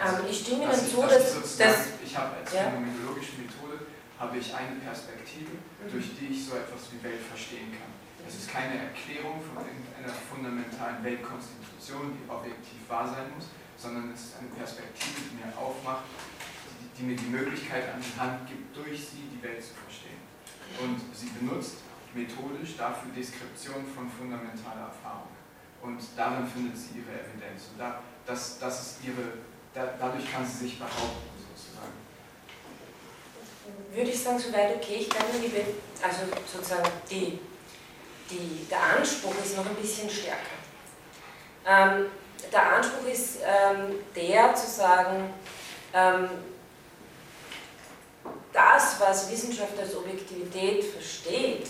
[0.00, 2.72] Also, ich stimme Ihnen zu, dass, dass, dass ich habe als ja.
[2.72, 3.84] phänomenologische Methode
[4.24, 5.90] habe ich eine Perspektive, mhm.
[5.92, 7.92] durch die ich so etwas wie Welt verstehen kann.
[8.24, 14.32] Es ist keine Erklärung von einer fundamentalen Weltkonstitution, die objektiv wahr sein muss, sondern es
[14.32, 16.08] ist eine Perspektive, die mir aufmacht,
[16.80, 20.24] die, die mir die Möglichkeit an die Hand gibt, durch sie die Welt zu verstehen.
[20.80, 21.84] Und sie benutzt
[22.14, 25.28] methodisch dafür Deskription von fundamentaler Erfahrung.
[25.82, 27.76] Und darin findet sie ihre Evidenz.
[27.76, 29.44] Und da, das, das ist ihre,
[29.74, 31.33] da, dadurch kann sie sich behaupten
[33.92, 34.96] würde ich sagen, soweit okay.
[35.00, 35.26] Ich glaube,
[36.02, 36.18] also
[36.52, 37.38] sozusagen die,
[38.30, 40.38] die, der Anspruch ist noch ein bisschen stärker.
[41.66, 42.06] Ähm,
[42.52, 45.32] der Anspruch ist ähm, der zu sagen,
[45.94, 46.28] ähm,
[48.52, 51.66] das, was Wissenschaft als Objektivität versteht,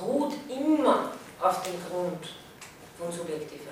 [0.00, 2.28] ruht immer auf dem Grund
[2.98, 3.67] von subjektiver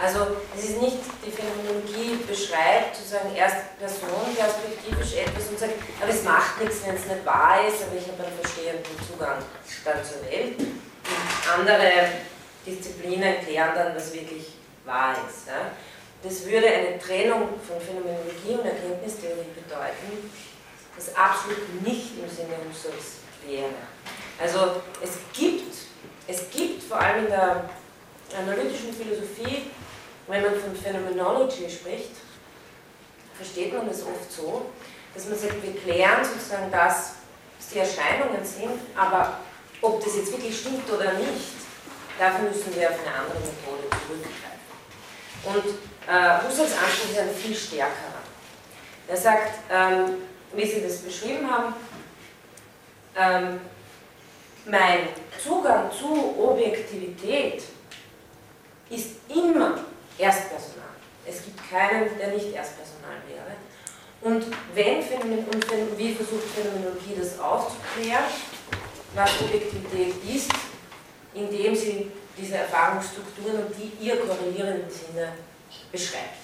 [0.00, 6.10] also es ist nicht, die Phänomenologie beschreibt sozusagen erst Person perspektivisch etwas und sagt, aber
[6.10, 9.38] es macht nichts, wenn es nicht wahr ist, aber ich habe einen verstehenden Zugang
[9.84, 10.58] dann zur Welt.
[10.58, 12.08] Und andere
[12.64, 14.54] Disziplinen erklären dann, was wirklich
[14.84, 15.48] wahr ist.
[15.48, 15.72] Ja.
[16.22, 20.30] Das würde eine Trennung von Phänomenologie und Erkenntnistheorie bedeuten,
[20.96, 23.70] das absolut nicht im Sinne Husserls wäre.
[24.40, 25.74] Also es gibt,
[26.26, 27.70] es gibt vor allem in der
[28.36, 29.70] analytischen Philosophie
[30.28, 32.12] wenn man von Phenomenology spricht,
[33.34, 34.66] versteht man das oft so,
[35.14, 37.14] dass man sagt, wir klären sozusagen das,
[37.58, 39.40] was die Erscheinungen sind, aber
[39.80, 41.56] ob das jetzt wirklich stimmt oder nicht,
[42.18, 44.58] dafür müssen wir auf eine andere Methode zurückgreifen.
[45.44, 48.18] Und äh, Husserls Anspruch ist ein viel stärkerer.
[49.06, 50.16] Er sagt, ähm,
[50.52, 51.74] wie Sie das beschrieben haben,
[53.16, 53.60] ähm,
[54.66, 55.08] mein
[55.42, 57.62] Zugang zu Objektivität
[58.90, 59.78] ist immer
[60.18, 60.88] Erstpersonal.
[61.26, 63.56] Es gibt keinen, der nicht Erstpersonal wäre.
[64.20, 68.24] Und, wenn und wie versucht Phänomenologie das aufzuklären,
[69.14, 70.50] was Objektivität ist,
[71.34, 75.32] indem sie diese Erfahrungsstrukturen und die ihr korrelierenden Sinne
[75.92, 76.38] beschreibt.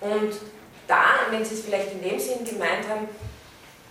[0.00, 0.34] Und
[0.86, 3.08] da, wenn Sie es vielleicht in dem Sinn gemeint haben,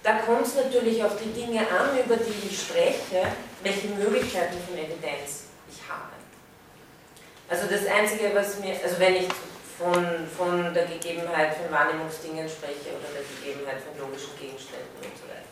[0.03, 3.27] da kommt es natürlich auf die Dinge an, über die ich spreche,
[3.63, 5.50] welche Möglichkeiten von Evidenz
[7.51, 9.29] also das Einzige, was mir, also wenn ich
[9.75, 9.99] von,
[10.37, 15.51] von der Gegebenheit von Wahrnehmungsdingen spreche oder der Gegebenheit von logischen Gegenständen und so weiter.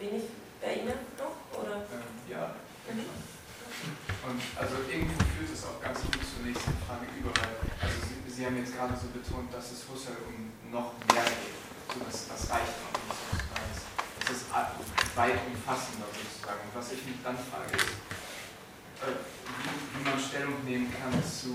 [0.00, 0.32] Bin ich
[0.64, 1.36] bei Ihnen noch?
[1.52, 1.84] Oder?
[1.92, 2.56] Ähm, ja.
[2.88, 3.04] Mhm.
[3.04, 7.52] Und also irgendwo führt es auch ganz gut zur nächsten Frage über, weil
[7.84, 11.58] also Sie, Sie haben jetzt gerade so betont, dass es Husserl um noch mehr geht.
[11.92, 13.28] So, das, das reicht noch nicht.
[14.24, 16.64] Es ist weit umfassender sozusagen.
[16.64, 17.92] Und was ich mich dann frage ist,
[19.06, 21.54] wie man Stellung nehmen kann zu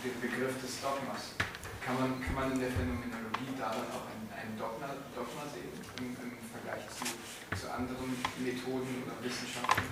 [0.00, 1.36] dem Begriff des Dogmas.
[1.84, 6.12] Kann man, kann man in der Phänomenologie darin auch ein, ein Dogma, Dogma sehen im,
[6.16, 7.08] im Vergleich zu,
[7.56, 9.88] zu anderen Methoden oder Wissenschaften?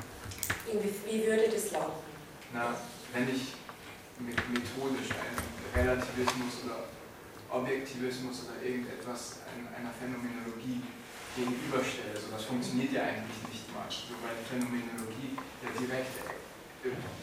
[0.68, 2.04] Wie, würde das lauten?
[2.52, 2.76] Na,
[3.12, 3.56] wenn ich
[4.20, 5.40] methodisch einen
[5.72, 6.88] Relativismus oder
[7.48, 10.84] Objektivismus oder irgendetwas einer Phänomenologie
[11.36, 16.12] gegenüberstelle, so das funktioniert ja eigentlich nicht mal, so, weil Phänomenologie ja direkt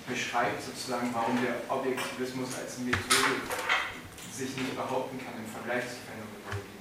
[0.07, 3.41] beschreibt sozusagen, warum der Objektivismus als Methode
[4.31, 6.75] sich nicht behaupten kann im Vergleich zur Phänomenologie.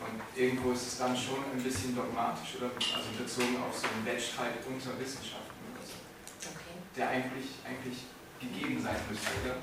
[0.00, 2.70] Und irgendwo ist es dann schon ein bisschen dogmatisch, oder?
[2.74, 5.98] Also bezogen auf so einen Wettstreit unter Wissenschaften oder so.
[6.38, 6.78] Okay.
[6.96, 8.06] Der eigentlich, eigentlich
[8.38, 9.56] gegeben sein müsste, oder?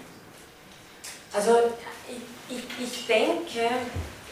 [1.34, 1.76] Also
[2.08, 3.68] ich, ich, ich denke,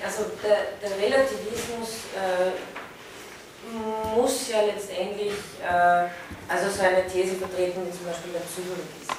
[0.03, 2.51] also der, der Relativismus äh,
[4.15, 5.33] muss ja letztendlich
[5.63, 6.07] äh,
[6.47, 9.15] also so eine These vertreten wie zum Beispiel der Psychologismus.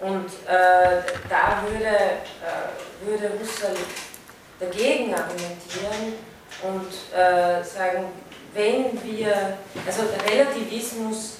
[0.00, 3.76] Und äh, da würde, äh, würde Husserl
[4.60, 6.14] dagegen argumentieren
[6.62, 8.06] und äh, sagen,
[8.52, 11.38] wenn wir, also der Relativismus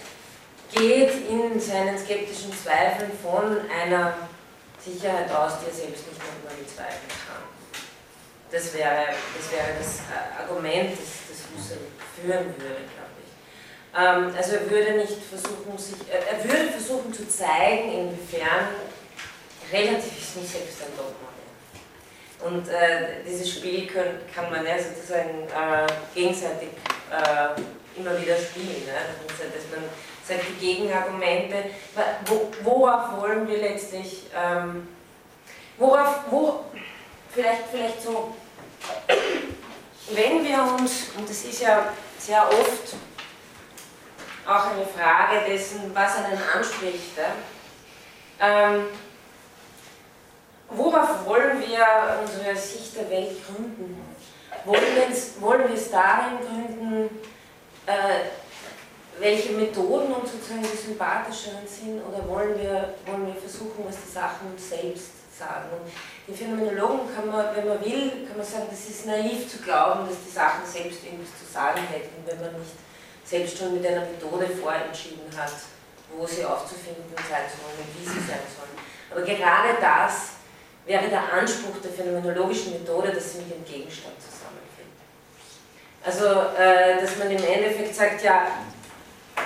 [0.72, 4.14] geht in seinen skeptischen Zweifeln von einer
[4.84, 7.42] Sicherheit aus, die er selbst nicht nochmal bezweifeln kann.
[8.50, 9.06] Das wäre
[9.36, 11.78] das, wäre das äh, Argument, das, Husserl
[12.14, 13.30] führen würde, glaube ich.
[13.96, 18.68] Ähm, also er würde nicht versuchen, sich, er würde versuchen zu zeigen, inwiefern
[19.72, 22.50] Relativismus selbst ein Dogma wäre.
[22.50, 26.68] Und äh, dieses Spiel können, kann man ja sozusagen äh, gegenseitig
[27.10, 27.60] äh,
[27.98, 28.84] immer wieder spielen.
[28.86, 28.92] Ne?
[29.28, 29.88] Dass man
[30.26, 31.56] sagt, die Gegenargumente,
[32.26, 34.88] wo, worauf wollen wir letztlich, ähm,
[35.78, 36.64] worauf, wo,
[37.32, 38.34] vielleicht, vielleicht so,
[40.10, 42.94] wenn wir uns, und das ist ja sehr oft
[44.46, 47.18] auch eine Frage dessen, was einen anspricht,
[48.40, 48.86] ähm,
[50.68, 51.86] worauf wollen wir
[52.22, 54.04] unsere Sicht der Welt gründen?
[54.64, 57.10] Wollen wir es, darin gründen,
[57.86, 58.24] äh,
[59.18, 64.12] welche Methoden uns sozusagen die sympathischeren sind oder wollen wir, wollen wir versuchen, was die
[64.12, 65.66] Sachen uns selbst sagen.
[65.72, 65.90] Und
[66.26, 70.08] die Phänomenologen kann man, wenn man will, kann man sagen, das ist naiv zu glauben,
[70.08, 72.78] dass die Sachen selbst irgendwas zu sagen hätten, wenn man nicht
[73.24, 75.52] selbst schon mit einer Methode vorentschieden hat,
[76.16, 78.74] wo sie aufzufinden sein sollen und wie sie sein sollen.
[79.10, 80.34] Aber gerade das
[80.86, 85.00] wäre der Anspruch der phänomenologischen Methode, dass sie mit dem Gegenstand zusammenfindet.
[86.04, 86.26] Also,
[86.60, 88.48] äh, dass man im Endeffekt sagt, ja,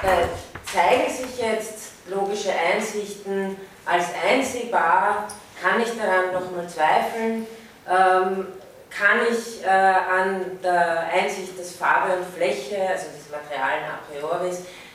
[0.02, 0.26] äh,
[0.70, 5.28] zeigen sich jetzt logische Einsichten als einsehbar,
[5.60, 7.46] kann ich daran nochmal zweifeln,
[7.88, 8.46] ähm,
[8.90, 14.50] kann ich äh, an der Einsicht, dass Farbe und Fläche, also des Materialen a priori,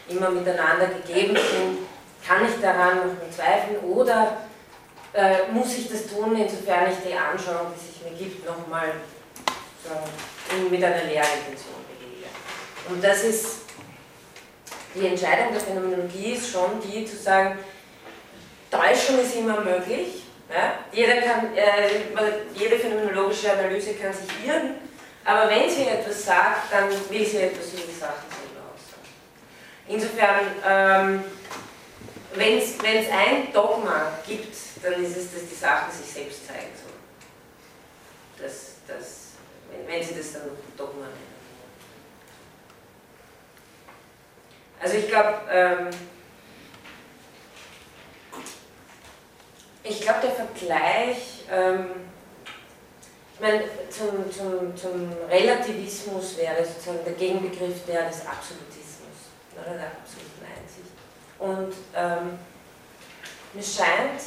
[0.09, 1.79] immer miteinander gegeben sind,
[2.25, 4.37] kann ich daran nochmal zweifeln oder
[5.13, 8.93] äh, muss ich das tun, insofern ich die Anschauung, die sich mir gibt, nochmal
[9.83, 12.27] so, mit einer Lehrintention begehe.
[12.89, 13.63] Und das ist
[14.95, 17.57] die Entscheidung der Phänomenologie ist schon die zu sagen,
[18.69, 20.22] Täuschung ist immer möglich.
[20.53, 20.79] Ja?
[20.91, 21.89] Jeder kann, äh,
[22.53, 24.75] jede phänomenologische Analyse kann sich irren,
[25.25, 29.09] aber wenn sie etwas sagt, dann will sie etwas über die Sachen selber aussagen.
[29.87, 31.23] Insofern, ähm,
[32.35, 36.93] wenn es ein Dogma gibt, dann ist es, dass die Sachen sich selbst zeigen sollen.
[38.37, 39.31] Das, das,
[39.71, 41.33] wenn, wenn sie das dann Dogma nennen.
[44.79, 45.89] Also ich glaube, ähm,
[49.83, 51.87] ich glaube, der Vergleich, ähm,
[53.33, 59.87] ich meine, zum, zum, zum Relativismus wäre sozusagen der Gegenbegriff der des Absolutismus, oder der
[59.87, 60.93] absoluten Einsicht.
[61.39, 62.39] Und ähm,
[63.53, 64.21] mir scheint,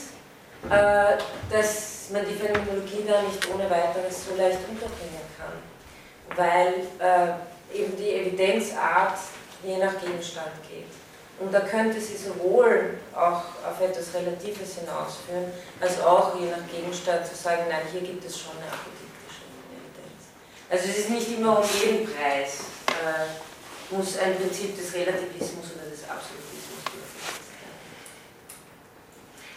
[0.70, 1.16] äh,
[1.50, 7.96] dass man die Phänomenologie da nicht ohne weiteres so leicht unterbringen kann, weil äh, eben
[7.96, 9.18] die Evidenzart
[9.62, 11.05] je nach Gegenstand geht.
[11.38, 17.26] Und da könnte sie sowohl auch auf etwas Relatives hinausführen, als auch je nach Gegenstand
[17.26, 20.32] zu sagen, nein, hier gibt es schon eine apodiktische Evidenz.
[20.70, 25.90] Also es ist nicht immer um jeden Preis, äh, muss ein Prinzip des Relativismus oder
[25.90, 27.36] des Absolutismus werden.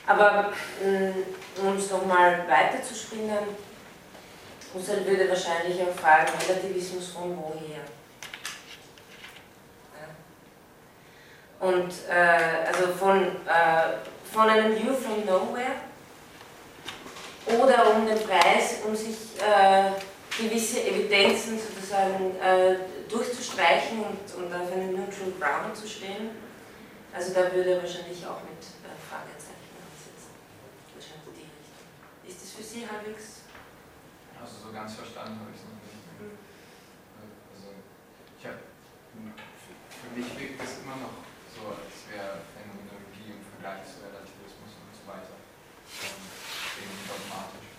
[0.05, 0.51] Aber
[0.83, 3.55] mm, um es nochmal weiter zu spinnen,
[4.73, 7.98] Husserl würde wahrscheinlich auch fragen, Relativismus von woher?
[11.59, 13.97] Und äh, also von, äh,
[14.31, 15.75] von einem View from Nowhere
[17.47, 19.91] oder um den Preis, um sich äh,
[20.37, 22.77] gewisse Evidenzen sozusagen äh,
[23.09, 26.31] durchzustreichen und, und auf einen Neutral Ground zu stehen.
[27.13, 30.31] Also da würde er wahrscheinlich auch mit äh, Fragezeichen ansetzen.
[30.95, 31.89] Wahrscheinlich die Richtung.
[32.23, 33.49] Ist das für Sie halbwegs?
[34.39, 35.99] Also so ganz verstanden habe ich es noch nicht.
[36.21, 36.39] Mhm.
[37.51, 37.75] Also
[38.39, 38.63] ich habe
[39.89, 44.91] für mich wirkt es immer noch so, als wäre Phänomenologie im Vergleich zu Relativismus und
[44.93, 46.21] so weiter ähm,
[46.77, 47.69] irgendwie dogmatisch.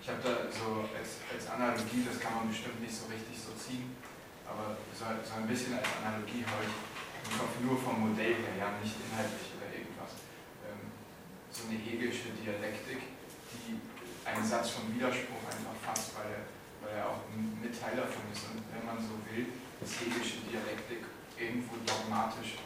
[0.00, 3.56] Ich habe da so als, als Analogie, das kann man bestimmt nicht so richtig so
[3.56, 3.96] ziehen,
[4.44, 6.74] aber so, so ein bisschen als Analogie habe ich
[7.24, 10.12] im Kopf nur vom Modell her, ja, nicht inhaltlich oder irgendwas.
[10.68, 10.92] Ähm,
[11.48, 13.16] so eine Hegelsche Dialektik,
[13.56, 13.80] die
[14.28, 16.44] einen Satz von Widerspruch einfach fasst, weil er,
[16.84, 18.44] weil er auch ein Mitteil davon ist.
[18.52, 19.48] Und wenn man so will,
[19.80, 21.08] ist Hegelsche Dialektik
[21.40, 22.60] irgendwo dogmatisch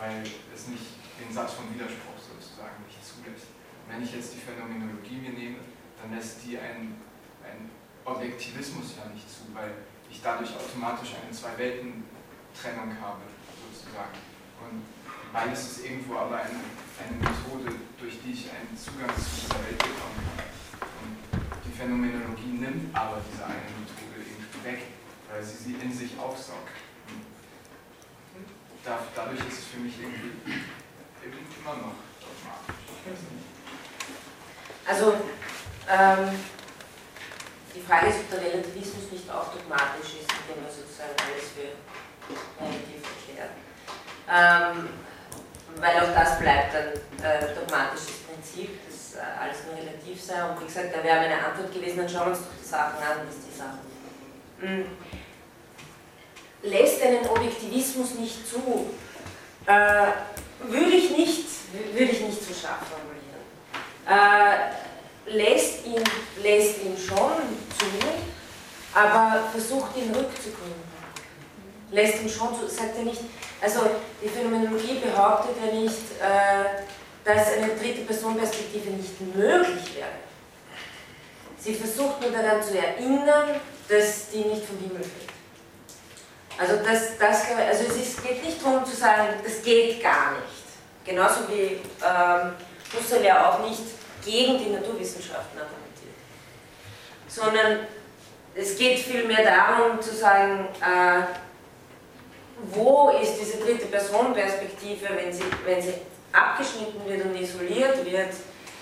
[0.00, 3.52] weil es nicht den Satz von Widerspruch sozusagen nicht zulässt.
[3.84, 5.60] Wenn ich jetzt die Phänomenologie mir nehme,
[6.00, 6.96] dann lässt die einen,
[7.44, 7.68] einen
[8.08, 13.28] Objektivismus ja nicht zu, weil ich dadurch automatisch eine Zwei-Welten-Trennung habe,
[13.60, 14.16] sozusagen.
[14.64, 14.88] Und
[15.32, 16.64] beides ist irgendwo aber eine,
[16.96, 20.48] eine Methode, durch die ich einen Zugang zu dieser Welt bekommen kann.
[21.04, 24.80] Und die Phänomenologie nimmt aber diese eine Methode irgendwie weg,
[25.28, 26.72] weil sie sie in sich aufsaugt.
[28.84, 30.32] Dadurch ist es für mich irgendwie,
[31.22, 32.80] irgendwie immer noch dogmatisch.
[34.86, 35.14] Also,
[35.88, 36.40] ähm,
[37.74, 41.76] die Frage ist, ob der Relativismus nicht auch dogmatisch ist, indem er sozusagen alles für
[42.58, 43.54] relativ erklärt.
[44.28, 44.88] Ähm,
[45.76, 46.92] weil auch das bleibt ein
[47.22, 50.42] äh, dogmatisches Prinzip, dass äh, alles nur relativ sei.
[50.44, 52.98] Und wie gesagt, da wäre meine Antwort gewesen, dann schauen wir uns doch die Sachen
[52.98, 53.80] an, was die Sachen.
[54.60, 54.86] Hm.
[56.62, 58.90] Lässt einen Objektivismus nicht zu,
[59.66, 60.06] äh,
[60.62, 61.46] würde ich nicht,
[61.96, 63.20] ich nicht so scharf formulieren.
[64.06, 66.02] Äh, lässt, ihn,
[66.42, 67.32] lässt ihn schon
[67.78, 67.86] zu,
[68.94, 70.90] aber versucht ihn rückzugründen.
[71.92, 73.20] Lässt ihn schon zu, sagt er nicht,
[73.60, 73.80] also
[74.22, 76.82] die Phänomenologie behauptet ja nicht, äh,
[77.24, 80.08] dass eine dritte Personperspektive nicht möglich wäre.
[81.58, 85.29] Sie versucht nur daran zu erinnern, dass die nicht vom Himmel fällt.
[86.60, 91.06] Also, das, das, also es ist, geht nicht darum zu sagen, das geht gar nicht.
[91.06, 92.52] Genauso wie ähm,
[92.92, 93.80] Husserl ja auch nicht
[94.22, 96.14] gegen die Naturwissenschaften argumentiert.
[97.26, 97.86] Sondern
[98.54, 101.22] es geht vielmehr darum zu sagen, äh,
[102.72, 105.94] wo ist diese dritte Personenperspektive, wenn sie, wenn sie
[106.30, 108.34] abgeschnitten wird und isoliert wird,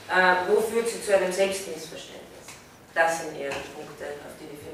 [0.09, 2.19] äh, wo führt sie zu einem Selbstmissverständnis?
[2.93, 4.68] Das sind eher die Punkte, auf die die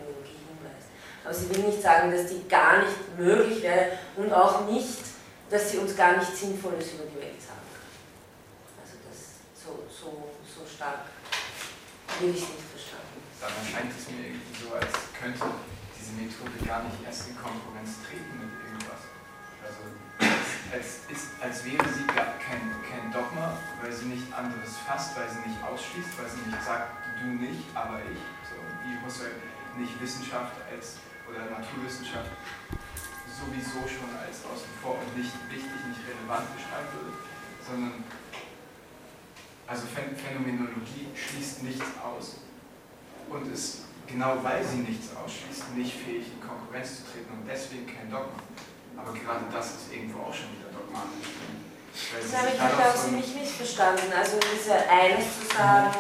[1.25, 5.01] Aber sie will nicht sagen, dass die gar nicht möglich wäre und auch nicht,
[5.51, 7.89] dass sie uns gar nichts Sinnvolles über die Welt sagen kann.
[8.85, 11.09] Also das so, so, so stark
[12.21, 13.25] will ich nicht verstanden.
[13.41, 15.49] Dann scheint es mir irgendwie so, als könnte
[15.97, 18.55] diese Methode gar nicht erst in Konkurrenz treten mit
[20.75, 25.49] als, ist, als wäre sie kein, kein Dogma, weil sie nicht anderes fasst, weil sie
[25.49, 26.91] nicht ausschließt, weil sie nicht sagt,
[27.23, 28.19] du nicht, aber ich.
[28.51, 29.31] So wie Husserl
[29.79, 30.99] nicht Wissenschaft als
[31.35, 32.31] oder Naturwissenschaft
[33.27, 37.13] sowieso schon als außen vor und nicht wichtig, nicht relevant beschreiben würde,
[37.67, 38.05] sondern
[39.67, 42.39] also Phänomenologie schließt nichts aus
[43.29, 47.87] und ist genau weil sie nichts ausschließt, nicht fähig in Konkurrenz zu treten und deswegen
[47.87, 48.39] kein Dogma.
[48.97, 51.35] Aber gerade das ist irgendwo auch schon wieder dogmatisch.
[51.95, 54.13] Das habe ich glaube Sie mich missverstanden.
[54.13, 55.91] Also es ist ja eines zu sagen,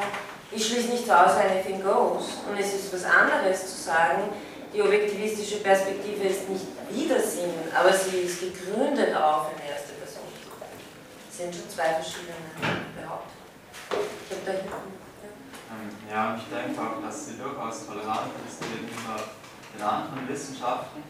[0.52, 2.44] ich schließe nicht aus, anything goes.
[2.48, 4.31] Und es ist was anderes zu sagen,
[4.75, 10.25] die objektivistische Perspektive ist nicht Widersinn, aber sie ist gegründet auf eine erste Person.
[11.29, 12.35] Das sind schon zwei verschiedene
[12.99, 13.45] Behauptungen.
[14.31, 15.05] Ich da hinten.
[16.11, 19.17] Ja, ich denke auch, dass sie durchaus tolerant ist gegenüber
[19.75, 21.03] den anderen Wissenschaften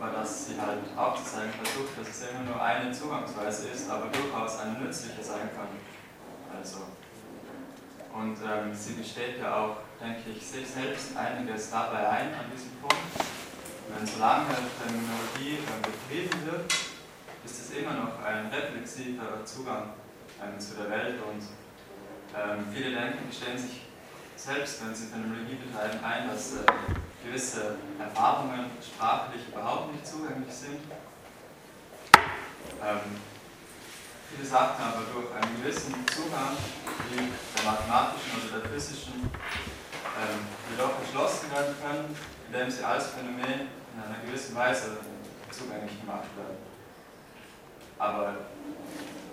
[0.00, 4.58] aber dass sie halt aufzuzeigen versucht, dass es immer nur eine Zugangsweise ist, aber durchaus
[4.60, 5.68] eine nützliche sein kann.
[6.56, 6.78] Also.
[8.14, 12.72] Und ähm, sie gesteht ja auch, denke ich, sich selbst einiges dabei ein an diesem
[12.80, 12.96] Punkt.
[13.88, 14.46] Wenn solange
[14.80, 16.72] Terminologie äh, betrieben wird,
[17.44, 19.90] ist es immer noch ein reflexiver Zugang
[20.42, 21.42] ähm, zu der Welt und
[22.34, 23.82] ähm, viele denken, gestehen sich
[24.36, 26.64] selbst, wenn sie Phänomenologie betreiben, ein, dass äh,
[27.24, 30.80] gewisse Erfahrungen sprachlich überhaupt nicht zugänglich sind.
[32.82, 33.20] Ähm,
[34.30, 36.56] viele sagten aber durch einen gewissen Zugang,
[37.10, 39.28] wie der mathematischen oder der physischen,
[40.18, 42.16] ähm, jedoch erschlossen werden können,
[42.46, 44.98] indem sie als Phänomen in einer gewissen Weise
[45.50, 46.58] zugänglich gemacht werden.
[47.98, 48.34] Aber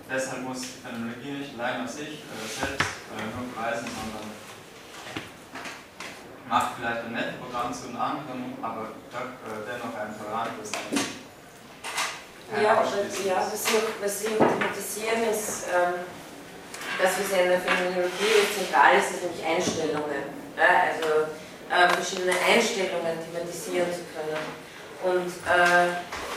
[0.09, 4.27] deshalb muss die Phänomenologie nicht allein auf sich äh, selbst äh, nur beweisen, sondern
[6.49, 10.71] macht vielleicht ein Netzprogramm zu einem anderen, aber äh, dennoch ein tolerantes.
[12.53, 15.93] Ja, ja was, Sie, was Sie thematisieren ist, ähm,
[17.01, 20.46] das, was ja in der Phänomenologie zentral ist, ist nämlich Einstellungen.
[20.57, 21.29] Ja, also
[21.69, 24.41] äh, verschiedene Einstellungen thematisieren zu können.
[25.03, 25.93] Und äh,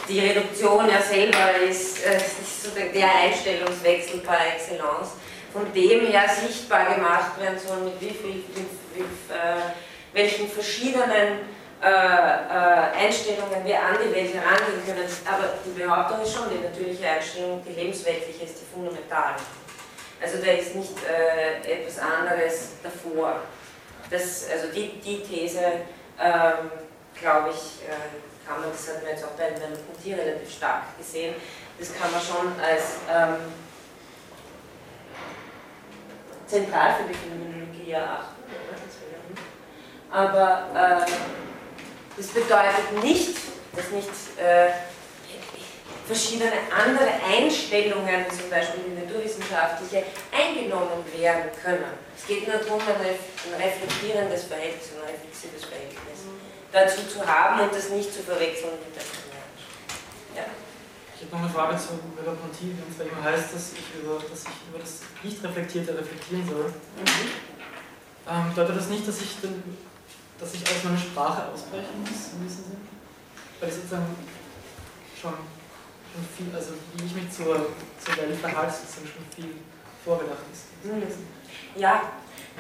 [0.09, 5.13] die Reduktion ja selber ist, äh, ist sozusagen der Einstellungswechsel par excellence,
[5.53, 9.73] von dem her sichtbar gemacht werden soll, mit wie viel, wie, wie, äh,
[10.13, 11.49] welchen verschiedenen
[11.83, 15.09] äh, äh, Einstellungen wir an die Welt herangehen können.
[15.25, 19.37] Aber die Behauptung ist schon, die natürliche Einstellung, die lebensweltliche ist die fundamentale.
[20.23, 20.93] Also da ist nicht
[21.65, 23.41] etwas anderes davor.
[24.11, 25.61] Das, also die, die These,
[26.21, 26.71] ähm,
[27.21, 31.35] glaube ich, äh, kann man, das hat man jetzt auch bei Punktier relativ stark gesehen,
[31.79, 33.53] das kann man schon als ähm,
[36.47, 38.41] zentral für die Phänomenologie erachten
[40.11, 41.11] aber äh,
[42.17, 43.37] das bedeutet nicht,
[43.77, 44.09] dass nicht
[44.39, 44.71] äh,
[46.11, 51.95] verschiedene andere Einstellungen, zum Beispiel die naturwissenschaftliche, eingenommen werden können.
[52.19, 56.27] Es geht nur darum, ein reflektierendes Verhältnis, ein reflexives Verhältnis
[56.73, 59.03] dazu zu haben und das nicht zu verwechseln mit der
[60.35, 60.47] ja.
[61.15, 64.43] Ich habe noch eine Frage zu Merleau-Ponty, und zwar immer heißt, dass ich über, dass
[64.43, 66.67] ich über das Nicht-Reflektierte reflektieren soll.
[66.67, 67.51] Mhm.
[68.31, 69.63] Ähm, bedeutet das nicht, dass ich, den,
[70.39, 72.89] dass ich aus meiner Sprache ausbrechen muss, in diesem Sinn?
[73.59, 74.07] Weil ich sozusagen
[75.21, 75.35] schon,
[76.13, 77.73] schon viel, also wie ich mich zur,
[78.03, 79.55] zur Welt verhalte, sozusagen schon viel
[80.05, 80.85] vorgedacht ist.
[80.85, 81.03] Mhm.
[81.77, 82.03] Ja,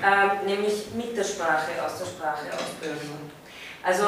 [0.02, 2.46] ähm, nämlich mit der Sprache, aus der Sprache
[2.80, 3.20] genau.
[3.82, 4.04] Also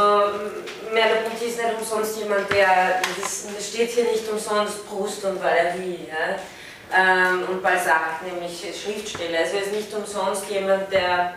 [0.93, 6.37] Merleau-Ponty ist nicht umsonst jemand, der, das, steht hier nicht umsonst Proust und Valéry ja?
[6.95, 9.39] ähm, und Balzac, nämlich Schriftsteller.
[9.39, 11.35] Also er ist nicht umsonst jemand, der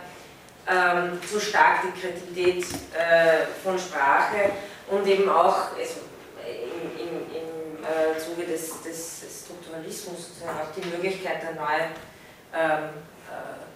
[0.68, 4.52] ähm, so stark die Kreativität äh, von Sprache
[4.88, 6.00] und eben auch also,
[7.86, 11.90] äh, Zuge des, des Strukturalismus auch die Möglichkeit der neuen
[12.54, 12.90] ähm,
[13.30, 13.66] äh,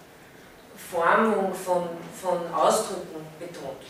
[0.77, 1.89] Formung von,
[2.19, 3.81] von Ausdrücken betont.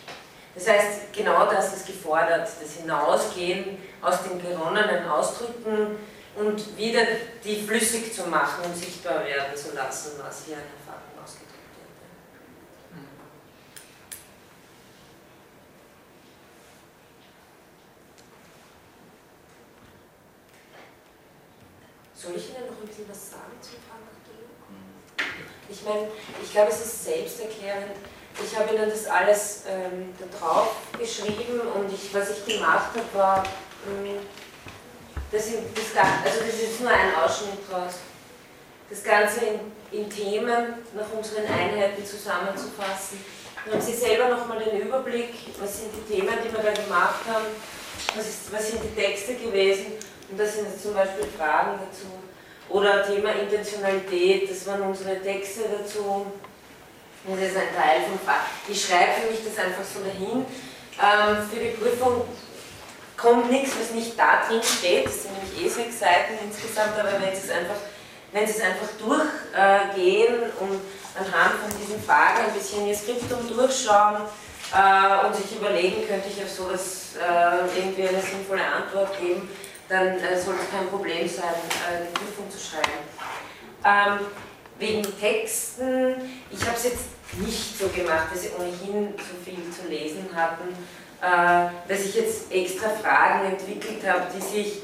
[0.53, 5.97] Das heißt, genau das ist gefordert, das Hinausgehen aus den geronnenen Ausdrücken
[6.35, 7.01] und wieder
[7.43, 11.91] die flüssig zu machen und sichtbar werden zu lassen, was hier an Erfahrung ausgedrückt wird.
[22.21, 24.45] Soll ich Ihnen noch ein bisschen was sagen zum Pharmakologie?
[25.67, 26.07] Ich meine,
[26.37, 27.97] ich glaube, es ist selbsterklärend,
[28.37, 33.17] ich habe Ihnen das alles ähm, da drauf geschrieben und ich, was ich gemacht habe,
[33.17, 33.43] war,
[33.87, 34.19] ähm,
[35.31, 37.95] das, das, also das ist nur ein Ausschnitt draus,
[38.87, 39.59] das Ganze in,
[39.91, 43.17] in Themen nach unseren Einheiten zusammenzufassen.
[43.65, 47.21] Dann haben Sie selber nochmal den Überblick, was sind die Themen, die wir da gemacht
[47.27, 47.45] haben,
[48.15, 49.97] was, ist, was sind die Texte gewesen
[50.31, 52.07] und das sind jetzt zum Beispiel Fragen dazu.
[52.69, 56.25] Oder Thema Intentionalität, das waren unsere Texte dazu
[57.27, 58.49] das ist ein Teil vom Fach.
[58.67, 60.45] Ich schreibe für mich das einfach so dahin.
[60.97, 62.25] Ähm, für die Prüfung
[63.15, 65.05] kommt nichts, was nicht da drin steht.
[65.05, 67.77] Das sind nämlich eh sechs Seiten insgesamt, aber wenn Sie es einfach,
[68.31, 70.81] wenn Sie es einfach durchgehen und
[71.13, 74.25] anhand von diesen Fragen ein bisschen Ihr Skriptum durchschauen
[74.73, 79.47] äh, und sich überlegen, könnte ich auf sowas äh, irgendwie eine sinnvolle Antwort geben,
[79.91, 83.03] dann äh, soll es kein Problem sein, äh, die Prüfung zu schreiben.
[83.83, 84.25] Ähm,
[84.79, 86.15] wegen Texten,
[86.49, 87.05] ich habe es jetzt
[87.37, 90.69] nicht so gemacht, dass sie ohnehin so viel zu lesen hatten,
[91.21, 94.81] äh, dass ich jetzt extra Fragen entwickelt habe, die sich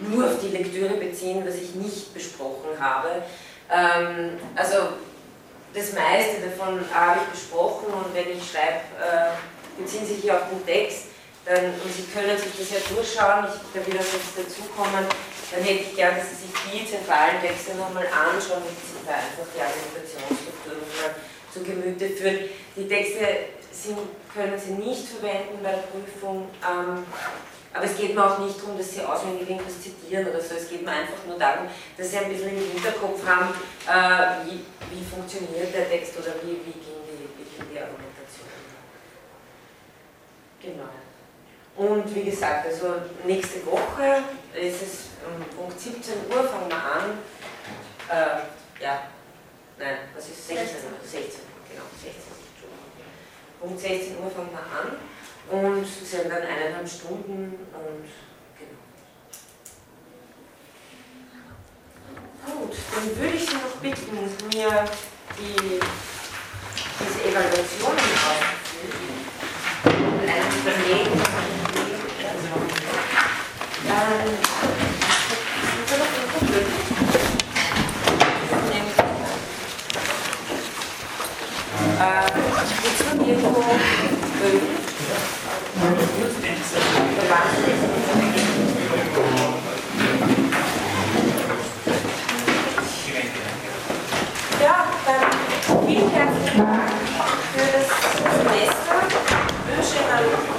[0.00, 3.22] nur auf die Lektüre beziehen, was ich nicht besprochen habe.
[3.70, 4.76] Ähm, also
[5.74, 10.48] das meiste davon habe ich besprochen und wenn ich schreibe, äh, beziehen sich hier auf
[10.48, 11.06] den Text,
[11.44, 15.62] dann, und Sie können sich das ja durchschauen, ich, da will auch jetzt dazukommen, dann
[15.62, 19.44] hätte ich gern, dass Sie sich die zentralen Texte nochmal anschauen, damit Sie da einfach
[19.52, 21.12] die Argumentationsstruktur nochmal
[21.52, 22.48] zu Gemüte führen.
[22.76, 24.00] Die Texte sind,
[24.32, 27.04] können Sie nicht verwenden bei der Prüfung, ähm,
[27.74, 30.54] aber es geht mir auch nicht darum, dass Sie auswendig irgendwas zitieren oder so.
[30.54, 31.66] Es geht mir einfach nur darum,
[31.98, 33.52] dass Sie ein bisschen im Hinterkopf haben,
[33.84, 34.64] äh, wie,
[34.94, 38.48] wie funktioniert der Text oder wie, wie, ging die, wie ging die Argumentation.
[40.62, 41.03] Genau.
[41.76, 42.94] Und wie gesagt, also
[43.24, 44.22] nächste Woche
[44.54, 44.92] ist es
[45.26, 47.18] um Punkt 17 Uhr, fangen wir an.
[48.08, 49.08] Äh, ja,
[49.78, 50.98] nein, was ist 16 Uhr?
[51.02, 52.22] 16, genau, 16.
[53.60, 54.98] Punkt 16 Uhr fangen wir an
[55.50, 58.04] und sind dann eineinhalb Stunden und
[58.58, 58.80] genau.
[62.46, 64.16] Gut, dann würde ich Sie noch bitten,
[64.52, 64.84] mir
[65.38, 65.80] die,
[67.00, 69.24] diese Evaluationen auszuführen.
[69.84, 71.33] Und einen Überlegen,
[95.86, 96.90] vielen herzlichen Dank
[97.52, 97.86] für das
[98.36, 98.94] Semester.
[99.08, 100.53] Ich wünsche Ihnen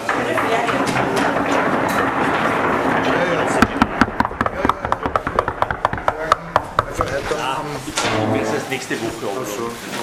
[8.67, 9.45] Das ist nächste Woche.